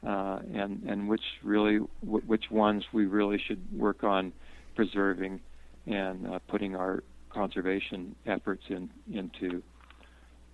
uh, 0.06 0.40
and 0.54 0.82
and 0.84 1.08
which 1.08 1.22
really 1.42 1.80
w- 2.04 2.24
which 2.26 2.50
ones 2.50 2.84
we 2.92 3.06
really 3.06 3.38
should 3.46 3.60
work 3.76 4.04
on 4.04 4.32
preserving 4.76 5.40
and 5.86 6.26
uh, 6.26 6.38
putting 6.48 6.76
our 6.76 7.02
conservation 7.30 8.14
efforts 8.26 8.62
in 8.68 8.90
into 9.12 9.62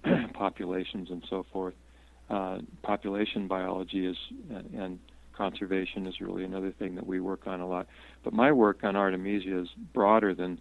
populations 0.34 1.10
and 1.10 1.22
so 1.28 1.44
forth. 1.52 1.74
Uh, 2.28 2.58
population 2.82 3.46
biology 3.46 4.06
is 4.06 4.16
and 4.50 4.98
conservation 5.36 6.06
is 6.06 6.20
really 6.20 6.44
another 6.44 6.72
thing 6.72 6.94
that 6.94 7.06
we 7.06 7.20
work 7.20 7.46
on 7.46 7.60
a 7.60 7.66
lot. 7.66 7.86
But 8.24 8.32
my 8.32 8.52
work 8.52 8.82
on 8.82 8.96
Artemisia 8.96 9.60
is 9.60 9.68
broader 9.92 10.34
than 10.34 10.60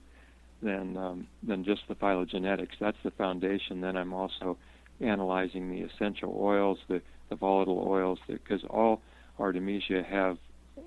than 0.61 0.97
um, 0.97 1.27
than 1.43 1.63
just 1.63 1.81
the 1.87 1.95
phylogenetics. 1.95 2.77
That's 2.79 2.97
the 3.03 3.11
foundation. 3.11 3.81
Then 3.81 3.97
I'm 3.97 4.13
also 4.13 4.57
analyzing 5.01 5.69
the 5.69 5.81
essential 5.81 6.37
oils, 6.39 6.79
the, 6.87 7.01
the 7.29 7.35
volatile 7.35 7.85
oils, 7.87 8.19
because 8.27 8.63
all 8.69 9.01
Artemisia 9.39 10.03
have 10.09 10.37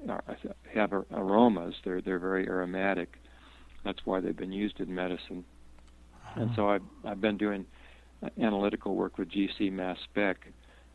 uh, 0.08 0.18
have 0.74 0.92
aromas. 0.92 1.74
They're 1.84 2.00
they're 2.00 2.18
very 2.18 2.46
aromatic. 2.46 3.16
That's 3.84 4.00
why 4.04 4.20
they've 4.20 4.36
been 4.36 4.52
used 4.52 4.80
in 4.80 4.94
medicine. 4.94 5.44
And 6.34 6.50
so 6.54 6.68
I've 6.68 6.82
I've 7.04 7.20
been 7.20 7.36
doing 7.36 7.66
analytical 8.40 8.94
work 8.94 9.18
with 9.18 9.30
GC 9.30 9.72
mass 9.72 9.96
spec 10.04 10.38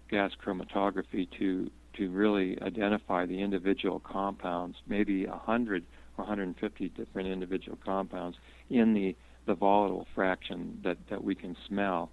gas 0.09 0.31
chromatography 0.45 1.27
to 1.39 1.71
to 1.93 2.09
really 2.09 2.59
identify 2.61 3.25
the 3.25 3.41
individual 3.41 3.99
compounds, 3.99 4.77
maybe 4.87 5.25
100 5.25 5.83
or 6.17 6.25
150 6.25 6.89
different 6.89 7.27
individual 7.27 7.77
compounds 7.83 8.37
in 8.69 8.93
the, 8.93 9.15
the 9.45 9.53
volatile 9.53 10.07
fraction 10.13 10.79
that, 10.83 10.97
that 11.09 11.23
we 11.23 11.35
can 11.35 11.55
smell. 11.67 12.11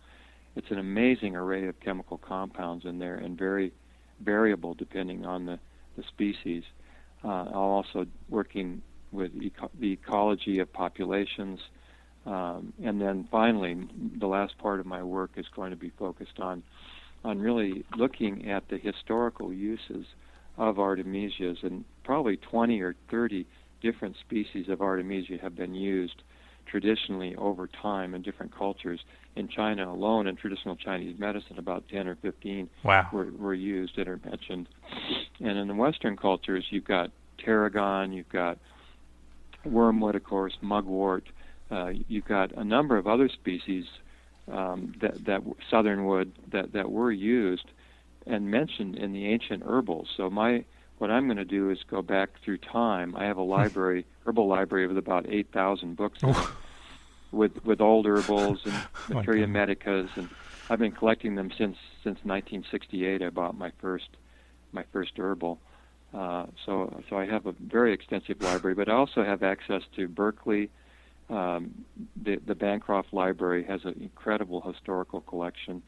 It's 0.57 0.71
an 0.71 0.79
amazing 0.79 1.37
array 1.37 1.67
of 1.69 1.79
chemical 1.81 2.19
compounds 2.19 2.85
in 2.85 2.99
there 2.99 3.17
and 3.17 3.39
very 3.39 3.73
variable 4.21 4.75
depending 4.75 5.25
on 5.25 5.47
the, 5.47 5.59
the 5.97 6.03
species. 6.03 6.65
Uh, 7.25 7.29
I'm 7.29 7.55
also 7.55 8.07
working 8.29 8.83
with 9.13 9.33
eco- 9.41 9.71
the 9.79 9.93
ecology 9.93 10.59
of 10.59 10.73
populations. 10.73 11.61
Um, 12.27 12.73
and 12.83 13.01
then 13.01 13.29
finally, 13.31 13.77
the 14.19 14.27
last 14.27 14.59
part 14.59 14.81
of 14.81 14.87
my 14.87 15.03
work 15.03 15.33
is 15.37 15.47
going 15.55 15.71
to 15.71 15.77
be 15.77 15.91
focused 15.91 16.39
on 16.39 16.63
on 17.25 17.39
really 17.39 17.85
looking 17.97 18.51
at 18.51 18.69
the 18.69 18.79
historical 18.79 19.53
uses 19.53 20.07
of 20.57 20.77
artemisias, 20.77 21.63
and 21.63 21.85
probably 22.05 22.37
20 22.37 22.81
or 22.81 22.95
30 23.11 23.47
different 23.83 24.17
species 24.21 24.69
of 24.69 24.81
artemisia 24.81 25.39
have 25.41 25.57
been 25.57 25.75
used 25.75 26.23
traditionally 26.67 27.35
over 27.37 27.67
time 27.67 28.15
in 28.15 28.23
different 28.23 28.57
cultures. 28.57 29.01
In 29.37 29.49
China 29.49 29.91
alone, 29.91 30.27
in 30.27 30.37
traditional 30.37 30.77
Chinese 30.77 31.19
medicine, 31.19 31.59
about 31.59 31.85
10 31.89 32.07
or 32.09 32.17
15 32.17 32.69
wow. 32.85 33.09
were, 33.13 33.31
were 33.39 33.55
used 33.55 33.97
that 33.97 34.09
are 34.09 34.21
mentioned. 34.25 34.69
And 35.41 35.59
in 35.59 35.69
the 35.69 35.75
Western 35.75 36.17
cultures, 36.17 36.65
you've 36.71 36.85
got 36.85 37.11
tarragon, 37.45 38.13
you've 38.13 38.29
got 38.29 38.59
wormwood, 39.65 40.15
of 40.15 40.25
course, 40.25 40.57
mugwort, 40.61 41.25
uh, 41.71 41.91
you've 42.09 42.25
got 42.25 42.53
a 42.53 42.65
number 42.65 42.97
of 42.97 43.07
other 43.07 43.29
species 43.29 43.85
um, 44.49 44.95
that 45.01 45.25
that 45.25 45.43
southernwood 45.71 46.33
that 46.49 46.73
that 46.73 46.91
were 46.91 47.13
used 47.13 47.67
and 48.27 48.51
mentioned 48.51 48.97
in 48.97 49.13
the 49.13 49.27
ancient 49.27 49.63
herbals. 49.65 50.09
So 50.17 50.31
my 50.31 50.65
what 50.99 51.11
I'm 51.11 51.27
going 51.27 51.39
to 51.39 51.45
do 51.45 51.71
is 51.71 51.79
go 51.89 52.03
back 52.03 52.31
through 52.45 52.59
time. 52.59 53.17
I 53.17 53.25
have 53.25 53.39
a 53.39 53.43
library, 53.57 54.07
herbal 54.27 54.47
library 54.47 54.87
with 54.87 54.99
about 54.99 55.27
8,000 55.29 55.97
books 55.97 56.23
with 57.33 57.65
with 57.65 57.81
old 57.81 58.07
herbals 58.07 58.61
and 58.65 58.75
materia 59.09 59.47
medicas, 59.47 60.09
and 60.17 60.29
I've 60.69 60.79
been 60.79 60.93
collecting 60.93 61.35
them 61.35 61.51
since 61.51 61.77
since 62.03 62.19
1968. 62.25 63.23
I 63.23 63.31
bought 63.31 63.57
my 63.57 63.73
first 63.79 64.09
my 64.73 64.85
first 64.93 65.13
herbal. 65.19 65.59
Uh, 66.13 66.47
so 66.67 67.03
so 67.09 67.17
I 67.17 67.27
have 67.27 67.47
a 67.47 67.53
very 67.53 67.93
extensive 67.93 68.43
library, 68.43 68.75
but 68.75 68.89
I 68.89 68.95
also 68.95 69.25
have 69.25 69.43
access 69.43 69.83
to 69.97 70.09
Berkeley 70.09 70.71
um, 71.31 71.85
the, 72.23 72.37
the 72.47 72.55
Bancroft 72.55 73.13
Library 73.13 73.65
has 73.65 73.81
an 73.85 73.97
incredible 74.01 74.61
historical 74.61 75.21
collection. 75.21 75.83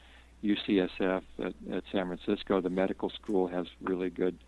UCSF 0.44 1.22
at, 1.38 1.54
at 1.72 1.84
San 1.92 2.06
Francisco, 2.06 2.60
the 2.60 2.70
medical 2.70 3.10
school 3.10 3.48
has 3.48 3.66
really 3.82 4.10
good, 4.10 4.38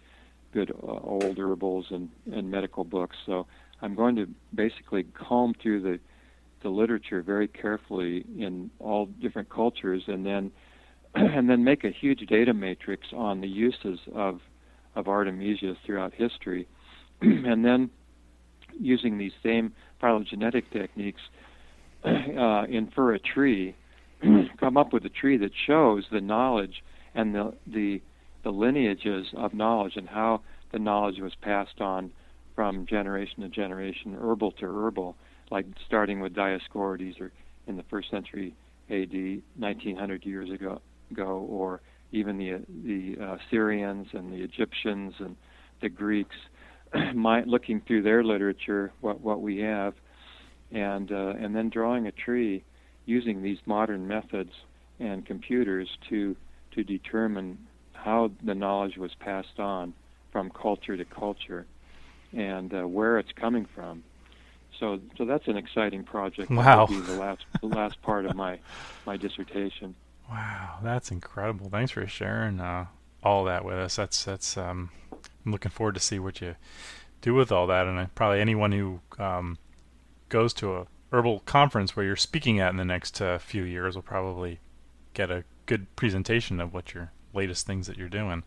good 0.53 0.71
uh, 0.71 0.87
old 0.87 1.39
herbals 1.39 1.87
and, 1.91 2.11
and 2.33 2.51
medical 2.51 2.85
books. 2.85 3.17
So 3.27 3.47
I'm 3.83 3.95
going 3.95 4.17
to 4.17 4.29
basically 4.55 5.05
comb 5.05 5.55
through 5.61 5.83
the, 5.83 6.01
the 6.63 6.69
literature 6.69 7.23
very 7.23 7.49
carefully 7.49 8.25
in 8.39 8.71
all 8.79 9.07
different 9.07 9.51
cultures, 9.51 10.05
and 10.07 10.25
then, 10.25 10.51
and 11.15 11.49
then 11.49 11.65
make 11.65 11.85
a 11.85 11.91
huge 11.91 12.21
data 12.29 12.55
matrix 12.55 13.09
on 13.13 13.41
the 13.41 13.49
uses 13.49 13.99
of, 14.15 14.41
of 14.95 15.09
artemisia 15.09 15.77
throughout 15.85 16.13
history, 16.15 16.67
and 17.21 17.65
then 17.65 17.91
using 18.81 19.19
these 19.19 19.33
same 19.43 19.73
phylogenetic 20.05 20.71
techniques, 20.71 21.23
uh, 22.05 22.65
infer 22.69 23.15
a 23.15 23.19
tree, 23.19 23.75
come 24.61 24.77
up 24.77 24.93
with 24.93 25.03
a 25.07 25.09
tree 25.09 25.39
that 25.39 25.53
shows 25.67 26.05
the 26.13 26.21
knowledge 26.21 26.85
and 27.15 27.35
the, 27.35 27.55
the 27.67 28.03
the 28.43 28.51
lineages 28.51 29.27
of 29.39 29.55
knowledge 29.55 29.97
and 29.97 30.07
how 30.07 30.43
the 30.71 30.79
knowledge 30.79 31.19
was 31.19 31.33
passed 31.41 31.81
on 31.81 32.13
from 32.55 32.85
generation 32.85 33.41
to 33.41 33.49
generation, 33.49 34.15
herbal 34.21 34.53
to 34.53 34.67
herbal, 34.67 35.17
like 35.51 35.65
starting 35.87 36.21
with 36.21 36.35
Dioscorides 36.35 37.19
or 37.19 37.33
in 37.67 37.79
the 37.79 37.83
first 37.85 38.11
century 38.11 38.55
AD, 38.91 39.43
1900 39.57 40.27
years 40.27 40.51
ago, 40.51 40.83
ago 41.11 41.47
or 41.49 41.81
even 42.13 42.37
the 42.37 42.61
the 42.85 43.25
uh, 43.25 43.39
Syrians 43.51 44.09
and 44.13 44.31
the 44.31 44.43
Egyptians 44.43 45.15
and 45.21 45.37
the 45.81 45.89
Greeks 45.89 46.37
my, 47.15 47.43
looking 47.45 47.81
through 47.81 48.03
their 48.03 48.23
literature, 48.23 48.93
what 49.01 49.21
what 49.21 49.41
we 49.41 49.59
have, 49.59 49.95
and 50.71 51.11
uh, 51.11 51.35
and 51.39 51.55
then 51.55 51.69
drawing 51.71 52.07
a 52.07 52.13
tree 52.13 52.65
using 53.07 53.43
these 53.43 53.59
modern 53.67 54.07
methods 54.07 54.53
and 55.01 55.27
computers 55.27 55.89
to 56.09 56.37
to 56.73 56.85
determine 56.85 57.59
how 57.93 58.31
the 58.43 58.55
knowledge 58.55 58.97
was 58.97 59.15
passed 59.15 59.59
on 59.59 59.95
from 60.33 60.51
culture 60.51 60.97
to 60.97 61.05
culture 61.05 61.67
and 62.33 62.75
uh, 62.75 62.83
where 62.83 63.19
it's 63.19 63.33
coming 63.33 63.67
from. 63.75 64.03
So 64.79 65.01
so 65.17 65.25
that's 65.25 65.47
an 65.47 65.57
exciting 65.57 66.05
project. 66.05 66.51
Wow. 66.51 66.87
Be 66.87 67.01
the 67.01 67.15
last 67.15 67.45
the 67.61 67.69
last 67.69 68.01
part 68.03 68.27
of 68.27 68.35
my 68.35 68.59
my 69.07 69.17
dissertation. 69.17 69.95
Wow, 70.31 70.79
that's 70.83 71.11
incredible. 71.11 71.69
Thanks 71.69 71.93
for 71.93 72.07
sharing 72.07 72.59
uh, 72.59 72.87
all 73.23 73.45
that 73.45 73.65
with 73.65 73.77
us. 73.77 73.97
That's 73.97 74.25
that's 74.25 74.57
um, 74.57 74.91
I'm 75.45 75.53
looking 75.53 75.71
forward 75.71 75.95
to 75.95 76.01
see 76.01 76.19
what 76.19 76.41
you 76.41 76.57
do 77.21 77.35
with 77.35 77.53
all 77.53 77.67
that, 77.67 77.87
and 77.87 78.15
probably 78.15 78.41
anyone 78.41 78.73
who 78.73 79.01
um, 79.19 79.59
goes 80.29 80.53
to 80.55 80.77
a 80.77 80.87
herbal 81.13 81.41
conference 81.41 81.95
where 81.95 82.05
you're 82.05 82.17
speaking 82.17 82.61
at 82.61 82.71
in 82.71 82.77
the 82.77 82.85
next 82.85 83.21
uh, 83.21 83.39
few 83.39 83.63
years 83.63 83.95
will 83.95 84.03
probably 84.03 84.59
get 85.15 85.31
a 85.31 85.45
good 85.67 85.95
presentation 85.97 86.61
of 86.61 86.75
what 86.75 86.93
your 86.93 87.13
latest 87.33 87.67
things 87.67 87.87
that 87.87 87.97
you're 87.97 88.09
doing. 88.09 88.43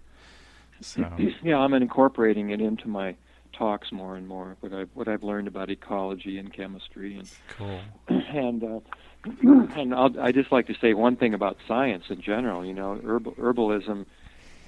So 0.82 1.10
yeah, 1.44 1.58
I'm 1.58 1.74
incorporating 1.74 2.50
it 2.50 2.62
into 2.62 2.88
my 2.88 3.16
talks 3.54 3.92
more 3.92 4.16
and 4.16 4.28
more. 4.28 4.58
What 4.60 4.74
I've 4.74 4.90
what 4.94 5.08
I've 5.08 5.24
learned 5.24 5.48
about 5.48 5.70
ecology 5.70 6.38
and 6.38 6.54
chemistry 6.54 7.18
and 7.18 7.30
cool. 7.50 7.80
and 8.08 8.64
uh, 8.64 8.80
and 9.80 9.94
I'll, 9.94 10.20
I 10.20 10.32
just 10.32 10.52
like 10.52 10.68
to 10.68 10.76
say 10.80 10.94
one 10.94 11.16
thing 11.16 11.34
about 11.34 11.58
science 11.68 12.06
in 12.10 12.22
general. 12.22 12.66
You 12.66 12.74
know, 12.74 13.00
herbal, 13.04 13.34
herbalism 13.34 14.06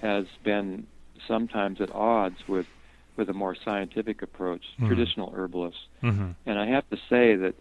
has 0.01 0.25
been 0.43 0.87
sometimes 1.27 1.81
at 1.81 1.93
odds 1.93 2.47
with 2.47 2.67
with 3.15 3.29
a 3.29 3.33
more 3.33 3.53
scientific 3.53 4.21
approach, 4.21 4.63
mm-hmm. 4.75 4.87
traditional 4.87 5.33
herbalists. 5.35 5.81
Mm-hmm. 6.01 6.31
And 6.45 6.57
I 6.57 6.67
have 6.67 6.89
to 6.89 6.97
say 7.09 7.35
that 7.35 7.55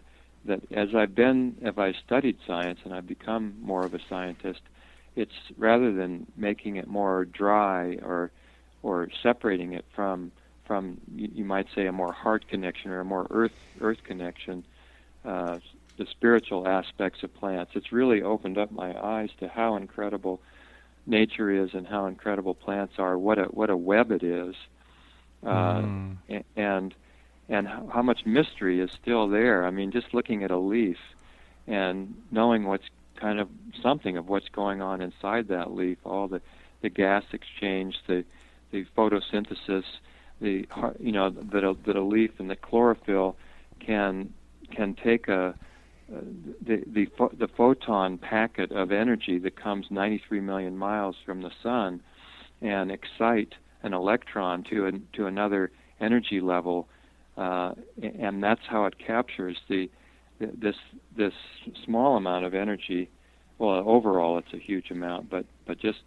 that 0.45 0.61
as 0.71 0.95
I've 0.95 1.13
been, 1.13 1.57
as 1.61 1.77
I 1.77 1.93
studied 2.05 2.37
science 2.47 2.79
and 2.85 2.93
I've 2.93 3.07
become 3.07 3.55
more 3.61 3.83
of 3.83 3.93
a 3.93 3.99
scientist, 4.07 4.61
it's 5.15 5.33
rather 5.57 5.91
than 5.91 6.27
making 6.37 6.77
it 6.77 6.87
more 6.87 7.25
dry 7.25 7.97
or 8.01 8.31
or 8.81 9.09
separating 9.21 9.73
it 9.73 9.85
from 9.93 10.31
from 10.65 11.01
you, 11.13 11.29
you 11.33 11.45
might 11.45 11.67
say 11.75 11.87
a 11.87 11.91
more 11.91 12.13
heart 12.13 12.47
connection 12.47 12.91
or 12.91 13.01
a 13.01 13.05
more 13.05 13.27
earth 13.29 13.57
earth 13.81 14.03
connection, 14.03 14.63
uh, 15.25 15.59
the 15.97 16.05
spiritual 16.05 16.67
aspects 16.67 17.23
of 17.23 17.33
plants. 17.33 17.71
It's 17.75 17.91
really 17.91 18.21
opened 18.21 18.57
up 18.57 18.71
my 18.71 18.97
eyes 18.97 19.29
to 19.39 19.49
how 19.49 19.75
incredible 19.75 20.39
nature 21.09 21.51
is 21.51 21.73
and 21.73 21.87
how 21.87 22.05
incredible 22.05 22.53
plants 22.53 22.93
are. 22.97 23.17
What 23.17 23.39
a 23.39 23.43
what 23.45 23.69
a 23.69 23.77
web 23.77 24.11
it 24.11 24.23
is, 24.23 24.55
uh, 25.45 25.81
mm. 25.81 26.17
and 26.55 26.93
and 27.49 27.67
how 27.67 28.01
much 28.01 28.25
mystery 28.25 28.79
is 28.79 28.91
still 29.01 29.27
there. 29.27 29.65
I 29.65 29.71
mean, 29.71 29.91
just 29.91 30.13
looking 30.13 30.43
at 30.43 30.51
a 30.51 30.59
leaf 30.59 30.97
and 31.67 32.13
knowing 32.31 32.65
what's 32.65 32.85
kind 33.15 33.39
of 33.39 33.49
something 33.81 34.17
of 34.17 34.27
what's 34.27 34.49
going 34.49 34.81
on 34.81 35.01
inside 35.01 35.47
that 35.49 35.71
leaf, 35.71 35.97
all 36.05 36.27
the 36.27 36.41
the 36.81 36.89
gas 36.89 37.23
exchange, 37.33 37.95
the 38.07 38.23
the 38.71 38.85
photosynthesis, 38.97 39.83
the 40.39 40.67
you 40.99 41.11
know 41.11 41.29
that 41.29 41.63
a, 41.63 41.75
that 41.85 41.95
a 41.95 42.03
leaf 42.03 42.31
and 42.39 42.49
the 42.49 42.55
chlorophyll 42.55 43.35
can 43.79 44.33
can 44.71 44.95
take 44.95 45.27
a 45.27 45.55
the 46.09 46.83
the 46.87 47.07
the 47.37 47.47
photon 47.47 48.17
packet 48.17 48.71
of 48.71 48.91
energy 48.91 49.37
that 49.39 49.61
comes 49.61 49.85
93 49.89 50.39
million 50.41 50.77
miles 50.77 51.15
from 51.25 51.41
the 51.41 51.51
sun 51.61 52.01
and 52.61 52.91
excite 52.91 53.53
an 53.83 53.93
electron 53.93 54.63
to 54.63 54.87
a, 54.87 54.91
to 55.15 55.27
another 55.27 55.71
energy 56.01 56.41
level 56.41 56.87
uh, 57.39 57.73
and 58.01 58.43
that's 58.43 58.61
how 58.67 58.85
it 58.85 58.95
captures 58.99 59.57
the 59.69 59.89
this 60.39 60.75
this 61.17 61.33
small 61.85 62.17
amount 62.17 62.45
of 62.45 62.53
energy. 62.53 63.09
Well, 63.57 63.83
overall, 63.87 64.37
it's 64.37 64.53
a 64.53 64.57
huge 64.57 64.91
amount, 64.91 65.29
but 65.29 65.45
but 65.65 65.79
just 65.79 65.99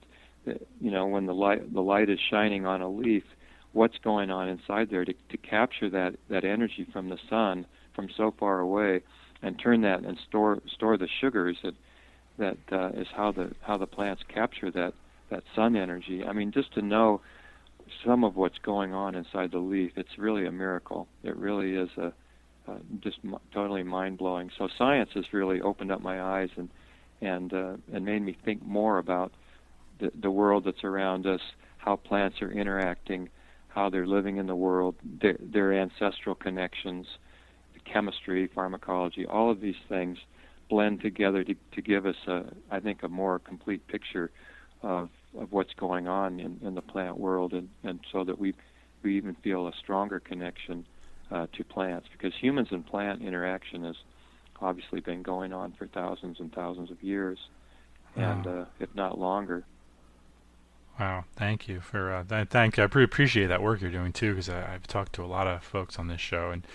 you 0.44 0.90
know 0.90 1.06
when 1.06 1.24
the 1.24 1.34
light 1.34 1.72
the 1.72 1.80
light 1.80 2.10
is 2.10 2.18
shining 2.30 2.66
on 2.66 2.82
a 2.82 2.88
leaf, 2.88 3.24
what's 3.72 3.96
going 4.04 4.30
on 4.30 4.48
inside 4.48 4.90
there 4.90 5.06
to, 5.06 5.14
to 5.30 5.36
capture 5.38 5.88
that 5.88 6.16
that 6.28 6.44
energy 6.44 6.86
from 6.92 7.08
the 7.08 7.18
sun 7.30 7.66
from 7.94 8.08
so 8.14 8.34
far 8.38 8.60
away, 8.60 9.00
and 9.42 9.58
turn 9.58 9.82
that 9.82 10.04
and 10.04 10.18
store 10.28 10.58
store 10.74 10.96
the 10.96 11.08
sugars 11.20 11.56
that 11.62 11.74
that 12.38 12.56
uh, 12.72 12.88
is 13.00 13.06
how 13.14 13.32
the 13.32 13.52
how 13.60 13.76
the 13.76 13.86
plants 13.86 14.22
capture 14.32 14.70
that 14.70 14.94
that 15.30 15.42
sun 15.54 15.76
energy. 15.76 16.24
I 16.24 16.32
mean, 16.32 16.52
just 16.52 16.72
to 16.74 16.82
know 16.82 17.20
some 18.04 18.24
of 18.24 18.36
what's 18.36 18.58
going 18.58 18.92
on 18.92 19.14
inside 19.14 19.50
the 19.50 19.58
leaf. 19.58 19.92
It's 19.96 20.18
really 20.18 20.46
a 20.46 20.52
miracle. 20.52 21.08
It 21.22 21.36
really 21.36 21.74
is 21.74 21.90
a 21.96 22.12
uh, 22.68 22.76
just 23.00 23.18
m- 23.24 23.38
totally 23.52 23.82
mind 23.82 24.18
blowing. 24.18 24.50
So 24.56 24.68
science 24.78 25.10
has 25.14 25.24
really 25.32 25.60
opened 25.60 25.90
up 25.90 26.00
my 26.00 26.22
eyes 26.22 26.50
and 26.56 26.68
and 27.20 27.52
uh, 27.52 27.76
and 27.92 28.04
made 28.04 28.22
me 28.22 28.36
think 28.44 28.64
more 28.64 28.98
about 28.98 29.32
the, 30.00 30.10
the 30.20 30.30
world 30.30 30.64
that's 30.64 30.84
around 30.84 31.26
us, 31.26 31.40
how 31.78 31.96
plants 31.96 32.40
are 32.42 32.50
interacting, 32.50 33.28
how 33.68 33.90
they're 33.90 34.06
living 34.06 34.36
in 34.36 34.46
the 34.46 34.56
world, 34.56 34.94
their, 35.20 35.36
their 35.40 35.72
ancestral 35.72 36.34
connections, 36.34 37.06
the 37.06 37.16
chemistry, 37.84 38.48
pharmacology, 38.54 39.26
all 39.26 39.50
of 39.50 39.60
these 39.60 39.76
things 39.88 40.18
blend 40.68 41.00
together 41.00 41.44
to, 41.44 41.54
to 41.72 41.82
give 41.82 42.06
us 42.06 42.16
a, 42.26 42.44
I 42.70 42.80
think, 42.80 43.02
a 43.02 43.08
more 43.08 43.38
complete 43.38 43.86
picture 43.86 44.30
of 44.82 45.10
of 45.38 45.50
what's 45.50 45.72
going 45.74 46.08
on 46.08 46.40
in, 46.40 46.60
in 46.62 46.74
the 46.74 46.82
plant 46.82 47.18
world, 47.18 47.52
and, 47.54 47.68
and 47.84 48.00
so 48.10 48.24
that 48.24 48.38
we 48.38 48.54
we 49.02 49.16
even 49.16 49.34
feel 49.36 49.66
a 49.66 49.72
stronger 49.82 50.20
connection 50.20 50.84
uh, 51.30 51.46
to 51.52 51.64
plants 51.64 52.08
because 52.12 52.32
humans 52.38 52.68
and 52.70 52.86
plant 52.86 53.22
interaction 53.22 53.84
has 53.84 53.96
obviously 54.60 55.00
been 55.00 55.22
going 55.22 55.52
on 55.52 55.72
for 55.72 55.86
thousands 55.88 56.38
and 56.38 56.52
thousands 56.52 56.90
of 56.90 57.02
years, 57.02 57.38
wow. 58.16 58.32
and 58.32 58.46
uh, 58.46 58.64
if 58.80 58.94
not 58.94 59.18
longer. 59.18 59.64
Wow, 61.00 61.24
thank 61.36 61.68
you 61.68 61.80
for 61.80 62.12
uh, 62.12 62.24
th- 62.24 62.48
thank. 62.48 62.78
I 62.78 62.86
pretty 62.86 63.04
appreciate 63.04 63.46
that 63.46 63.62
work 63.62 63.80
you're 63.80 63.90
doing 63.90 64.12
too 64.12 64.30
because 64.30 64.50
I've 64.50 64.86
talked 64.86 65.14
to 65.14 65.24
a 65.24 65.26
lot 65.26 65.46
of 65.46 65.62
folks 65.64 65.98
on 65.98 66.08
this 66.08 66.20
show 66.20 66.50
and 66.50 66.66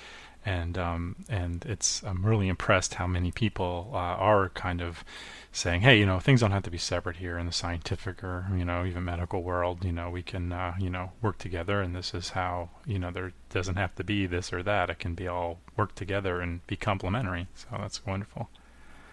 and 0.47 0.77
um, 0.77 1.15
and 1.27 1.65
it's 1.65 2.01
I'm 2.03 2.25
really 2.25 2.47
impressed 2.47 2.93
how 2.93 3.05
many 3.05 3.31
people 3.31 3.89
uh, 3.93 3.97
are 3.97 4.47
kind 4.49 4.81
of 4.81 5.03
saying, 5.51 5.81
hey, 5.81 5.99
you 5.99 6.05
know, 6.05 6.21
things 6.21 6.39
don't 6.39 6.51
have 6.51 6.63
to 6.63 6.71
be 6.71 6.77
separate 6.77 7.17
here 7.17 7.37
in 7.37 7.45
the 7.45 7.51
scientific 7.51 8.23
or 8.23 8.47
you 8.55 8.63
know 8.63 8.85
even 8.85 9.03
medical 9.03 9.43
world. 9.43 9.83
You 9.83 9.91
know, 9.91 10.09
we 10.09 10.23
can 10.23 10.53
uh, 10.53 10.75
you 10.79 10.89
know 10.89 11.11
work 11.21 11.37
together, 11.37 11.81
and 11.81 11.93
this 11.93 12.13
is 12.13 12.29
how 12.29 12.69
you 12.85 12.97
know 12.97 13.11
there 13.11 13.33
doesn't 13.49 13.75
have 13.75 13.93
to 13.95 14.05
be 14.05 14.25
this 14.25 14.53
or 14.53 14.63
that. 14.63 14.89
It 14.89 14.99
can 14.99 15.15
be 15.15 15.27
all 15.27 15.59
work 15.75 15.95
together 15.95 16.39
and 16.39 16.65
be 16.65 16.77
complementary. 16.77 17.47
So 17.53 17.67
that's 17.77 18.05
wonderful. 18.05 18.49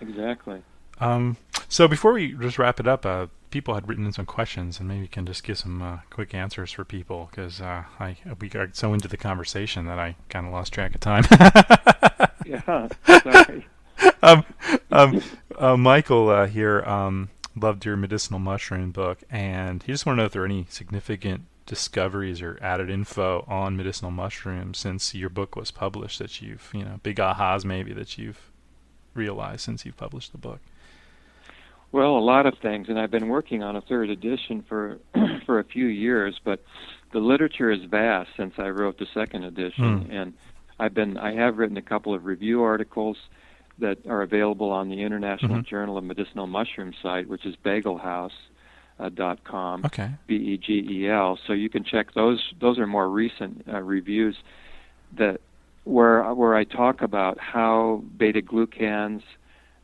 Exactly. 0.00 0.62
Um, 1.00 1.36
so 1.68 1.88
before 1.88 2.12
we 2.12 2.34
just 2.34 2.60
wrap 2.60 2.78
it 2.78 2.86
up, 2.86 3.04
uh, 3.04 3.26
people 3.54 3.74
had 3.74 3.88
written 3.88 4.04
in 4.04 4.12
some 4.12 4.26
questions, 4.26 4.80
and 4.80 4.88
maybe 4.88 5.02
we 5.02 5.06
can 5.06 5.24
just 5.24 5.44
give 5.44 5.56
some 5.56 5.80
uh, 5.80 5.98
quick 6.10 6.34
answers 6.34 6.72
for 6.72 6.84
people 6.84 7.28
because 7.30 7.60
uh, 7.60 7.84
I 8.00 8.16
we 8.40 8.48
got 8.48 8.74
so 8.74 8.92
into 8.92 9.06
the 9.06 9.16
conversation 9.16 9.86
that 9.86 9.96
I 9.96 10.16
kind 10.28 10.44
of 10.44 10.52
lost 10.52 10.72
track 10.72 10.92
of 10.92 11.00
time. 11.00 11.22
yeah, 12.44 12.88
sorry. 13.22 13.68
um, 14.24 14.44
um, 14.90 15.22
uh, 15.56 15.76
Michael 15.76 16.30
uh, 16.30 16.46
here 16.48 16.82
um, 16.82 17.30
loved 17.54 17.84
your 17.84 17.96
medicinal 17.96 18.40
mushroom 18.40 18.90
book, 18.90 19.22
and 19.30 19.84
he 19.84 19.92
just 19.92 20.04
wanted 20.04 20.16
to 20.16 20.22
know 20.22 20.26
if 20.26 20.32
there 20.32 20.42
are 20.42 20.46
any 20.46 20.66
significant 20.68 21.42
discoveries 21.64 22.42
or 22.42 22.58
added 22.60 22.90
info 22.90 23.44
on 23.46 23.76
medicinal 23.76 24.10
mushrooms 24.10 24.78
since 24.78 25.14
your 25.14 25.30
book 25.30 25.54
was 25.54 25.70
published 25.70 26.18
that 26.18 26.42
you've, 26.42 26.72
you 26.74 26.84
know, 26.84 26.98
big 27.04 27.18
ahas 27.18 27.64
maybe 27.64 27.92
that 27.92 28.18
you've 28.18 28.50
realized 29.14 29.60
since 29.60 29.86
you've 29.86 29.96
published 29.96 30.32
the 30.32 30.38
book. 30.38 30.58
Well, 31.94 32.18
a 32.18 32.18
lot 32.18 32.46
of 32.46 32.54
things, 32.58 32.88
and 32.88 32.98
I've 32.98 33.12
been 33.12 33.28
working 33.28 33.62
on 33.62 33.76
a 33.76 33.80
third 33.80 34.10
edition 34.10 34.64
for 34.68 34.98
for 35.46 35.60
a 35.60 35.64
few 35.64 35.86
years, 35.86 36.40
but 36.44 36.60
the 37.12 37.20
literature 37.20 37.70
is 37.70 37.84
vast 37.84 38.30
since 38.36 38.54
I 38.58 38.70
wrote 38.70 38.98
the 38.98 39.06
second 39.14 39.44
edition, 39.44 40.00
mm. 40.00 40.12
and 40.12 40.32
I've 40.80 40.92
been 40.92 41.16
I 41.16 41.36
have 41.36 41.56
written 41.56 41.76
a 41.76 41.82
couple 41.82 42.12
of 42.12 42.24
review 42.24 42.64
articles 42.64 43.16
that 43.78 43.98
are 44.08 44.22
available 44.22 44.72
on 44.72 44.88
the 44.88 45.02
International 45.02 45.58
mm-hmm. 45.58 45.68
Journal 45.68 45.96
of 45.96 46.02
Medicinal 46.02 46.48
Mushroom 46.48 46.94
site, 47.00 47.28
which 47.28 47.46
is 47.46 47.54
begelhouse.com. 47.64 48.30
Uh, 48.98 49.08
dot 49.08 49.44
com, 49.44 49.84
okay. 49.84 50.10
B 50.26 50.34
E 50.34 50.56
G 50.56 50.84
E 50.90 51.08
L. 51.08 51.38
So 51.46 51.52
you 51.52 51.68
can 51.68 51.84
check 51.84 52.12
those. 52.14 52.40
Those 52.60 52.76
are 52.80 52.88
more 52.88 53.08
recent 53.08 53.64
uh, 53.72 53.80
reviews 53.80 54.34
that 55.16 55.40
where 55.84 56.24
where 56.34 56.56
I 56.56 56.64
talk 56.64 57.02
about 57.02 57.38
how 57.38 58.02
beta 58.16 58.42
glucans, 58.42 59.22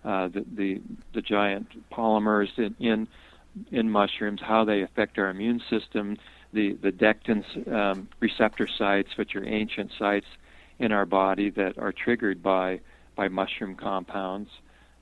uh, 0.05 0.28
the, 0.28 0.44
the 0.57 0.80
the 1.14 1.22
giant 1.22 1.66
polymers 1.92 2.48
in, 2.57 2.74
in 2.80 3.09
in 3.70 3.90
mushrooms, 3.90 4.40
how 4.42 4.64
they 4.64 4.82
affect 4.82 5.18
our 5.18 5.30
immune 5.30 5.61
system, 5.70 6.16
the 6.53 6.74
the 6.82 6.90
dectins 6.90 7.44
um, 7.70 8.09
receptor 8.20 8.68
sites, 8.78 9.09
which 9.16 9.34
are 9.36 9.44
ancient 9.44 9.90
sites 9.98 10.26
in 10.78 10.92
our 10.92 11.07
body 11.07 11.51
that 11.51 11.76
are 11.78 11.92
triggered 11.92 12.42
by 12.42 12.80
by 13.16 13.28
mushroom 13.28 13.74
compounds, 13.74 14.48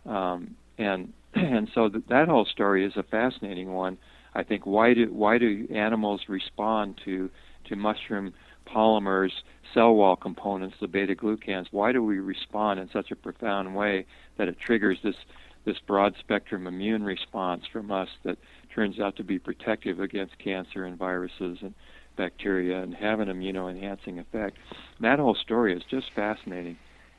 um, 0.07 0.57
and 0.79 1.13
and 1.35 1.69
so 1.75 1.89
th- 1.89 2.05
that 2.09 2.29
whole 2.29 2.47
story 2.47 2.85
is 2.85 2.93
a 2.97 3.03
fascinating 3.03 3.73
one. 3.73 3.99
I 4.35 4.43
think 4.43 4.67
why 4.67 4.95
do 4.95 5.13
why 5.13 5.39
do 5.39 5.67
animals 5.73 6.23
respond 6.29 7.01
to 7.05 7.31
to 7.69 7.77
mushroom 7.77 8.33
polymers, 8.75 9.31
cell 9.75 9.95
wall 9.95 10.17
components, 10.17 10.77
the 10.81 10.89
beta 10.89 11.15
glucans? 11.15 11.67
Why 11.71 11.93
do 11.93 12.03
we 12.03 12.19
respond 12.19 12.81
in 12.81 12.89
such 12.91 13.11
a 13.11 13.17
profound 13.17 13.75
way 13.75 14.07
that 14.37 14.49
it 14.49 14.59
triggers 14.59 14.99
this 15.03 15.17
this 15.65 15.79
broad 15.87 16.15
spectrum 16.19 16.67
immune 16.67 17.03
response 17.03 17.65
from 17.71 17.91
us 17.91 18.09
that 18.23 18.39
turns 18.75 18.99
out 18.99 19.17
to 19.17 19.25
be 19.25 19.39
protective 19.39 20.01
against 20.01 20.39
cancer 20.39 20.85
and 20.85 20.97
viruses 20.97 21.59
and 21.61 21.75
bacteria 22.17 22.81
and 22.81 22.95
have 22.95 23.21
an 23.21 23.29
immunoenhancing 23.29 24.19
effect? 24.19 24.57
And 24.71 25.05
that 25.05 25.19
whole 25.19 25.35
story 25.35 25.77
is 25.77 25.83
just 25.91 26.07
fascinating 26.15 26.79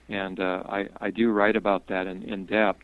and 0.10 0.39
uh, 0.39 0.64
I, 0.68 0.88
I 1.00 1.12
do 1.12 1.32
write 1.32 1.56
about 1.56 1.88
that 1.88 2.08
in, 2.08 2.24
in 2.24 2.45
depth 2.45 2.84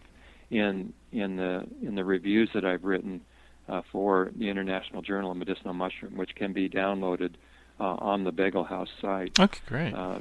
in 0.51 0.93
in 1.11 1.35
the 1.35 1.63
in 1.81 1.95
the 1.95 2.05
reviews 2.05 2.49
that 2.53 2.63
I've 2.63 2.83
written 2.83 3.21
uh, 3.67 3.81
for 3.91 4.31
the 4.37 4.47
International 4.47 5.01
Journal 5.01 5.31
of 5.31 5.37
Medicinal 5.37 5.73
Mushroom, 5.73 6.15
which 6.15 6.35
can 6.35 6.53
be 6.53 6.69
downloaded 6.69 7.33
uh, 7.79 7.95
on 7.99 8.23
the 8.23 8.31
Begel 8.31 8.63
House 8.63 8.89
site. 9.01 9.39
Okay, 9.39 9.59
great. 9.67 9.93
Uh, 9.93 10.19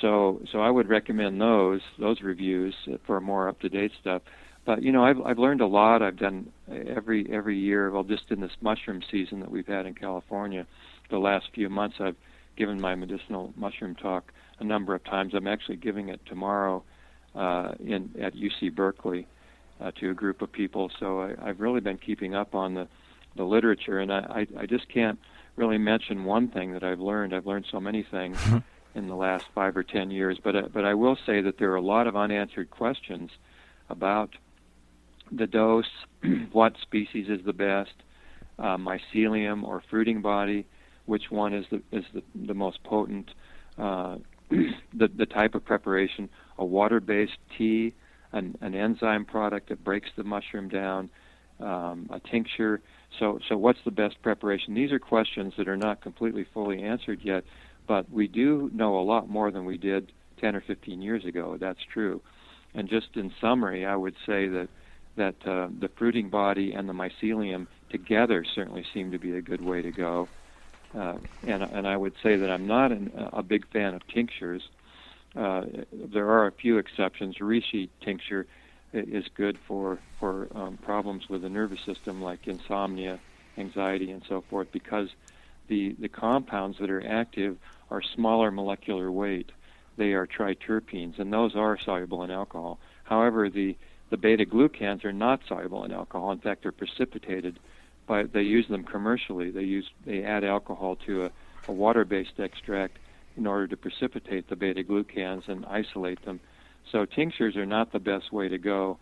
so 0.00 0.40
so 0.50 0.60
I 0.60 0.70
would 0.70 0.88
recommend 0.88 1.40
those 1.40 1.80
those 1.98 2.20
reviews 2.20 2.74
for 3.06 3.20
more 3.20 3.48
up 3.48 3.60
to 3.60 3.68
date 3.68 3.92
stuff. 4.00 4.22
But 4.64 4.82
you 4.82 4.92
know 4.92 5.04
I've 5.04 5.20
I've 5.20 5.38
learned 5.38 5.60
a 5.60 5.66
lot. 5.66 6.02
I've 6.02 6.18
done 6.18 6.50
every 6.70 7.26
every 7.30 7.58
year. 7.58 7.90
Well, 7.90 8.04
just 8.04 8.30
in 8.30 8.40
this 8.40 8.52
mushroom 8.60 9.02
season 9.10 9.40
that 9.40 9.50
we've 9.50 9.66
had 9.66 9.86
in 9.86 9.94
California, 9.94 10.66
the 11.10 11.18
last 11.18 11.46
few 11.54 11.68
months 11.68 11.96
I've 12.00 12.16
given 12.56 12.80
my 12.80 12.94
medicinal 12.94 13.52
mushroom 13.56 13.94
talk 13.94 14.32
a 14.58 14.64
number 14.64 14.94
of 14.94 15.04
times. 15.04 15.34
I'm 15.34 15.46
actually 15.46 15.76
giving 15.76 16.08
it 16.08 16.20
tomorrow 16.26 16.82
uh, 17.34 17.72
in 17.80 18.10
at 18.20 18.34
UC 18.34 18.74
Berkeley 18.74 19.26
uh, 19.80 19.90
to 20.00 20.10
a 20.10 20.14
group 20.14 20.40
of 20.40 20.50
people. 20.52 20.90
So 20.98 21.20
I, 21.20 21.34
I've 21.48 21.60
really 21.60 21.80
been 21.80 21.98
keeping 21.98 22.34
up 22.34 22.54
on 22.54 22.74
the 22.74 22.88
the 23.36 23.44
literature, 23.44 23.98
and 23.98 24.12
I, 24.12 24.46
I, 24.56 24.62
I 24.62 24.66
just 24.66 24.88
can't 24.88 25.18
really 25.56 25.78
mention 25.78 26.24
one 26.24 26.48
thing 26.48 26.72
that 26.72 26.82
I've 26.82 27.00
learned. 27.00 27.34
I've 27.34 27.46
learned 27.46 27.66
so 27.70 27.80
many 27.80 28.02
things 28.02 28.38
in 28.94 29.08
the 29.08 29.14
last 29.14 29.46
five 29.54 29.76
or 29.76 29.82
ten 29.82 30.10
years, 30.10 30.38
but 30.42 30.56
uh, 30.56 30.68
but 30.72 30.84
I 30.84 30.94
will 30.94 31.16
say 31.26 31.40
that 31.40 31.58
there 31.58 31.72
are 31.72 31.76
a 31.76 31.82
lot 31.82 32.06
of 32.06 32.16
unanswered 32.16 32.70
questions 32.70 33.30
about 33.88 34.30
the 35.30 35.46
dose, 35.46 35.90
what 36.52 36.76
species 36.80 37.28
is 37.28 37.44
the 37.44 37.52
best, 37.52 37.94
uh, 38.58 38.76
mycelium 38.76 39.64
or 39.64 39.82
fruiting 39.90 40.20
body, 40.22 40.66
which 41.06 41.30
one 41.30 41.54
is 41.54 41.66
the 41.70 41.82
is 41.92 42.04
the, 42.12 42.22
the 42.34 42.54
most 42.54 42.82
potent, 42.84 43.30
uh, 43.78 44.16
the 44.50 45.08
the 45.14 45.26
type 45.26 45.54
of 45.54 45.64
preparation, 45.64 46.28
a 46.58 46.64
water-based 46.64 47.38
tea, 47.56 47.94
an, 48.32 48.56
an 48.60 48.74
enzyme 48.74 49.24
product 49.24 49.68
that 49.68 49.82
breaks 49.82 50.08
the 50.16 50.24
mushroom 50.24 50.68
down, 50.68 51.10
um, 51.60 52.08
a 52.10 52.20
tincture. 52.20 52.80
So 53.18 53.38
so 53.48 53.56
what's 53.56 53.78
the 53.84 53.90
best 53.90 54.20
preparation? 54.22 54.74
These 54.74 54.92
are 54.92 54.98
questions 54.98 55.54
that 55.56 55.68
are 55.68 55.76
not 55.76 56.00
completely 56.00 56.46
fully 56.52 56.82
answered 56.82 57.20
yet, 57.22 57.44
but 57.86 58.10
we 58.10 58.28
do 58.28 58.70
know 58.74 58.98
a 58.98 59.02
lot 59.02 59.28
more 59.28 59.50
than 59.50 59.64
we 59.64 59.78
did 59.78 60.12
10 60.40 60.56
or 60.56 60.60
15 60.60 61.00
years 61.00 61.24
ago. 61.24 61.56
That's 61.58 61.80
true. 61.92 62.20
And 62.74 62.88
just 62.88 63.08
in 63.14 63.32
summary, 63.40 63.86
I 63.86 63.96
would 63.96 64.14
say 64.26 64.48
that 64.48 64.68
that 65.16 65.36
uh, 65.46 65.68
the 65.80 65.88
fruiting 65.96 66.28
body 66.28 66.72
and 66.72 66.88
the 66.88 66.92
mycelium 66.92 67.68
together 67.90 68.44
certainly 68.54 68.84
seem 68.92 69.12
to 69.12 69.18
be 69.18 69.36
a 69.36 69.40
good 69.40 69.60
way 69.60 69.80
to 69.80 69.92
go. 69.92 70.28
Uh, 70.96 71.14
and 71.46 71.62
and 71.62 71.86
I 71.86 71.96
would 71.96 72.14
say 72.22 72.36
that 72.36 72.50
I'm 72.50 72.66
not 72.66 72.90
an, 72.92 73.12
a 73.32 73.42
big 73.42 73.66
fan 73.72 73.94
of 73.94 74.06
tinctures. 74.08 74.62
Uh, 75.36 75.62
there 75.92 76.28
are 76.28 76.46
a 76.46 76.52
few 76.52 76.78
exceptions. 76.78 77.36
Reishi 77.40 77.88
tincture 78.04 78.46
is 78.94 79.24
good 79.34 79.58
for 79.66 79.98
for 80.20 80.48
um, 80.54 80.76
problems 80.78 81.28
with 81.28 81.42
the 81.42 81.48
nervous 81.48 81.80
system 81.84 82.22
like 82.22 82.46
insomnia, 82.46 83.18
anxiety, 83.58 84.10
and 84.10 84.22
so 84.28 84.42
forth 84.48 84.68
because 84.72 85.08
the 85.68 85.94
the 85.98 86.08
compounds 86.08 86.78
that 86.78 86.90
are 86.90 87.06
active 87.06 87.56
are 87.90 88.02
smaller 88.02 88.50
molecular 88.50 89.10
weight. 89.10 89.50
They 89.96 90.12
are 90.12 90.26
triterpenes, 90.26 91.18
and 91.18 91.32
those 91.32 91.54
are 91.54 91.78
soluble 91.78 92.22
in 92.24 92.30
alcohol. 92.30 92.78
However, 93.04 93.50
the 93.50 93.76
the 94.10 94.16
beta 94.16 94.44
glucans 94.44 95.04
are 95.04 95.12
not 95.12 95.40
soluble 95.48 95.84
in 95.84 95.92
alcohol. 95.92 96.32
In 96.32 96.38
fact, 96.38 96.62
they're 96.62 96.72
precipitated, 96.72 97.58
but 98.06 98.32
they 98.32 98.42
use 98.42 98.68
them 98.68 98.84
commercially. 98.84 99.50
They 99.50 99.62
use 99.64 99.90
they 100.04 100.22
add 100.22 100.44
alcohol 100.44 100.96
to 101.06 101.26
a, 101.26 101.30
a 101.68 101.72
water-based 101.72 102.38
extract 102.38 102.98
in 103.36 103.46
order 103.46 103.66
to 103.66 103.76
precipitate 103.76 104.48
the 104.48 104.56
beta 104.56 104.84
glucans 104.84 105.48
and 105.48 105.66
isolate 105.66 106.24
them. 106.24 106.40
So 106.92 107.04
tinctures 107.04 107.56
are 107.56 107.66
not 107.66 107.92
the 107.92 107.98
best 107.98 108.32
way 108.32 108.48
to 108.48 108.58
go 108.58 108.98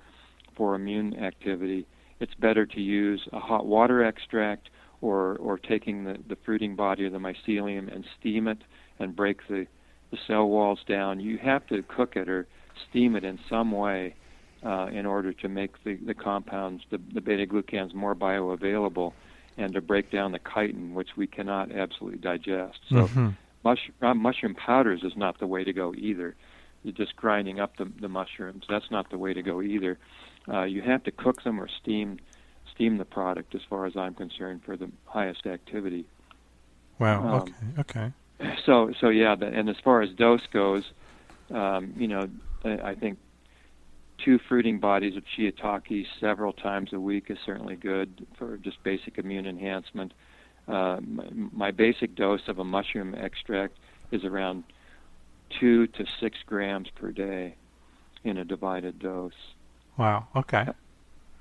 for 0.56 0.74
immune 0.74 1.18
activity. 1.18 1.86
It's 2.20 2.34
better 2.34 2.66
to 2.66 2.80
use 2.80 3.26
a 3.32 3.40
hot 3.40 3.66
water 3.66 4.04
extract 4.04 4.70
or 5.00 5.36
or 5.36 5.58
taking 5.58 6.04
the, 6.04 6.18
the 6.28 6.36
fruiting 6.44 6.76
body 6.76 7.06
of 7.06 7.12
the 7.12 7.18
mycelium 7.18 7.92
and 7.92 8.04
steam 8.18 8.46
it 8.48 8.58
and 8.98 9.16
break 9.16 9.46
the, 9.48 9.66
the 10.10 10.18
cell 10.26 10.48
walls 10.48 10.80
down. 10.86 11.20
You 11.20 11.38
have 11.38 11.66
to 11.68 11.82
cook 11.82 12.16
it 12.16 12.28
or 12.28 12.46
steam 12.88 13.16
it 13.16 13.24
in 13.24 13.38
some 13.48 13.72
way 13.72 14.14
uh, 14.64 14.86
in 14.92 15.06
order 15.06 15.32
to 15.32 15.48
make 15.48 15.82
the, 15.84 15.96
the 15.96 16.14
compounds, 16.14 16.84
the, 16.90 17.00
the 17.12 17.20
beta 17.20 17.46
glucans, 17.46 17.94
more 17.94 18.14
bioavailable 18.14 19.12
and 19.58 19.74
to 19.74 19.80
break 19.80 20.10
down 20.10 20.32
the 20.32 20.40
chitin, 20.54 20.94
which 20.94 21.10
we 21.16 21.26
cannot 21.26 21.72
absolutely 21.72 22.18
digest. 22.18 22.78
So, 22.88 22.94
mm-hmm. 22.94 23.28
mush, 23.64 23.90
uh, 24.00 24.14
mushroom 24.14 24.54
powders 24.54 25.02
is 25.02 25.12
not 25.16 25.38
the 25.38 25.46
way 25.46 25.64
to 25.64 25.72
go 25.72 25.94
either. 25.94 26.34
You're 26.82 26.94
just 26.94 27.16
grinding 27.16 27.60
up 27.60 27.76
the, 27.76 27.90
the 28.00 28.08
mushrooms. 28.08 28.64
That's 28.68 28.90
not 28.90 29.10
the 29.10 29.18
way 29.18 29.34
to 29.34 29.42
go 29.42 29.62
either. 29.62 29.98
Uh, 30.48 30.62
you 30.62 30.82
have 30.82 31.04
to 31.04 31.10
cook 31.10 31.42
them 31.44 31.60
or 31.60 31.68
steam 31.68 32.18
steam 32.74 32.96
the 32.96 33.04
product, 33.04 33.54
as 33.54 33.60
far 33.68 33.86
as 33.86 33.96
I'm 33.96 34.14
concerned, 34.14 34.62
for 34.64 34.76
the 34.76 34.90
highest 35.04 35.46
activity. 35.46 36.06
Wow. 36.98 37.22
Um, 37.22 37.54
okay. 37.78 37.80
Okay. 37.80 38.12
So 38.66 38.92
so 39.00 39.08
yeah, 39.08 39.36
and 39.40 39.68
as 39.68 39.76
far 39.84 40.02
as 40.02 40.10
dose 40.10 40.46
goes, 40.52 40.84
um, 41.50 41.94
you 41.96 42.08
know, 42.08 42.28
I, 42.64 42.90
I 42.90 42.94
think 42.94 43.18
two 44.24 44.38
fruiting 44.48 44.78
bodies 44.78 45.16
of 45.16 45.24
shiitake 45.36 46.06
several 46.20 46.52
times 46.52 46.92
a 46.92 47.00
week 47.00 47.26
is 47.28 47.38
certainly 47.44 47.76
good 47.76 48.26
for 48.36 48.56
just 48.56 48.82
basic 48.82 49.18
immune 49.18 49.46
enhancement. 49.46 50.12
Uh, 50.68 50.98
my, 51.04 51.28
my, 51.32 51.70
basic 51.72 52.14
dose 52.14 52.46
of 52.46 52.60
a 52.60 52.64
mushroom 52.64 53.16
extract 53.16 53.76
is 54.12 54.24
around 54.24 54.62
two 55.60 55.86
to 55.88 56.04
six 56.20 56.38
grams 56.46 56.88
per 56.90 57.10
day 57.10 57.56
in 58.24 58.38
a 58.38 58.44
divided 58.44 58.98
dose. 58.98 59.32
Wow. 59.96 60.26
Okay. 60.34 60.66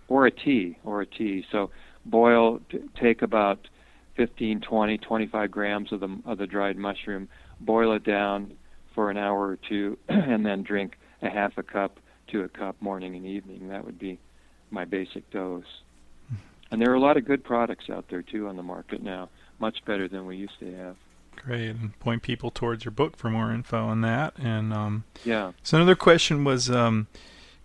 Or 0.07 0.26
a 0.26 0.32
tea, 0.32 0.78
or 0.84 1.01
a 1.01 1.05
tea. 1.05 1.45
So 1.51 1.72
boil, 2.05 2.59
t- 2.70 2.80
take 2.99 3.22
about 3.22 3.68
15, 4.16 4.62
20, 4.62 4.97
25 4.97 5.51
grams 5.51 5.91
of 5.91 6.01
the 6.01 6.20
of 6.26 6.38
the 6.38 6.47
dried 6.47 6.78
mushroom, 6.78 7.30
boil 7.59 7.93
it 7.93 8.03
down 8.03 8.53
for 8.93 9.09
an 9.09 9.18
hour 9.18 9.47
or 9.47 9.57
two, 9.57 9.97
and 10.09 10.45
then 10.45 10.64
drink 10.64 10.97
a 11.22 11.30
half 11.30 11.57
a 11.57 11.64
cup 11.64 11.99
to 12.28 12.43
a 12.43 12.49
cup 12.49 12.82
morning 12.82 13.16
and 13.16 13.26
evening. 13.26 13.70
That 13.70 13.86
would 13.86 13.99
be 13.99 14.20
my 14.70 14.86
basic 14.86 15.30
dose. 15.32 15.64
Mm-hmm. 16.26 16.36
And 16.72 16.82
there 16.82 16.91
are 16.91 16.95
a 16.95 16.99
lot 16.99 17.18
of 17.18 17.26
good 17.26 17.43
products 17.43 17.89
out 17.89 18.05
there 18.09 18.22
too 18.22 18.47
on 18.47 18.57
the 18.57 18.64
market 18.64 19.01
now, 19.01 19.30
much 19.59 19.84
better 19.86 20.07
than 20.07 20.26
we 20.26 20.38
used 20.38 20.59
to 20.59 20.76
have. 20.76 20.95
Great, 21.43 21.69
and 21.69 21.97
point 21.99 22.21
people 22.21 22.51
towards 22.51 22.85
your 22.85 22.91
book 22.91 23.17
for 23.17 23.29
more 23.29 23.51
info 23.51 23.85
on 23.85 24.01
that. 24.01 24.33
And 24.37 24.71
um, 24.71 25.05
yeah. 25.23 25.53
So 25.63 25.77
another 25.77 25.95
question 25.95 26.43
was 26.43 26.69
um, 26.69 27.07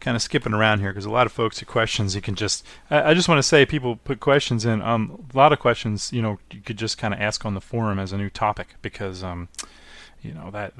kind 0.00 0.16
of 0.16 0.22
skipping 0.22 0.54
around 0.54 0.80
here 0.80 0.90
because 0.90 1.04
a 1.04 1.10
lot 1.10 1.26
of 1.26 1.32
folks 1.32 1.60
have 1.60 1.68
questions. 1.68 2.14
You 2.14 2.22
can 2.22 2.36
just 2.36 2.64
I, 2.90 3.10
I 3.10 3.14
just 3.14 3.28
want 3.28 3.38
to 3.38 3.42
say 3.42 3.66
people 3.66 3.96
put 3.96 4.18
questions 4.18 4.64
in. 4.64 4.80
Um, 4.80 5.26
a 5.32 5.36
lot 5.36 5.52
of 5.52 5.58
questions, 5.58 6.10
you 6.10 6.22
know, 6.22 6.38
you 6.50 6.60
could 6.60 6.78
just 6.78 6.96
kind 6.96 7.12
of 7.12 7.20
ask 7.20 7.44
on 7.44 7.52
the 7.52 7.60
forum 7.60 7.98
as 7.98 8.12
a 8.12 8.16
new 8.16 8.30
topic 8.30 8.76
because 8.80 9.22
um, 9.22 9.48
you 10.22 10.32
know 10.32 10.50
that 10.50 10.72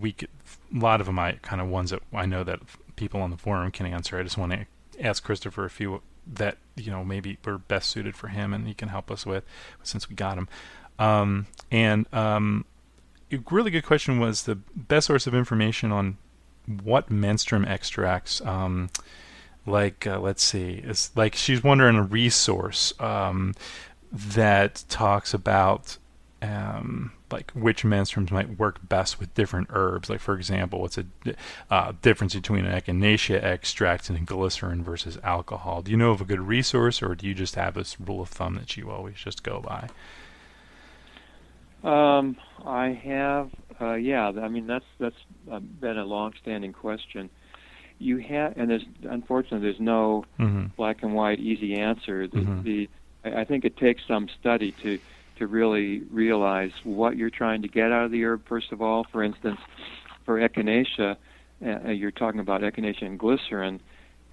we 0.00 0.12
could, 0.12 0.30
a 0.74 0.78
lot 0.78 1.00
of 1.00 1.06
them 1.06 1.18
I 1.18 1.32
kind 1.42 1.60
of 1.60 1.68
ones 1.68 1.90
that 1.90 2.02
I 2.14 2.24
know 2.24 2.44
that 2.44 2.60
people 2.96 3.20
on 3.20 3.30
the 3.30 3.36
forum 3.36 3.70
can 3.70 3.84
answer. 3.84 4.18
I 4.18 4.22
just 4.22 4.38
want 4.38 4.52
to 4.52 4.66
ask 5.00 5.22
Christopher 5.22 5.66
a 5.66 5.70
few 5.70 6.00
that 6.26 6.58
you 6.76 6.90
know 6.90 7.04
maybe 7.04 7.38
were 7.44 7.58
best 7.58 7.90
suited 7.90 8.16
for 8.16 8.28
him, 8.28 8.52
and 8.52 8.66
he 8.66 8.74
can 8.74 8.88
help 8.88 9.10
us 9.10 9.26
with 9.26 9.44
since 9.82 10.08
we 10.08 10.16
got 10.16 10.38
him. 10.38 10.48
Um, 10.98 11.46
and 11.70 12.06
um, 12.12 12.64
a 13.30 13.38
really 13.50 13.70
good 13.70 13.84
question 13.84 14.18
was 14.18 14.44
the 14.44 14.56
best 14.56 15.06
source 15.06 15.26
of 15.26 15.34
information 15.34 15.92
on 15.92 16.16
what 16.82 17.08
menstruum 17.10 17.66
extracts. 17.66 18.40
Um, 18.42 18.90
like 19.66 20.06
uh, 20.06 20.18
let's 20.20 20.42
see, 20.42 20.82
it's 20.84 21.14
like 21.16 21.34
she's 21.34 21.62
wondering 21.62 21.96
a 21.96 22.02
resource 22.02 22.92
um, 23.00 23.54
that 24.12 24.84
talks 24.88 25.34
about 25.34 25.98
um, 26.40 27.12
like 27.30 27.50
which 27.50 27.82
menstruums 27.82 28.30
might 28.30 28.58
work 28.58 28.78
best 28.88 29.20
with 29.20 29.34
different 29.34 29.68
herbs. 29.70 30.08
Like 30.08 30.20
for 30.20 30.34
example, 30.34 30.80
what's 30.80 30.98
a 30.98 31.04
uh, 31.70 31.92
difference 32.00 32.34
between 32.34 32.64
an 32.64 32.80
echinacea 32.80 33.42
extract 33.42 34.08
and 34.08 34.26
glycerin 34.26 34.82
versus 34.82 35.18
alcohol? 35.22 35.82
Do 35.82 35.90
you 35.90 35.96
know 35.96 36.12
of 36.12 36.20
a 36.20 36.24
good 36.24 36.40
resource, 36.40 37.02
or 37.02 37.14
do 37.14 37.26
you 37.26 37.34
just 37.34 37.56
have 37.56 37.74
this 37.74 38.00
rule 38.00 38.22
of 38.22 38.28
thumb 38.28 38.54
that 38.54 38.76
you 38.76 38.90
always 38.90 39.16
just 39.16 39.42
go 39.42 39.60
by? 39.60 39.88
Um, 41.84 42.36
I 42.64 42.88
have, 43.04 43.50
uh, 43.80 43.94
yeah. 43.94 44.28
I 44.28 44.48
mean, 44.48 44.66
that's 44.66 44.84
that's 44.98 45.16
uh, 45.50 45.60
been 45.60 45.98
a 45.98 46.04
long-standing 46.04 46.72
question. 46.72 47.30
You 47.98 48.18
have, 48.18 48.56
and 48.56 48.70
there's 48.70 48.84
unfortunately 49.02 49.60
there's 49.60 49.80
no 49.80 50.24
mm-hmm. 50.38 50.66
black 50.76 51.02
and 51.02 51.14
white 51.14 51.38
easy 51.38 51.74
answer. 51.74 52.26
The, 52.26 52.38
mm-hmm. 52.38 52.62
the 52.62 52.88
I 53.24 53.44
think 53.44 53.64
it 53.64 53.76
takes 53.76 54.02
some 54.06 54.28
study 54.40 54.72
to 54.82 54.98
to 55.38 55.46
really 55.46 56.00
realize 56.10 56.72
what 56.82 57.16
you're 57.16 57.30
trying 57.30 57.62
to 57.62 57.68
get 57.68 57.92
out 57.92 58.04
of 58.04 58.10
the 58.10 58.24
herb, 58.24 58.46
first 58.48 58.72
of 58.72 58.82
all. 58.82 59.06
For 59.10 59.22
instance, 59.22 59.60
for 60.24 60.38
echinacea, 60.40 61.16
uh, 61.64 61.90
you're 61.90 62.10
talking 62.10 62.40
about 62.40 62.62
echinacea 62.62 63.06
and 63.06 63.18
glycerin. 63.18 63.80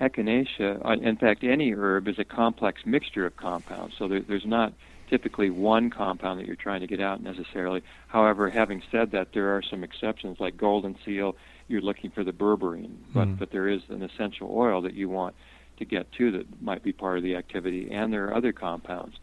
Echinacea, 0.02 0.86
uh, 0.86 0.92
in 1.02 1.16
fact, 1.16 1.44
any 1.44 1.72
herb 1.72 2.08
is 2.08 2.20
a 2.20 2.26
complex 2.26 2.82
mixture 2.86 3.26
of 3.26 3.38
compounds, 3.38 3.96
so 3.98 4.08
there, 4.08 4.22
there's 4.22 4.46
not 4.46 4.74
typically 5.10 5.50
one 5.50 5.90
compound 5.90 6.40
that 6.40 6.48
you're 6.48 6.56
trying 6.56 6.82
to 6.82 6.88
get 6.88 7.00
out 7.00 7.22
necessarily. 7.22 7.84
However, 8.08 8.50
having 8.50 8.82
said 8.92 9.12
that, 9.12 9.34
there 9.34 9.56
are 9.56 9.62
some 9.62 9.84
exceptions 9.84 10.40
like 10.40 10.58
golden 10.58 10.98
seal. 11.06 11.36
You're 11.68 11.82
looking 11.82 12.12
for 12.12 12.24
the 12.24 12.32
berberine, 12.32 12.96
but 13.14 13.28
mm. 13.28 13.38
but 13.38 13.52
there 13.52 13.68
is 13.68 13.82
an 13.90 14.04
essential 14.04 14.50
oil 14.52 14.82
that 14.82 14.94
you 14.94 15.10
want 15.10 15.36
to 15.78 15.86
get 15.86 16.12
to 16.14 16.32
that 16.32 16.62
might 16.62 16.84
be 16.84 16.94
part 16.94 17.18
of 17.18 17.24
the 17.24 17.36
activity, 17.36 17.90
and 17.92 18.14
there 18.14 18.28
are 18.28 18.36
other 18.36 18.54
compounds. 18.54 19.18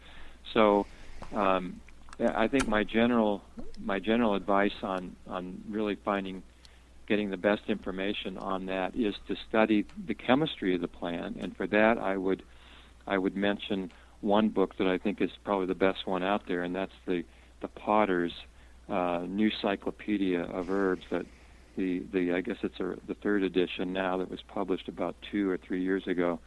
So 0.53 0.85
um, 1.33 1.79
I 2.19 2.47
think 2.47 2.67
my 2.67 2.83
general 2.83 3.41
my 3.83 3.99
general 3.99 4.35
advice 4.35 4.73
on 4.81 5.15
on 5.27 5.61
really 5.69 5.95
finding 5.95 6.43
getting 7.07 7.29
the 7.29 7.37
best 7.37 7.63
information 7.67 8.37
on 8.37 8.67
that 8.67 8.95
is 8.95 9.15
to 9.27 9.35
study 9.49 9.85
the 10.05 10.13
chemistry 10.13 10.75
of 10.75 10.81
the 10.81 10.87
plant, 10.87 11.37
and 11.37 11.55
for 11.55 11.67
that 11.67 11.97
I 11.97 12.17
would 12.17 12.43
I 13.07 13.17
would 13.17 13.35
mention 13.35 13.91
one 14.23 14.49
book 14.49 14.77
that 14.77 14.87
I 14.87 14.97
think 14.97 15.21
is 15.21 15.29
probably 15.43 15.67
the 15.67 15.75
best 15.75 16.07
one 16.07 16.23
out 16.23 16.47
there, 16.47 16.63
and 16.63 16.75
that's 16.75 16.93
the 17.05 17.23
the 17.61 17.67
Potter's 17.67 18.33
uh, 18.89 19.23
new 19.27 19.51
cyclopedia 19.61 20.43
of 20.43 20.69
herbs 20.69 21.03
that 21.11 21.25
the 21.77 22.03
the 22.11 22.33
I 22.33 22.41
guess 22.41 22.57
it's 22.63 22.79
a, 22.79 22.95
the 23.07 23.15
third 23.15 23.43
edition 23.43 23.93
now 23.93 24.17
that 24.17 24.29
was 24.29 24.41
published 24.47 24.87
about 24.87 25.15
two 25.31 25.49
or 25.49 25.57
three 25.57 25.83
years 25.83 26.07
ago. 26.07 26.39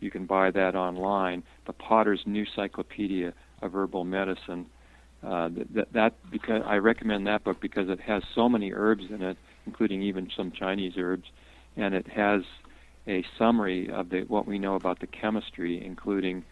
You 0.00 0.10
can 0.10 0.26
buy 0.26 0.50
that 0.50 0.74
online. 0.74 1.42
The 1.66 1.74
Potter's 1.74 2.22
New 2.24 2.46
Cyclopedia 2.56 3.34
of 3.60 3.74
Herbal 3.74 4.04
Medicine. 4.04 4.66
Uh, 5.22 5.50
that, 5.74 5.92
that 5.92 6.14
because 6.30 6.62
I 6.64 6.76
recommend 6.76 7.26
that 7.26 7.44
book 7.44 7.60
because 7.60 7.90
it 7.90 8.00
has 8.00 8.22
so 8.34 8.48
many 8.48 8.72
herbs 8.72 9.04
in 9.10 9.20
it, 9.20 9.36
including 9.66 10.02
even 10.02 10.30
some 10.34 10.50
Chinese 10.50 10.94
herbs, 10.96 11.28
and 11.76 11.94
it 11.94 12.08
has 12.08 12.42
a 13.06 13.22
summary 13.38 13.90
of 13.90 14.08
the, 14.08 14.22
what 14.22 14.46
we 14.46 14.58
know 14.58 14.76
about 14.76 15.00
the 15.00 15.06
chemistry, 15.06 15.84
including 15.84 16.44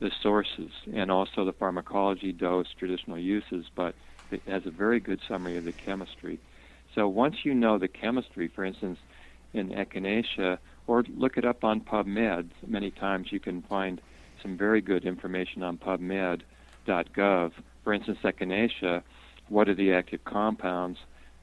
the 0.00 0.10
sources 0.22 0.70
and 0.94 1.10
also 1.10 1.44
the 1.44 1.52
pharmacology, 1.52 2.32
dose, 2.32 2.66
traditional 2.78 3.18
uses. 3.18 3.66
But 3.74 3.94
it 4.30 4.42
has 4.46 4.62
a 4.66 4.70
very 4.70 5.00
good 5.00 5.20
summary 5.26 5.56
of 5.56 5.64
the 5.64 5.72
chemistry. 5.72 6.40
So 6.94 7.08
once 7.08 7.36
you 7.44 7.54
know 7.54 7.78
the 7.78 7.88
chemistry, 7.88 8.50
for 8.54 8.64
instance, 8.64 8.98
in 9.52 9.70
echinacea, 9.70 10.58
or 10.86 11.04
look 11.16 11.36
it 11.36 11.44
up 11.44 11.64
on 11.64 11.80
PubMed. 11.80 12.50
Many 12.66 12.90
times 12.90 13.28
you 13.30 13.40
can 13.40 13.62
find 13.62 14.00
some 14.42 14.56
very 14.56 14.80
good 14.80 15.04
information 15.04 15.62
on 15.62 15.78
PubMed.gov. 15.78 17.52
For 17.82 17.92
instance, 17.92 18.18
echinacea, 18.22 19.02
what 19.48 19.68
are 19.68 19.74
the 19.74 19.92
active 19.92 20.24
compounds 20.24 20.98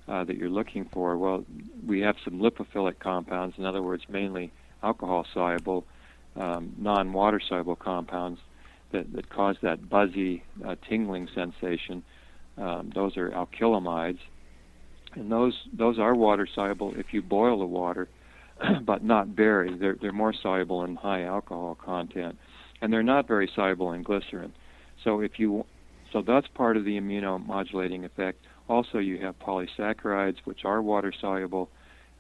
uh, 0.08 0.24
that 0.26 0.38
you're 0.38 0.50
looking 0.50 0.88
for? 0.94 1.18
Well, 1.18 1.46
we 1.86 2.02
have 2.02 2.16
some 2.24 2.40
lipophilic 2.40 3.00
compounds, 3.00 3.56
in 3.58 3.66
other 3.66 3.82
words, 3.82 4.04
mainly 4.10 4.54
alcohol 4.84 5.26
soluble, 5.34 5.86
um, 6.36 6.74
non 6.78 7.14
water 7.14 7.42
soluble 7.48 7.76
compounds 7.76 8.40
that, 8.92 9.12
that 9.14 9.30
cause 9.30 9.56
that 9.62 9.90
buzzy, 9.90 10.44
uh, 10.66 10.76
tingling 10.88 11.28
sensation. 11.34 12.04
Um, 12.58 12.92
those 12.94 13.18
are 13.18 13.30
alkylamides, 13.32 14.20
and 15.16 15.32
those 15.32 15.54
those 15.74 16.00
are 16.00 16.16
water 16.16 16.48
soluble 16.54 16.94
if 16.96 17.08
you 17.14 17.22
boil 17.22 17.60
the 17.60 17.66
water, 17.66 18.08
but 18.86 19.04
not 19.04 19.28
very. 19.28 19.76
They're 19.76 19.98
they're 20.00 20.12
more 20.12 20.34
soluble 20.34 20.84
in 20.84 20.96
high 20.96 21.24
alcohol 21.24 21.76
content, 21.84 22.38
and 22.82 22.94
they're 22.94 23.04
not 23.04 23.28
very 23.28 23.50
soluble 23.56 23.92
in 23.94 24.04
glycerin. 24.04 24.54
So 25.04 25.22
if 25.22 25.40
you 25.40 25.66
so 26.14 26.22
that's 26.22 26.48
part 26.54 26.78
of 26.78 26.86
the 26.86 27.00
immunomodulating 27.00 28.06
effect. 28.06 28.46
Also, 28.70 29.00
you 29.00 29.18
have 29.18 29.38
polysaccharides, 29.40 30.38
which 30.46 30.64
are 30.64 30.82
water 30.82 31.12
soluble. 31.20 31.70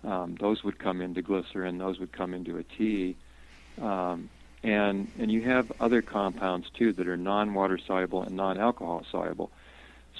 Um, 0.03 0.36
those 0.41 0.64
would 0.64 0.80
come 0.80 0.99
into 0.99 1.22
glycerin. 1.22 1.78
Those 1.78 1.99
would 1.99 2.11
come 2.11 2.34
into 2.34 2.57
a 2.57 2.64
tea. 2.64 3.16
Um, 3.82 4.30
and 4.63 5.11
and 5.19 5.32
you 5.32 5.41
have 5.41 5.71
other 5.80 6.01
compounds 6.01 6.69
too 6.69 6.93
that 6.93 7.07
are 7.07 7.17
non-water 7.17 7.78
soluble 7.78 8.24
and 8.24 8.36
non-alcohol 8.36 9.05
soluble. 9.11 9.51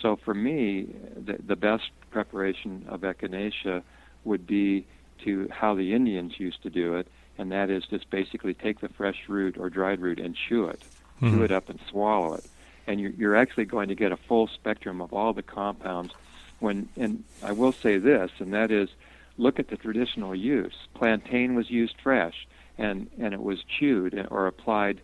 So 0.02 0.16
for 0.18 0.34
me, 0.34 0.88
the, 1.16 1.38
the 1.46 1.56
best 1.56 1.90
preparation 2.12 2.86
of 2.90 3.02
echinacea 3.02 3.84
would 4.26 4.46
be 4.46 4.86
to 5.24 5.48
how 5.50 5.76
the 5.76 5.94
Indians 5.94 6.40
used 6.40 6.64
to 6.64 6.70
do 6.70 6.96
it, 6.96 7.08
and 7.38 7.52
that 7.52 7.70
is 7.70 7.86
just 7.86 8.10
basically 8.10 8.54
take 8.54 8.82
the 8.82 8.90
fresh 8.90 9.30
root 9.30 9.58
or 9.58 9.70
dried 9.70 10.02
root 10.02 10.20
and 10.20 10.36
chew 10.36 10.66
it, 10.66 10.82
mm-hmm. 11.22 11.38
chew 11.38 11.44
it 11.44 11.52
up 11.52 11.70
and 11.70 11.80
swallow 11.90 12.34
it, 12.34 12.46
and 12.88 13.00
you're, 13.00 13.12
you're 13.12 13.36
actually 13.36 13.66
going 13.66 13.88
to 13.90 13.96
get 13.96 14.12
a 14.12 14.18
full 14.18 14.48
spectrum 14.48 15.00
of 15.02 15.14
all 15.14 15.32
the 15.32 15.44
compounds. 15.44 16.14
When 16.60 16.90
and 16.98 17.24
I 17.42 17.52
will 17.52 17.72
say 17.72 17.98
this, 17.98 18.32
and 18.40 18.54
that 18.54 18.72
is, 18.72 18.90
look 19.38 19.60
at 19.60 19.68
the 19.68 19.78
traditional 19.78 20.36
use. 20.36 20.76
Plantain 20.94 21.56
was 21.56 21.70
used 21.70 21.96
fresh, 22.02 22.48
and 22.78 23.10
and 23.20 23.34
it 23.34 23.42
was 23.42 23.60
chewed 23.80 24.28
or 24.32 24.48
applied, 24.48 25.02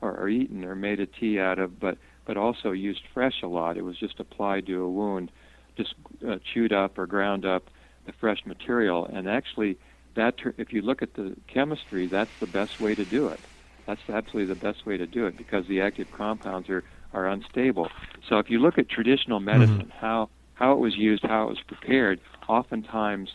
or, 0.00 0.16
or 0.16 0.28
eaten 0.28 0.64
or 0.64 0.74
made 0.74 1.00
a 1.00 1.06
tea 1.06 1.38
out 1.38 1.58
of, 1.58 1.78
but 1.78 1.98
but 2.24 2.36
also 2.36 2.70
used 2.70 3.02
fresh 3.12 3.42
a 3.42 3.46
lot. 3.46 3.76
It 3.76 3.82
was 3.82 3.98
just 3.98 4.20
applied 4.20 4.66
to 4.66 4.82
a 4.82 4.88
wound, 4.88 5.30
just 5.76 5.94
uh, 6.26 6.36
chewed 6.52 6.72
up 6.72 6.98
or 6.98 7.06
ground 7.06 7.44
up 7.44 7.64
the 8.06 8.12
fresh 8.12 8.44
material. 8.46 9.06
And 9.06 9.28
actually, 9.28 9.78
that 10.14 10.34
if 10.56 10.72
you 10.72 10.82
look 10.82 11.02
at 11.02 11.14
the 11.14 11.36
chemistry, 11.46 12.06
that's 12.06 12.30
the 12.40 12.46
best 12.46 12.80
way 12.80 12.94
to 12.94 13.04
do 13.04 13.28
it. 13.28 13.40
That's 13.86 14.00
absolutely 14.08 14.46
the 14.46 14.60
best 14.60 14.86
way 14.86 14.96
to 14.96 15.06
do 15.06 15.26
it 15.26 15.36
because 15.36 15.66
the 15.66 15.80
active 15.80 16.10
compounds 16.12 16.68
are 16.68 16.84
are 17.12 17.28
unstable. 17.28 17.88
So 18.28 18.38
if 18.38 18.48
you 18.48 18.58
look 18.58 18.78
at 18.78 18.88
traditional 18.88 19.38
mm-hmm. 19.38 19.46
medicine, 19.46 19.78
mm-hmm. 19.86 19.98
how 19.98 20.28
how 20.54 20.72
it 20.72 20.78
was 20.78 20.96
used, 20.96 21.24
how 21.24 21.44
it 21.44 21.48
was 21.48 21.60
prepared, 21.66 22.20
oftentimes 22.48 23.30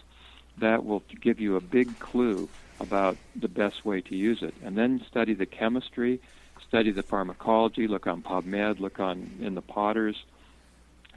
that 0.60 0.86
will 0.86 1.04
give 1.22 1.40
you 1.40 1.56
a 1.56 1.62
big 1.62 2.00
clue 2.00 2.48
about 2.80 3.18
the 3.36 3.48
best 3.48 3.86
way 3.86 4.02
to 4.02 4.16
use 4.16 4.40
it. 4.42 4.54
And 4.64 4.78
then 4.78 5.04
study 5.10 5.34
the 5.34 5.46
chemistry 5.46 6.22
study 6.68 6.92
the 6.92 7.04
pharmacology, 7.04 7.88
look 7.88 8.08
on 8.08 8.22
PubMed, 8.22 8.80
look 8.80 9.00
on 9.00 9.32
in 9.42 9.56
the 9.56 9.62
Potters. 9.62 10.16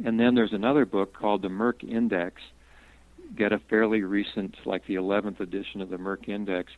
And 0.05 0.19
then 0.19 0.35
there's 0.35 0.53
another 0.53 0.87
book 0.87 1.13
called 1.13 1.43
the 1.43 1.49
Merck 1.49 1.89
Index. 1.89 2.41
Get 3.37 3.53
a 3.53 3.59
fairly 3.59 4.03
recent, 4.03 4.57
like 4.65 4.87
the 4.87 4.95
11th 4.95 5.41
edition 5.41 5.81
of 5.81 5.91
the 5.91 5.99
Merck 5.99 6.29
Index, 6.29 6.73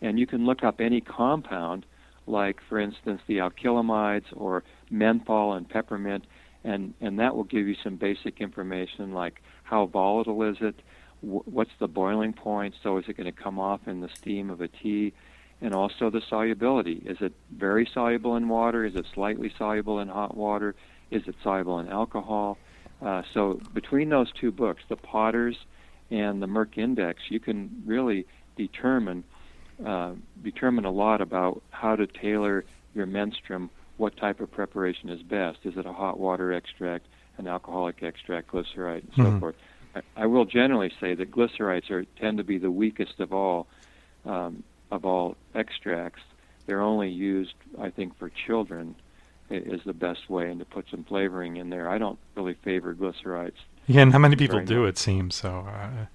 and 0.00 0.18
you 0.18 0.26
can 0.26 0.46
look 0.46 0.62
up 0.62 0.80
any 0.80 1.00
compound, 1.00 1.84
like 2.26 2.60
for 2.68 2.78
instance 2.78 3.20
the 3.26 3.38
alkylamides 3.38 4.24
or 4.34 4.62
menthol 4.90 5.52
and 5.52 5.68
peppermint, 5.68 6.24
and 6.64 6.94
and 7.00 7.18
that 7.18 7.36
will 7.36 7.44
give 7.44 7.66
you 7.66 7.74
some 7.82 7.96
basic 7.96 8.40
information 8.40 9.12
like 9.12 9.42
how 9.64 9.84
volatile 9.84 10.42
is 10.44 10.56
it, 10.60 10.76
what's 11.20 11.70
the 11.78 11.88
boiling 11.88 12.32
point, 12.32 12.74
so 12.82 12.98
is 12.98 13.04
it 13.08 13.16
going 13.16 13.32
to 13.32 13.32
come 13.32 13.58
off 13.58 13.86
in 13.86 14.00
the 14.00 14.08
steam 14.08 14.50
of 14.50 14.60
a 14.60 14.68
tea, 14.68 15.12
and 15.60 15.74
also 15.74 16.10
the 16.10 16.20
solubility. 16.28 17.02
Is 17.04 17.18
it 17.20 17.32
very 17.50 17.88
soluble 17.92 18.36
in 18.36 18.48
water? 18.48 18.84
Is 18.84 18.94
it 18.94 19.06
slightly 19.12 19.52
soluble 19.58 19.98
in 20.00 20.08
hot 20.08 20.36
water? 20.36 20.74
Is 21.10 21.22
it 21.26 21.34
soluble 21.42 21.80
in 21.80 21.88
alcohol? 21.88 22.58
Uh, 23.02 23.22
so 23.34 23.60
between 23.74 24.08
those 24.08 24.30
two 24.32 24.50
books, 24.52 24.82
the 24.88 24.96
Potters 24.96 25.56
and 26.10 26.42
the 26.42 26.46
Merck 26.46 26.78
Index, 26.78 27.22
you 27.28 27.40
can 27.40 27.82
really 27.86 28.26
determine 28.56 29.24
uh, 29.84 30.12
determine 30.42 30.84
a 30.84 30.90
lot 30.90 31.20
about 31.20 31.62
how 31.70 31.94
to 31.94 32.06
tailor 32.06 32.64
your 32.94 33.06
menstruum. 33.06 33.70
What 33.96 34.16
type 34.16 34.40
of 34.40 34.50
preparation 34.50 35.08
is 35.08 35.22
best? 35.22 35.58
Is 35.64 35.76
it 35.76 35.86
a 35.86 35.92
hot 35.92 36.18
water 36.18 36.52
extract, 36.52 37.06
an 37.36 37.46
alcoholic 37.46 38.02
extract, 38.02 38.50
glycerite, 38.50 39.02
and 39.02 39.12
so 39.16 39.22
mm-hmm. 39.22 39.38
forth? 39.38 39.54
I, 40.16 40.26
will 40.26 40.44
generally 40.44 40.92
say 41.00 41.14
that 41.14 41.30
glycerites 41.30 41.90
are 41.90 42.04
tend 42.20 42.38
to 42.38 42.44
be 42.44 42.58
the 42.58 42.70
weakest 42.70 43.20
of 43.20 43.32
all 43.32 43.66
um, 44.24 44.62
of 44.90 45.04
all 45.04 45.36
extracts. 45.54 46.22
They're 46.66 46.82
only 46.82 47.08
used, 47.08 47.54
I 47.80 47.90
think, 47.90 48.18
for 48.18 48.30
children 48.46 48.94
is 49.50 49.80
the 49.84 49.94
best 49.94 50.28
way, 50.28 50.50
and 50.50 50.58
to 50.58 50.66
put 50.66 50.86
some 50.90 51.04
flavoring 51.04 51.56
in 51.56 51.70
there. 51.70 51.88
I 51.88 51.98
don't 51.98 52.18
really 52.34 52.54
favor 52.54 52.94
glycerites. 52.94 53.52
Yeah, 53.86 54.02
and 54.02 54.12
how 54.12 54.18
many 54.18 54.36
people 54.36 54.60
do? 54.60 54.82
Much. 54.82 54.90
It 54.90 54.98
seems 54.98 55.34
so. 55.34 55.66
Uh, 55.66 56.06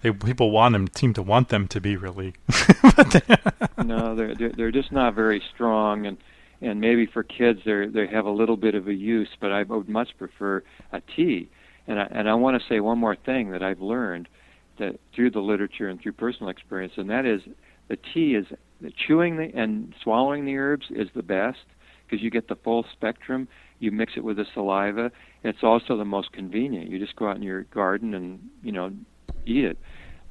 they 0.00 0.12
people 0.12 0.50
want 0.50 0.72
them 0.72 0.88
seem 0.94 1.12
to 1.14 1.22
want 1.22 1.48
them 1.48 1.68
to 1.68 1.80
be 1.80 1.96
really. 1.96 2.34
no, 3.84 4.14
they're, 4.14 4.34
they're 4.34 4.50
they're 4.50 4.70
just 4.70 4.92
not 4.92 5.14
very 5.14 5.42
strong, 5.54 6.06
and 6.06 6.16
and 6.60 6.80
maybe 6.80 7.04
for 7.04 7.22
kids 7.22 7.60
they 7.64 7.86
they 7.86 8.06
have 8.06 8.24
a 8.24 8.30
little 8.30 8.56
bit 8.56 8.74
of 8.74 8.88
a 8.88 8.94
use, 8.94 9.28
but 9.40 9.52
I 9.52 9.64
would 9.64 9.88
much 9.88 10.16
prefer 10.16 10.62
a 10.92 11.00
tea. 11.00 11.48
And 11.88 11.98
I 11.98 12.06
and 12.10 12.28
I 12.28 12.34
want 12.34 12.60
to 12.60 12.68
say 12.68 12.80
one 12.80 12.98
more 12.98 13.16
thing 13.16 13.50
that 13.50 13.62
I've 13.62 13.80
learned 13.80 14.28
that 14.78 15.00
through 15.14 15.32
the 15.32 15.40
literature 15.40 15.88
and 15.88 16.00
through 16.00 16.12
personal 16.12 16.50
experience, 16.50 16.92
and 16.96 17.10
that 17.10 17.26
is 17.26 17.40
the 17.88 17.96
tea 17.96 18.34
is 18.34 18.46
chewing 19.06 19.38
the, 19.38 19.50
and 19.58 19.94
swallowing 20.02 20.44
the 20.44 20.56
herbs 20.56 20.86
is 20.90 21.08
the 21.16 21.22
best 21.22 21.58
because 22.06 22.22
you 22.22 22.30
get 22.30 22.48
the 22.48 22.56
full 22.56 22.84
spectrum. 22.92 23.48
You 23.80 23.90
mix 23.90 24.12
it 24.16 24.24
with 24.24 24.36
the 24.36 24.46
saliva. 24.54 25.10
It's 25.42 25.62
also 25.62 25.96
the 25.96 26.04
most 26.04 26.32
convenient. 26.32 26.90
You 26.90 26.98
just 26.98 27.16
go 27.16 27.28
out 27.28 27.36
in 27.36 27.42
your 27.42 27.62
garden 27.64 28.14
and 28.14 28.40
you 28.62 28.72
know 28.72 28.92
eat 29.46 29.64
it. 29.64 29.78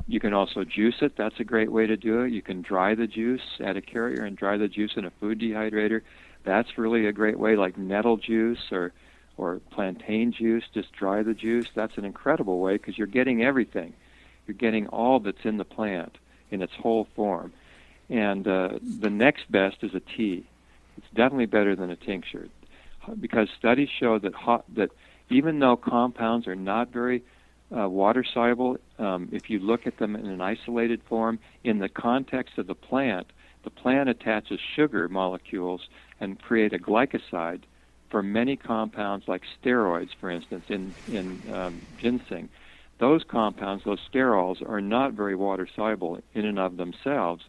You 0.07 0.19
can 0.19 0.33
also 0.33 0.63
juice 0.63 0.95
it. 1.01 1.13
That's 1.17 1.39
a 1.39 1.43
great 1.43 1.71
way 1.71 1.87
to 1.87 1.97
do 1.97 2.21
it. 2.21 2.31
You 2.31 2.41
can 2.41 2.61
dry 2.61 2.93
the 2.93 3.07
juice, 3.07 3.41
add 3.63 3.77
a 3.77 3.81
carrier, 3.81 4.23
and 4.23 4.37
dry 4.37 4.57
the 4.57 4.67
juice 4.67 4.91
in 4.95 5.05
a 5.05 5.11
food 5.19 5.39
dehydrator. 5.39 6.01
That's 6.45 6.77
really 6.77 7.07
a 7.07 7.11
great 7.11 7.39
way, 7.39 7.55
like 7.55 7.77
nettle 7.77 8.15
juice 8.15 8.71
or 8.71 8.93
or 9.38 9.61
plantain 9.71 10.31
juice. 10.31 10.63
Just 10.73 10.91
dry 10.93 11.23
the 11.23 11.33
juice. 11.33 11.67
That's 11.75 11.97
an 11.97 12.05
incredible 12.05 12.59
way 12.59 12.73
because 12.73 12.97
you're 12.97 13.07
getting 13.07 13.43
everything. 13.43 13.93
You're 14.45 14.55
getting 14.55 14.88
all 14.88 15.19
that's 15.19 15.45
in 15.45 15.57
the 15.57 15.65
plant 15.65 16.17
in 16.51 16.61
its 16.61 16.73
whole 16.73 17.07
form. 17.15 17.53
And 18.09 18.47
uh, 18.47 18.79
the 18.99 19.09
next 19.09 19.51
best 19.51 19.77
is 19.83 19.93
a 19.93 19.99
tea. 19.99 20.45
It's 20.97 21.07
definitely 21.13 21.45
better 21.45 21.75
than 21.75 21.89
a 21.91 21.95
tincture 21.95 22.49
because 23.19 23.47
studies 23.57 23.89
show 23.99 24.19
that 24.19 24.33
hot, 24.33 24.65
that 24.75 24.91
even 25.29 25.59
though 25.59 25.75
compounds 25.75 26.47
are 26.47 26.55
not 26.55 26.91
very 26.91 27.23
uh, 27.75 27.88
water 27.88 28.23
soluble, 28.33 28.77
um, 28.97 29.29
if 29.31 29.49
you 29.49 29.59
look 29.59 29.85
at 29.85 29.97
them 29.97 30.15
in 30.15 30.25
an 30.25 30.41
isolated 30.41 31.01
form, 31.07 31.39
in 31.63 31.79
the 31.79 31.89
context 31.89 32.57
of 32.57 32.67
the 32.67 32.75
plant, 32.75 33.27
the 33.63 33.69
plant 33.69 34.09
attaches 34.09 34.59
sugar 34.75 35.07
molecules 35.09 35.88
and 36.19 36.41
create 36.41 36.73
a 36.73 36.79
glycoside 36.79 37.63
for 38.09 38.23
many 38.23 38.55
compounds 38.55 39.27
like 39.27 39.41
steroids, 39.61 40.09
for 40.19 40.29
instance, 40.29 40.63
in, 40.69 40.95
in 41.07 41.53
um, 41.53 41.85
ginseng 41.97 42.49
those 42.99 43.23
compounds, 43.29 43.83
those 43.85 43.99
sterols, 44.11 44.67
are 44.67 44.81
not 44.81 45.13
very 45.13 45.35
water 45.35 45.67
soluble 45.75 46.19
in 46.33 46.45
and 46.45 46.59
of 46.59 46.77
themselves, 46.77 47.43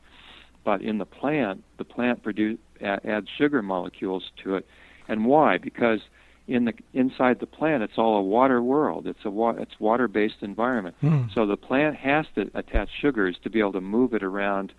but 0.64 0.82
in 0.82 0.98
the 0.98 1.06
plant, 1.06 1.64
the 1.78 1.84
plant 1.84 2.22
produce, 2.22 2.58
adds 2.82 3.28
sugar 3.36 3.62
molecules 3.62 4.24
to 4.44 4.56
it. 4.56 4.66
And 5.08 5.24
why? 5.24 5.56
Because 5.56 6.00
in 6.46 6.66
the 6.66 6.74
inside 6.92 7.40
the 7.40 7.46
plant, 7.46 7.82
it's 7.82 7.96
all 7.96 8.18
a 8.18 8.22
water 8.22 8.62
world. 8.62 9.06
It's 9.06 9.24
a 9.24 9.30
wa- 9.30 9.56
it's 9.58 9.80
water-based 9.80 10.42
environment. 10.42 10.96
Mm. 11.02 11.32
So 11.34 11.46
the 11.46 11.56
plant 11.56 11.96
has 11.96 12.26
to 12.34 12.50
attach 12.54 12.90
sugars 13.00 13.36
to 13.42 13.50
be 13.50 13.58
able 13.60 13.72
to 13.72 13.80
move 13.80 14.12
it 14.12 14.22
around, 14.22 14.72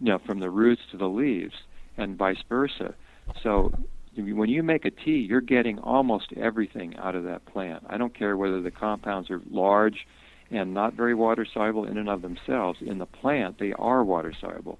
you 0.00 0.06
know, 0.06 0.18
from 0.18 0.40
the 0.40 0.50
roots 0.50 0.82
to 0.90 0.96
the 0.96 1.08
leaves, 1.08 1.54
and 1.98 2.16
vice 2.16 2.42
versa. 2.48 2.94
So 3.42 3.72
when 4.18 4.48
you 4.48 4.62
make 4.62 4.84
a 4.84 4.90
tea, 4.90 5.18
you're 5.18 5.40
getting 5.40 5.78
almost 5.78 6.32
everything 6.36 6.96
out 6.96 7.14
of 7.14 7.24
that 7.24 7.46
plant. 7.46 7.84
I 7.88 7.96
don't 7.96 8.14
care 8.14 8.36
whether 8.36 8.60
the 8.60 8.70
compounds 8.70 9.30
are 9.30 9.40
large 9.50 10.06
and 10.50 10.74
not 10.74 10.94
very 10.94 11.14
water 11.14 11.46
soluble 11.52 11.84
in 11.84 11.98
and 11.98 12.08
of 12.08 12.22
themselves. 12.22 12.80
In 12.80 12.98
the 12.98 13.06
plant, 13.06 13.58
they 13.58 13.72
are 13.74 14.02
water 14.02 14.32
soluble. 14.38 14.78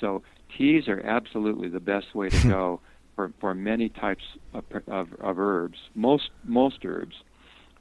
So 0.00 0.22
teas 0.56 0.88
are 0.88 1.00
absolutely 1.00 1.68
the 1.68 1.80
best 1.80 2.14
way 2.14 2.28
to 2.30 2.48
go 2.48 2.80
for, 3.14 3.32
for 3.40 3.54
many 3.54 3.88
types 3.88 4.24
of, 4.54 4.64
of, 4.88 5.12
of 5.14 5.38
herbs, 5.38 5.78
most 5.94 6.30
most 6.44 6.84
herbs. 6.84 7.16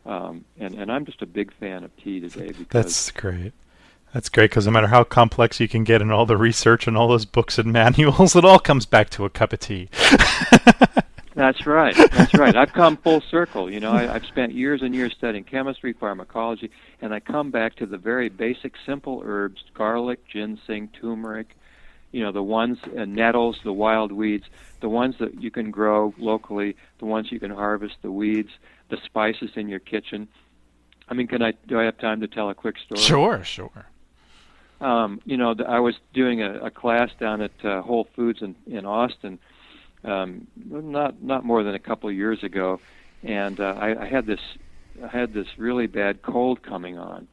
Um, 0.05 0.45
and, 0.59 0.73
and 0.75 0.91
I'm 0.91 1.05
just 1.05 1.21
a 1.21 1.27
big 1.27 1.53
fan 1.59 1.83
of 1.83 1.95
tea 1.97 2.19
today 2.19 2.47
because 2.47 2.67
That's 2.69 3.11
great. 3.11 3.53
That's 4.14 4.28
great 4.28 4.51
because 4.51 4.66
no 4.66 4.74
matter 4.74 4.88
how 4.88 5.03
complex 5.03 5.59
you 5.59 5.68
can 5.68 5.84
get 5.84 6.01
in 6.01 6.12
all 6.12 6.26
the 6.26 6.38
research 6.38 6.86
and 6.86 6.97
all 6.97 7.07
those 7.07 7.26
books 7.26 7.57
and 7.57 7.72
manuals, 7.74 8.36
it 8.36 8.45
all 8.45 8.59
comes 8.59 8.86
back 8.86 9.09
to 9.12 9.26
a 9.26 9.30
cup 9.30 9.53
of 9.53 9.59
tea. 9.59 9.89
That's 11.34 11.66
right. 11.66 11.95
That's 12.12 12.34
right. 12.34 12.55
I've 12.55 12.74
come 12.74 12.97
full 12.97 13.22
circle. 13.22 13.72
You 13.72 13.80
know, 13.80 13.93
I, 13.93 14.14
I've 14.14 14.26
spent 14.26 14.53
years 14.53 14.82
and 14.82 14.93
years 14.93 15.14
studying 15.18 15.45
chemistry, 15.45 15.93
pharmacology, 15.93 16.72
and 17.01 17.14
I 17.14 17.22
come 17.22 17.51
back 17.51 17.76
to 17.78 17.86
the 17.86 17.97
very 17.97 18.28
basic, 18.28 18.74
simple 18.86 19.22
herbs: 19.26 19.64
garlic, 19.74 20.28
ginseng, 20.28 20.89
turmeric. 20.89 21.55
You 22.12 22.24
know, 22.24 22.34
the 22.34 22.43
ones 22.43 22.80
uh, 22.97 23.05
nettles, 23.05 23.57
the 23.64 23.72
wild 23.72 24.12
weeds, 24.12 24.43
the 24.82 24.89
ones 24.89 25.16
that 25.20 25.41
you 25.41 25.49
can 25.49 25.72
grow 25.72 26.14
locally, 26.18 26.76
the 26.99 27.05
ones 27.05 27.32
you 27.32 27.39
can 27.39 27.51
harvest, 27.51 27.95
the 28.01 28.12
weeds, 28.12 28.51
the 28.89 28.97
spices 29.05 29.51
in 29.55 29.70
your 29.70 29.80
kitchen. 29.80 30.28
I 31.07 31.14
mean, 31.14 31.28
can 31.28 31.41
I? 31.41 31.53
Do 31.66 31.80
I 31.80 31.86
have 31.86 31.97
time 31.97 32.20
to 32.20 32.28
tell 32.28 32.49
a 32.49 32.53
quick 32.53 32.76
story? 32.78 32.99
Sure, 32.99 33.41
sure. 33.45 33.88
Um, 34.82 35.21
you 35.25 35.38
know, 35.38 35.55
I 35.67 35.79
was 35.79 35.95
doing 36.13 36.41
a, 36.41 36.65
a 36.65 36.71
class 36.71 37.09
down 37.19 37.41
at 37.41 37.51
uh, 37.63 37.82
Whole 37.82 38.07
Foods 38.15 38.41
in 38.41 38.55
in 38.65 38.86
Austin 38.86 39.39
um, 40.03 40.47
not 40.55 41.21
not 41.21 41.45
more 41.45 41.63
than 41.63 41.75
a 41.75 41.79
couple 41.79 42.09
of 42.09 42.15
years 42.15 42.43
ago, 42.43 42.79
and 43.23 43.59
uh, 43.59 43.75
I, 43.77 44.05
I 44.05 44.07
had 44.07 44.25
this 44.25 44.39
I 45.03 45.07
had 45.07 45.34
this 45.34 45.47
really 45.57 45.88
bad 45.88 46.21
cold 46.21 46.63
coming 46.63 46.97
on, 46.97 47.27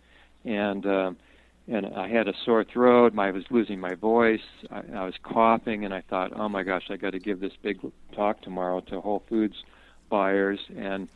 and 0.45 0.85
uh, 0.85 1.13
and 1.67 1.87
I 1.87 2.09
had 2.09 2.29
a 2.29 2.35
sore 2.45 2.65
throat. 2.65 3.19
I 3.19 3.31
was 3.31 3.45
losing 3.51 3.81
my 3.81 3.95
voice. 3.95 4.43
I, 4.71 4.83
I 4.95 5.05
was 5.05 5.15
coughing, 5.23 5.85
and 5.85 5.95
I 5.95 6.03
thought, 6.03 6.33
oh 6.39 6.49
my 6.49 6.63
gosh, 6.63 6.85
I 6.91 6.97
got 6.97 7.11
to 7.11 7.19
give 7.19 7.41
this 7.41 7.55
big 7.63 7.81
talk 8.15 8.43
tomorrow 8.43 8.81
to 8.81 9.01
Whole 9.01 9.23
Foods 9.29 9.57
buyers, 10.11 10.61
and 10.77 11.09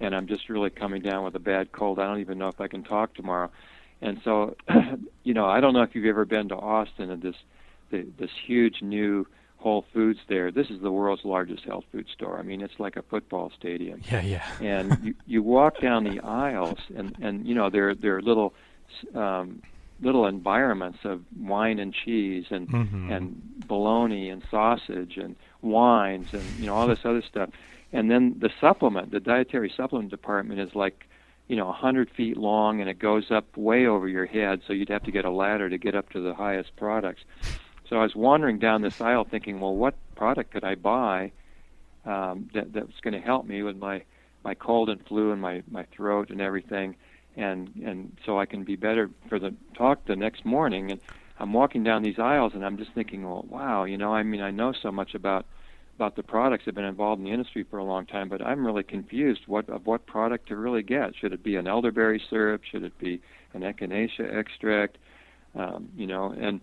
and 0.00 0.14
I'm 0.14 0.26
just 0.26 0.48
really 0.48 0.70
coming 0.70 1.02
down 1.02 1.24
with 1.24 1.36
a 1.36 1.40
bad 1.40 1.70
cold. 1.70 2.00
I 2.00 2.06
don't 2.06 2.20
even 2.20 2.38
know 2.38 2.48
if 2.48 2.60
I 2.60 2.66
can 2.66 2.82
talk 2.82 3.14
tomorrow. 3.14 3.50
And 4.02 4.20
so, 4.24 4.56
you 5.24 5.34
know, 5.34 5.46
I 5.46 5.60
don't 5.60 5.72
know 5.74 5.82
if 5.82 5.94
you've 5.94 6.04
ever 6.06 6.24
been 6.24 6.48
to 6.48 6.56
Austin 6.56 7.10
and 7.10 7.22
this 7.22 7.36
the, 7.90 8.06
this 8.18 8.30
huge 8.46 8.82
new 8.82 9.26
Whole 9.58 9.84
Foods 9.94 10.18
there. 10.28 10.50
This 10.52 10.68
is 10.70 10.80
the 10.80 10.90
world's 10.92 11.24
largest 11.24 11.64
health 11.64 11.84
food 11.92 12.06
store. 12.12 12.38
I 12.38 12.42
mean, 12.42 12.60
it's 12.60 12.78
like 12.78 12.96
a 12.96 13.02
football 13.02 13.50
stadium. 13.58 14.00
Yeah, 14.10 14.20
yeah. 14.20 14.44
and 14.60 14.98
you, 15.02 15.14
you 15.26 15.42
walk 15.42 15.80
down 15.80 16.04
the 16.04 16.20
aisles, 16.20 16.78
and 16.94 17.16
and 17.20 17.46
you 17.46 17.54
know 17.54 17.70
there 17.70 17.94
there 17.94 18.16
are 18.16 18.22
little 18.22 18.54
um, 19.14 19.62
little 20.02 20.26
environments 20.26 20.98
of 21.04 21.22
wine 21.40 21.78
and 21.78 21.94
cheese 21.94 22.44
and 22.50 22.68
Mhm. 22.68 23.10
and 23.16 23.42
bologna 23.66 24.28
and 24.28 24.42
sausage 24.50 25.16
and 25.16 25.34
wines 25.62 26.28
and 26.34 26.42
you 26.60 26.66
know 26.66 26.74
all 26.74 26.86
this 26.86 27.04
other 27.04 27.22
stuff. 27.22 27.48
And 27.92 28.10
then 28.10 28.34
the 28.38 28.50
supplement, 28.60 29.10
the 29.10 29.20
dietary 29.20 29.72
supplement 29.74 30.10
department 30.10 30.60
is 30.60 30.74
like 30.74 31.08
you 31.48 31.56
know 31.56 31.68
a 31.68 31.72
hundred 31.72 32.10
feet 32.10 32.36
long 32.36 32.80
and 32.80 32.90
it 32.90 32.98
goes 32.98 33.30
up 33.30 33.56
way 33.56 33.86
over 33.86 34.08
your 34.08 34.26
head, 34.26 34.62
so 34.66 34.72
you'd 34.72 34.88
have 34.88 35.04
to 35.04 35.12
get 35.12 35.24
a 35.24 35.30
ladder 35.30 35.68
to 35.68 35.78
get 35.78 35.94
up 35.94 36.10
to 36.10 36.20
the 36.20 36.34
highest 36.34 36.74
products. 36.76 37.22
So 37.88 37.96
I 37.96 38.02
was 38.02 38.16
wandering 38.16 38.58
down 38.58 38.82
this 38.82 39.00
aisle 39.00 39.24
thinking, 39.24 39.60
well, 39.60 39.74
what 39.74 39.94
product 40.16 40.50
could 40.52 40.64
I 40.64 40.74
buy 40.74 41.32
um, 42.04 42.48
that 42.54 42.72
that 42.72 42.86
was 42.86 42.96
going 43.02 43.14
to 43.14 43.20
help 43.20 43.46
me 43.46 43.62
with 43.62 43.76
my 43.76 44.02
my 44.44 44.54
cold 44.54 44.88
and 44.88 45.04
flu 45.06 45.32
and 45.32 45.40
my 45.40 45.62
my 45.70 45.84
throat 45.84 46.30
and 46.30 46.40
everything, 46.40 46.96
and 47.36 47.70
and 47.84 48.16
so 48.24 48.38
I 48.38 48.46
can 48.46 48.64
be 48.64 48.76
better 48.76 49.10
for 49.28 49.38
the 49.38 49.54
talk 49.74 50.04
the 50.06 50.16
next 50.16 50.44
morning. 50.44 50.92
And 50.92 51.00
I'm 51.38 51.52
walking 51.52 51.84
down 51.84 52.02
these 52.02 52.18
aisles 52.18 52.54
and 52.54 52.64
I'm 52.64 52.78
just 52.78 52.92
thinking, 52.92 53.24
well, 53.24 53.44
wow, 53.48 53.84
you 53.84 53.98
know, 53.98 54.14
I 54.14 54.22
mean, 54.22 54.40
I 54.40 54.50
know 54.50 54.72
so 54.72 54.90
much 54.90 55.14
about 55.14 55.46
about 55.96 56.16
the 56.16 56.22
products. 56.22 56.64
I've 56.66 56.74
been 56.74 56.84
involved 56.84 57.20
in 57.20 57.24
the 57.24 57.32
industry 57.32 57.64
for 57.68 57.78
a 57.78 57.84
long 57.84 58.06
time, 58.06 58.28
but 58.28 58.40
I'm 58.40 58.64
really 58.64 58.82
confused 58.82 59.42
what 59.46 59.68
of 59.68 59.86
what 59.86 60.06
product 60.06 60.48
to 60.48 60.56
really 60.56 60.82
get. 60.82 61.14
Should 61.16 61.32
it 61.32 61.42
be 61.42 61.56
an 61.56 61.66
elderberry 61.66 62.22
syrup? 62.30 62.62
Should 62.70 62.84
it 62.84 62.96
be 62.98 63.20
an 63.54 63.62
echinacea 63.62 64.34
extract? 64.36 64.98
Um, 65.54 65.88
you 65.96 66.06
know, 66.06 66.34
and 66.38 66.60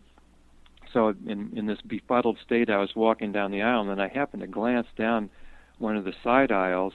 so 0.93 1.15
in 1.25 1.51
in 1.55 1.65
this 1.65 1.81
befuddled 1.81 2.38
state, 2.45 2.69
I 2.69 2.77
was 2.77 2.95
walking 2.95 3.31
down 3.31 3.51
the 3.51 3.63
aisle, 3.63 3.81
and 3.81 3.89
then 3.89 3.99
I 3.99 4.07
happened 4.07 4.41
to 4.41 4.47
glance 4.47 4.88
down 4.95 5.29
one 5.79 5.97
of 5.97 6.05
the 6.05 6.13
side 6.23 6.51
aisles, 6.51 6.93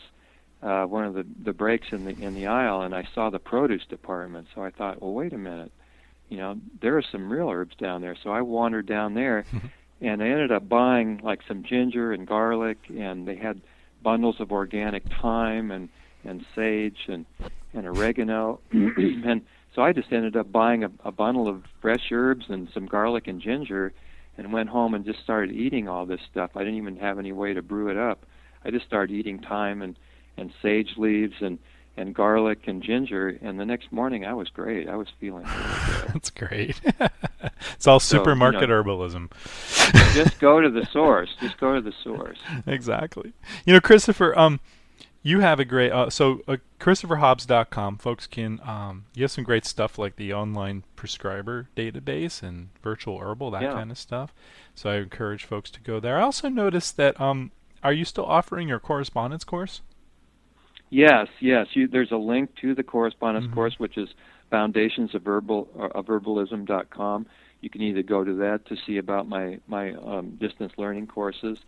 uh, 0.62 0.84
one 0.84 1.04
of 1.04 1.14
the 1.14 1.26
the 1.44 1.52
breaks 1.52 1.88
in 1.90 2.04
the 2.04 2.12
in 2.12 2.34
the 2.34 2.46
aisle, 2.46 2.82
and 2.82 2.94
I 2.94 3.06
saw 3.14 3.30
the 3.30 3.40
produce 3.40 3.84
department. 3.88 4.46
So 4.54 4.62
I 4.62 4.70
thought, 4.70 5.02
well, 5.02 5.12
wait 5.12 5.32
a 5.32 5.38
minute, 5.38 5.72
you 6.28 6.36
know, 6.36 6.56
there 6.80 6.96
are 6.96 7.02
some 7.10 7.32
real 7.32 7.50
herbs 7.50 7.74
down 7.76 8.00
there. 8.00 8.16
So 8.22 8.30
I 8.30 8.42
wandered 8.42 8.86
down 8.86 9.14
there, 9.14 9.44
and 10.00 10.22
I 10.22 10.28
ended 10.28 10.52
up 10.52 10.68
buying 10.68 11.20
like 11.22 11.40
some 11.46 11.62
ginger 11.62 12.12
and 12.12 12.26
garlic, 12.26 12.78
and 12.88 13.26
they 13.26 13.36
had 13.36 13.60
bundles 14.02 14.40
of 14.40 14.52
organic 14.52 15.04
thyme 15.20 15.70
and 15.70 15.88
and 16.24 16.44
sage 16.54 17.06
and 17.08 17.26
and 17.74 17.86
oregano, 17.86 18.60
and 18.72 19.42
so 19.74 19.82
I 19.82 19.92
just 19.92 20.12
ended 20.12 20.36
up 20.36 20.50
buying 20.50 20.84
a, 20.84 20.90
a 21.04 21.12
bundle 21.12 21.48
of 21.48 21.62
fresh 21.80 22.10
herbs 22.10 22.46
and 22.48 22.68
some 22.72 22.86
garlic 22.86 23.28
and 23.28 23.40
ginger, 23.40 23.92
and 24.36 24.52
went 24.52 24.68
home 24.68 24.94
and 24.94 25.04
just 25.04 25.20
started 25.20 25.54
eating 25.54 25.88
all 25.88 26.06
this 26.06 26.20
stuff. 26.30 26.50
I 26.54 26.60
didn't 26.60 26.76
even 26.76 26.96
have 26.96 27.18
any 27.18 27.32
way 27.32 27.54
to 27.54 27.62
brew 27.62 27.88
it 27.88 27.96
up. 27.96 28.24
I 28.64 28.70
just 28.70 28.86
started 28.86 29.14
eating 29.14 29.38
thyme 29.38 29.82
and 29.82 29.96
and 30.36 30.52
sage 30.62 30.94
leaves 30.96 31.34
and 31.40 31.58
and 31.96 32.14
garlic 32.14 32.68
and 32.68 32.82
ginger, 32.82 33.38
and 33.42 33.58
the 33.58 33.66
next 33.66 33.90
morning 33.90 34.24
I 34.24 34.32
was 34.32 34.48
great. 34.48 34.88
I 34.88 34.96
was 34.96 35.08
feeling 35.20 35.44
really. 35.44 36.08
That's 36.12 36.30
great. 36.30 36.80
it's 37.74 37.86
all 37.86 38.00
So, 38.00 38.16
you 38.16 38.20
supermarket 38.20 38.68
know- 38.68 38.82
herbalism. 38.82 39.30
just 40.14 40.38
go 40.40 40.60
to 40.60 40.70
the 40.70 40.86
source. 40.92 41.30
Just 41.40 41.58
go 41.58 41.74
to 41.74 41.80
the 41.80 41.92
source. 42.02 42.38
exactly. 42.66 43.32
You 43.66 43.74
know, 43.74 43.80
Christopher, 43.80 44.36
um, 44.38 44.60
you 45.22 45.40
have 45.40 45.58
a 45.60 45.64
great 45.64 45.90
uh, 45.92 46.10
so 46.10 46.40
uh, 46.48 46.56
ChristopherHobbs.com. 46.80 47.98
Folks 47.98 48.26
can 48.26 48.60
um, 48.64 49.04
you 49.14 49.24
have 49.24 49.30
some 49.30 49.44
great 49.44 49.64
stuff 49.64 49.98
like 49.98 50.16
the 50.16 50.32
online 50.32 50.84
prescriber 50.96 51.68
database 51.76 52.42
and 52.42 52.68
virtual 52.82 53.18
herbal 53.18 53.50
that 53.50 53.62
Yeah. 53.62 53.72
kind 53.72 53.90
of 53.90 53.98
stuff. 53.98 54.32
So 54.74 54.90
I 54.90 54.96
encourage 54.96 55.44
folks 55.44 55.70
to 55.72 55.80
go 55.80 55.98
there. 56.00 56.18
I 56.18 56.22
also 56.22 56.48
noticed 56.48 56.96
that 56.96 57.20
um, 57.20 57.50
are 57.82 57.92
you 57.92 58.04
still 58.04 58.24
offering 58.26 58.68
your 58.68 58.78
correspondence 58.78 59.44
course? 59.44 59.82
Yes, 60.90 61.28
yes. 61.40 61.66
You, 61.74 61.86
there's 61.88 62.12
a 62.12 62.16
link 62.16 62.54
to 62.62 62.74
the 62.74 62.82
correspondence 62.82 63.46
Mhm. 63.46 63.54
course, 63.54 63.74
which 63.78 63.98
is 63.98 64.08
foundations 64.50 65.14
of 65.14 65.26
herbal 65.26 65.68
uh, 65.78 65.98
of 65.98 66.06
herbalism.com. 66.06 67.26
You 67.60 67.70
can 67.70 67.82
either 67.82 68.02
go 68.02 68.22
to 68.24 68.34
that 68.34 68.66
to 68.66 68.76
see 68.86 68.98
about 68.98 69.28
my 69.28 69.58
my 69.66 69.94
um, 69.94 70.36
distance 70.40 70.72
learning 70.76 71.08
courses, 71.08 71.58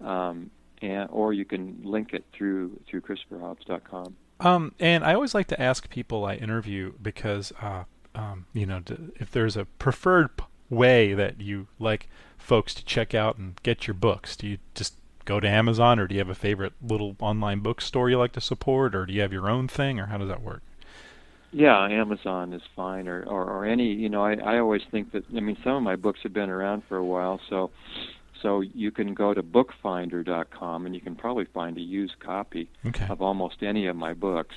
um, 0.00 0.50
and 0.80 1.08
or 1.10 1.32
you 1.32 1.44
can 1.44 1.80
link 1.84 2.12
it 2.12 2.24
through 2.32 2.80
through 2.88 3.02
ChristopherHobbs.com. 3.02 4.16
Um, 4.40 4.74
and 4.78 5.04
I 5.04 5.14
always 5.14 5.34
like 5.34 5.48
to 5.48 5.60
ask 5.60 5.90
people 5.90 6.24
I 6.24 6.36
interview 6.36 6.92
because, 7.02 7.52
uh, 7.60 7.84
um, 8.14 8.46
you 8.52 8.66
know, 8.66 8.80
d- 8.80 8.96
if 9.16 9.32
there's 9.32 9.56
a 9.56 9.64
preferred 9.64 10.36
p- 10.36 10.44
way 10.70 11.12
that 11.12 11.40
you 11.40 11.66
like 11.80 12.08
folks 12.36 12.72
to 12.74 12.84
check 12.84 13.14
out 13.14 13.36
and 13.36 13.60
get 13.64 13.88
your 13.88 13.94
books, 13.94 14.36
do 14.36 14.46
you 14.46 14.58
just 14.74 14.94
go 15.24 15.40
to 15.40 15.48
Amazon, 15.48 15.98
or 15.98 16.06
do 16.06 16.14
you 16.14 16.20
have 16.20 16.28
a 16.28 16.34
favorite 16.34 16.72
little 16.80 17.16
online 17.20 17.60
bookstore 17.60 18.08
you 18.08 18.16
like 18.16 18.32
to 18.32 18.40
support, 18.40 18.94
or 18.94 19.06
do 19.06 19.12
you 19.12 19.20
have 19.20 19.32
your 19.32 19.50
own 19.50 19.66
thing, 19.66 19.98
or 19.98 20.06
how 20.06 20.18
does 20.18 20.28
that 20.28 20.42
work? 20.42 20.62
Yeah, 21.50 21.86
Amazon 21.88 22.52
is 22.52 22.62
fine, 22.76 23.08
or, 23.08 23.22
or 23.22 23.44
or 23.44 23.64
any. 23.64 23.92
You 23.94 24.08
know, 24.08 24.22
I 24.24 24.34
I 24.34 24.58
always 24.58 24.82
think 24.90 25.12
that. 25.12 25.24
I 25.34 25.40
mean, 25.40 25.56
some 25.64 25.74
of 25.76 25.82
my 25.82 25.96
books 25.96 26.20
have 26.22 26.32
been 26.32 26.50
around 26.50 26.82
for 26.88 26.96
a 26.98 27.04
while, 27.04 27.40
so 27.48 27.70
so 28.42 28.60
you 28.60 28.90
can 28.90 29.14
go 29.14 29.34
to 29.34 29.42
bookfinder.com 29.42 30.86
and 30.86 30.94
you 30.94 31.00
can 31.00 31.16
probably 31.16 31.46
find 31.46 31.76
a 31.76 31.80
used 31.80 32.18
copy 32.20 32.68
Okay. 32.86 33.06
of 33.08 33.20
almost 33.22 33.62
any 33.62 33.86
of 33.86 33.96
my 33.96 34.14
books. 34.14 34.54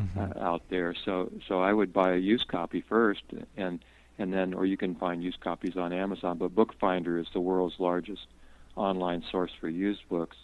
Mhm. 0.00 0.36
uh, 0.36 0.40
out 0.44 0.62
there. 0.70 0.92
So 1.04 1.30
so 1.46 1.60
I 1.62 1.72
would 1.72 1.92
buy 1.92 2.14
a 2.14 2.16
used 2.18 2.48
copy 2.48 2.80
first, 2.80 3.22
and 3.56 3.78
and 4.18 4.32
then 4.32 4.52
or 4.52 4.66
you 4.66 4.76
can 4.76 4.96
find 4.96 5.22
used 5.22 5.38
copies 5.40 5.76
on 5.76 5.92
Amazon. 5.92 6.36
But 6.38 6.52
Bookfinder 6.52 7.16
is 7.18 7.28
the 7.32 7.40
world's 7.40 7.78
largest 7.78 8.26
online 8.74 9.22
source 9.30 9.52
for 9.60 9.68
used 9.68 10.02
books, 10.08 10.36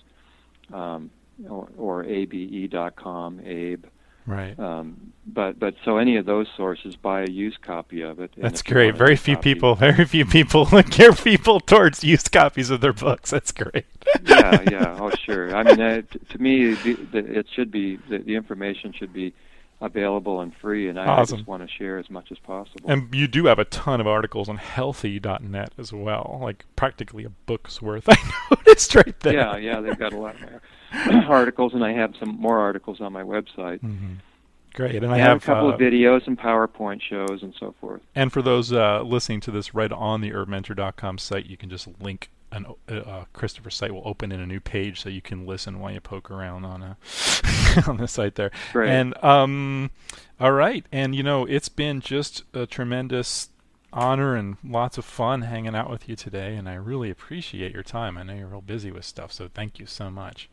um, 0.73 1.11
or, 1.49 1.69
or 1.77 2.05
abe.com, 2.05 3.41
Abe. 3.45 3.85
Right. 4.31 4.59
Um, 4.59 5.13
but 5.27 5.59
but 5.59 5.75
so 5.85 5.99
any 5.99 6.17
of 6.17 6.27
those 6.27 6.47
sources 6.57 6.97
buy 6.97 7.23
a 7.23 7.31
used 7.31 7.63
copy 7.63 8.03
of 8.03 8.21
it. 8.21 8.31
That's 8.37 8.63
great. 8.63 8.97
Very 8.97 9.17
few 9.17 9.35
copy, 9.35 9.55
people, 9.55 9.75
very 9.75 10.05
few 10.05 10.25
people 10.25 10.67
care 10.91 11.13
people 11.13 11.61
towards 11.61 12.05
used 12.05 12.31
copies 12.31 12.71
of 12.71 12.81
their 12.81 12.93
books. 12.93 13.31
That's 13.31 13.53
great. 13.53 13.87
yeah, 14.25 14.63
yeah. 14.71 14.97
Oh, 15.01 15.11
sure. 15.11 15.55
I 15.57 15.63
mean, 15.63 15.81
uh, 15.81 16.03
t- 16.03 16.19
to 16.19 16.39
me, 16.39 16.75
the, 16.75 16.95
the, 17.13 17.39
it 17.39 17.47
should 17.55 17.71
be 17.71 17.97
the, 18.09 18.19
the 18.19 18.35
information 18.37 18.93
should 18.93 19.13
be 19.13 19.33
available 19.81 20.41
and 20.41 20.55
free, 20.57 20.89
and 20.89 20.99
I, 20.99 21.07
awesome. 21.07 21.35
I 21.35 21.39
just 21.39 21.49
want 21.49 21.63
to 21.63 21.69
share 21.69 21.99
as 21.99 22.11
much 22.11 22.31
as 22.31 22.39
possible. 22.39 22.91
And 22.91 23.15
you 23.15 23.27
do 23.27 23.47
have 23.47 23.59
a 23.59 23.65
ton 23.65 24.01
of 24.01 24.07
articles 24.07 24.49
on 24.49 24.57
healthy.net 24.59 25.73
as 25.79 25.93
well, 25.93 26.39
like 26.43 26.65
practically 26.77 27.25
a 27.25 27.31
book's 27.31 27.81
worth. 27.81 28.05
I 28.09 28.17
noticed 28.51 28.95
right 28.95 29.19
there. 29.21 29.35
Yeah, 29.35 29.57
yeah, 29.57 29.81
they've 29.81 29.99
got 29.99 30.13
a 30.13 30.19
lot 30.19 30.37
of 30.37 31.25
articles, 31.29 31.75
and 31.75 31.85
I 31.85 31.93
have 31.93 32.15
some 32.19 32.37
more 32.41 32.59
articles 32.59 33.01
on 33.01 33.13
my 33.13 33.23
website. 33.23 33.81
Mm-hmm. 33.81 34.15
Great, 34.75 35.03
and 35.03 35.13
I, 35.13 35.19
have, 35.19 35.39
a 35.39 35.41
couple 35.41 35.69
uh, 35.69 35.73
of 35.73 35.81
videos 35.81 36.27
and 36.29 36.39
PowerPoint 36.39 37.01
shows 37.03 37.43
and 37.43 37.53
so 37.59 37.75
forth. 37.81 38.03
And 38.15 38.33
for 38.33 38.41
those 38.41 38.73
uh, 38.73 39.03
listening 39.03 39.41
to 39.41 39.51
this 39.51 39.75
right 39.75 39.91
on 39.91 40.21
the 40.21 40.31
herbmentor.com 40.31 41.19
site, 41.19 41.47
you 41.47 41.57
can 41.57 41.69
just 41.69 41.89
link 42.01 42.31
an 42.53 42.67
uh, 42.89 42.95
uh, 42.95 43.25
Christopher's 43.33 43.77
site 43.77 43.93
will 43.93 44.03
open 44.05 44.33
in 44.33 44.41
a 44.41 44.47
new 44.47 44.61
page 44.61 45.01
so 45.01 45.09
you 45.09 45.23
can 45.23 45.47
listen 45.47 45.79
while 45.79 45.93
you 45.93 46.01
poke 46.01 46.31
around 46.31 46.65
on 46.65 46.83
a 46.83 46.97
on 47.89 47.97
the 47.97 48.09
site 48.09 48.35
there. 48.35 48.51
Great. 48.73 48.91
And 48.91 49.25
um, 49.25 49.91
all 50.39 50.53
right, 50.53 50.85
and 50.93 51.15
you 51.15 51.23
know 51.23 51.45
it's 51.47 51.69
been 51.69 52.01
just 52.01 52.45
a 52.53 52.67
tremendous 52.67 53.51
honor 53.93 54.37
and 54.37 54.57
lots 54.65 54.99
of 54.99 55.05
fun 55.05 55.43
hanging 55.43 55.75
out 55.75 55.91
with 55.91 56.09
you 56.09 56.17
today, 56.17 56.57
and 56.57 56.69
I 56.69 56.75
really 56.75 57.11
appreciate 57.11 57.73
your 57.73 57.83
time. 57.83 58.19
I 58.19 58.23
know 58.23 58.35
you're 58.35 58.49
real 58.49 58.61
busy 58.61 58.91
with 58.91 59.05
stuff, 59.05 59.33
so 59.33 59.49
thank 59.49 59.79
you 59.79 59.87
so 59.87 60.11
much. 60.11 60.50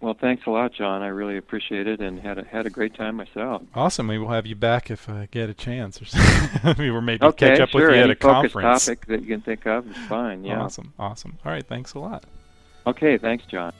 Well, 0.00 0.14
thanks 0.14 0.44
a 0.46 0.50
lot, 0.50 0.72
John. 0.74 1.02
I 1.02 1.08
really 1.08 1.38
appreciate 1.38 1.86
it 1.86 2.00
and 2.00 2.20
had 2.20 2.38
a, 2.38 2.44
had 2.44 2.66
a 2.66 2.70
great 2.70 2.94
time 2.94 3.16
myself. 3.16 3.62
Awesome. 3.74 4.06
Maybe 4.06 4.18
we'll 4.18 4.30
have 4.30 4.46
you 4.46 4.54
back 4.54 4.90
if 4.90 5.08
I 5.08 5.26
get 5.30 5.48
a 5.48 5.54
chance, 5.54 6.00
or 6.02 6.04
something. 6.04 6.76
were 6.92 7.00
maybe 7.00 7.24
okay, 7.24 7.50
catch 7.50 7.60
up 7.60 7.68
sure. 7.70 7.80
with 7.86 7.90
you 7.90 8.02
Any 8.02 8.04
at 8.04 8.10
a 8.10 8.14
conference. 8.14 8.84
topic 8.84 9.06
that 9.06 9.22
you 9.22 9.26
can 9.26 9.40
think 9.40 9.66
of 9.66 9.90
is 9.90 9.96
fine. 10.06 10.44
Yeah. 10.44 10.60
Awesome. 10.60 10.92
Awesome. 10.98 11.38
All 11.44 11.52
right. 11.52 11.66
Thanks 11.66 11.94
a 11.94 11.98
lot. 11.98 12.24
Okay. 12.86 13.16
Thanks, 13.16 13.46
John. 13.46 13.72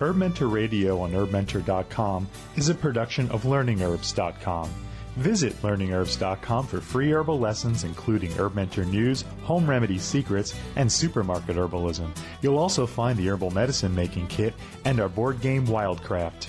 Herb 0.00 0.16
Mentor 0.16 0.46
Radio 0.46 1.00
on 1.00 1.12
herbmentor.com 1.12 2.28
is 2.56 2.68
a 2.68 2.74
production 2.74 3.28
of 3.30 3.42
learningherbs.com. 3.42 4.70
Visit 5.18 5.60
learningherbs.com 5.62 6.66
for 6.68 6.80
free 6.80 7.10
herbal 7.10 7.40
lessons, 7.40 7.82
including 7.82 8.30
Herb 8.38 8.54
Mentor 8.54 8.84
news, 8.84 9.24
home 9.42 9.68
remedy 9.68 9.98
secrets, 9.98 10.54
and 10.76 10.90
supermarket 10.90 11.56
herbalism. 11.56 12.16
You'll 12.40 12.58
also 12.58 12.86
find 12.86 13.18
the 13.18 13.28
herbal 13.28 13.50
medicine 13.50 13.92
making 13.92 14.28
kit 14.28 14.54
and 14.84 15.00
our 15.00 15.08
board 15.08 15.40
game 15.40 15.66
Wildcraft. 15.66 16.46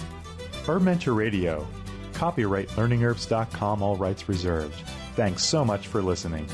Herb 0.67 0.83
Mentor 0.83 1.13
Radio. 1.13 1.67
Copyright 2.13 2.69
learningherbs.com, 2.69 3.81
all 3.81 3.95
rights 3.95 4.29
reserved. 4.29 4.75
Thanks 5.15 5.43
so 5.43 5.65
much 5.65 5.87
for 5.87 6.03
listening. 6.03 6.45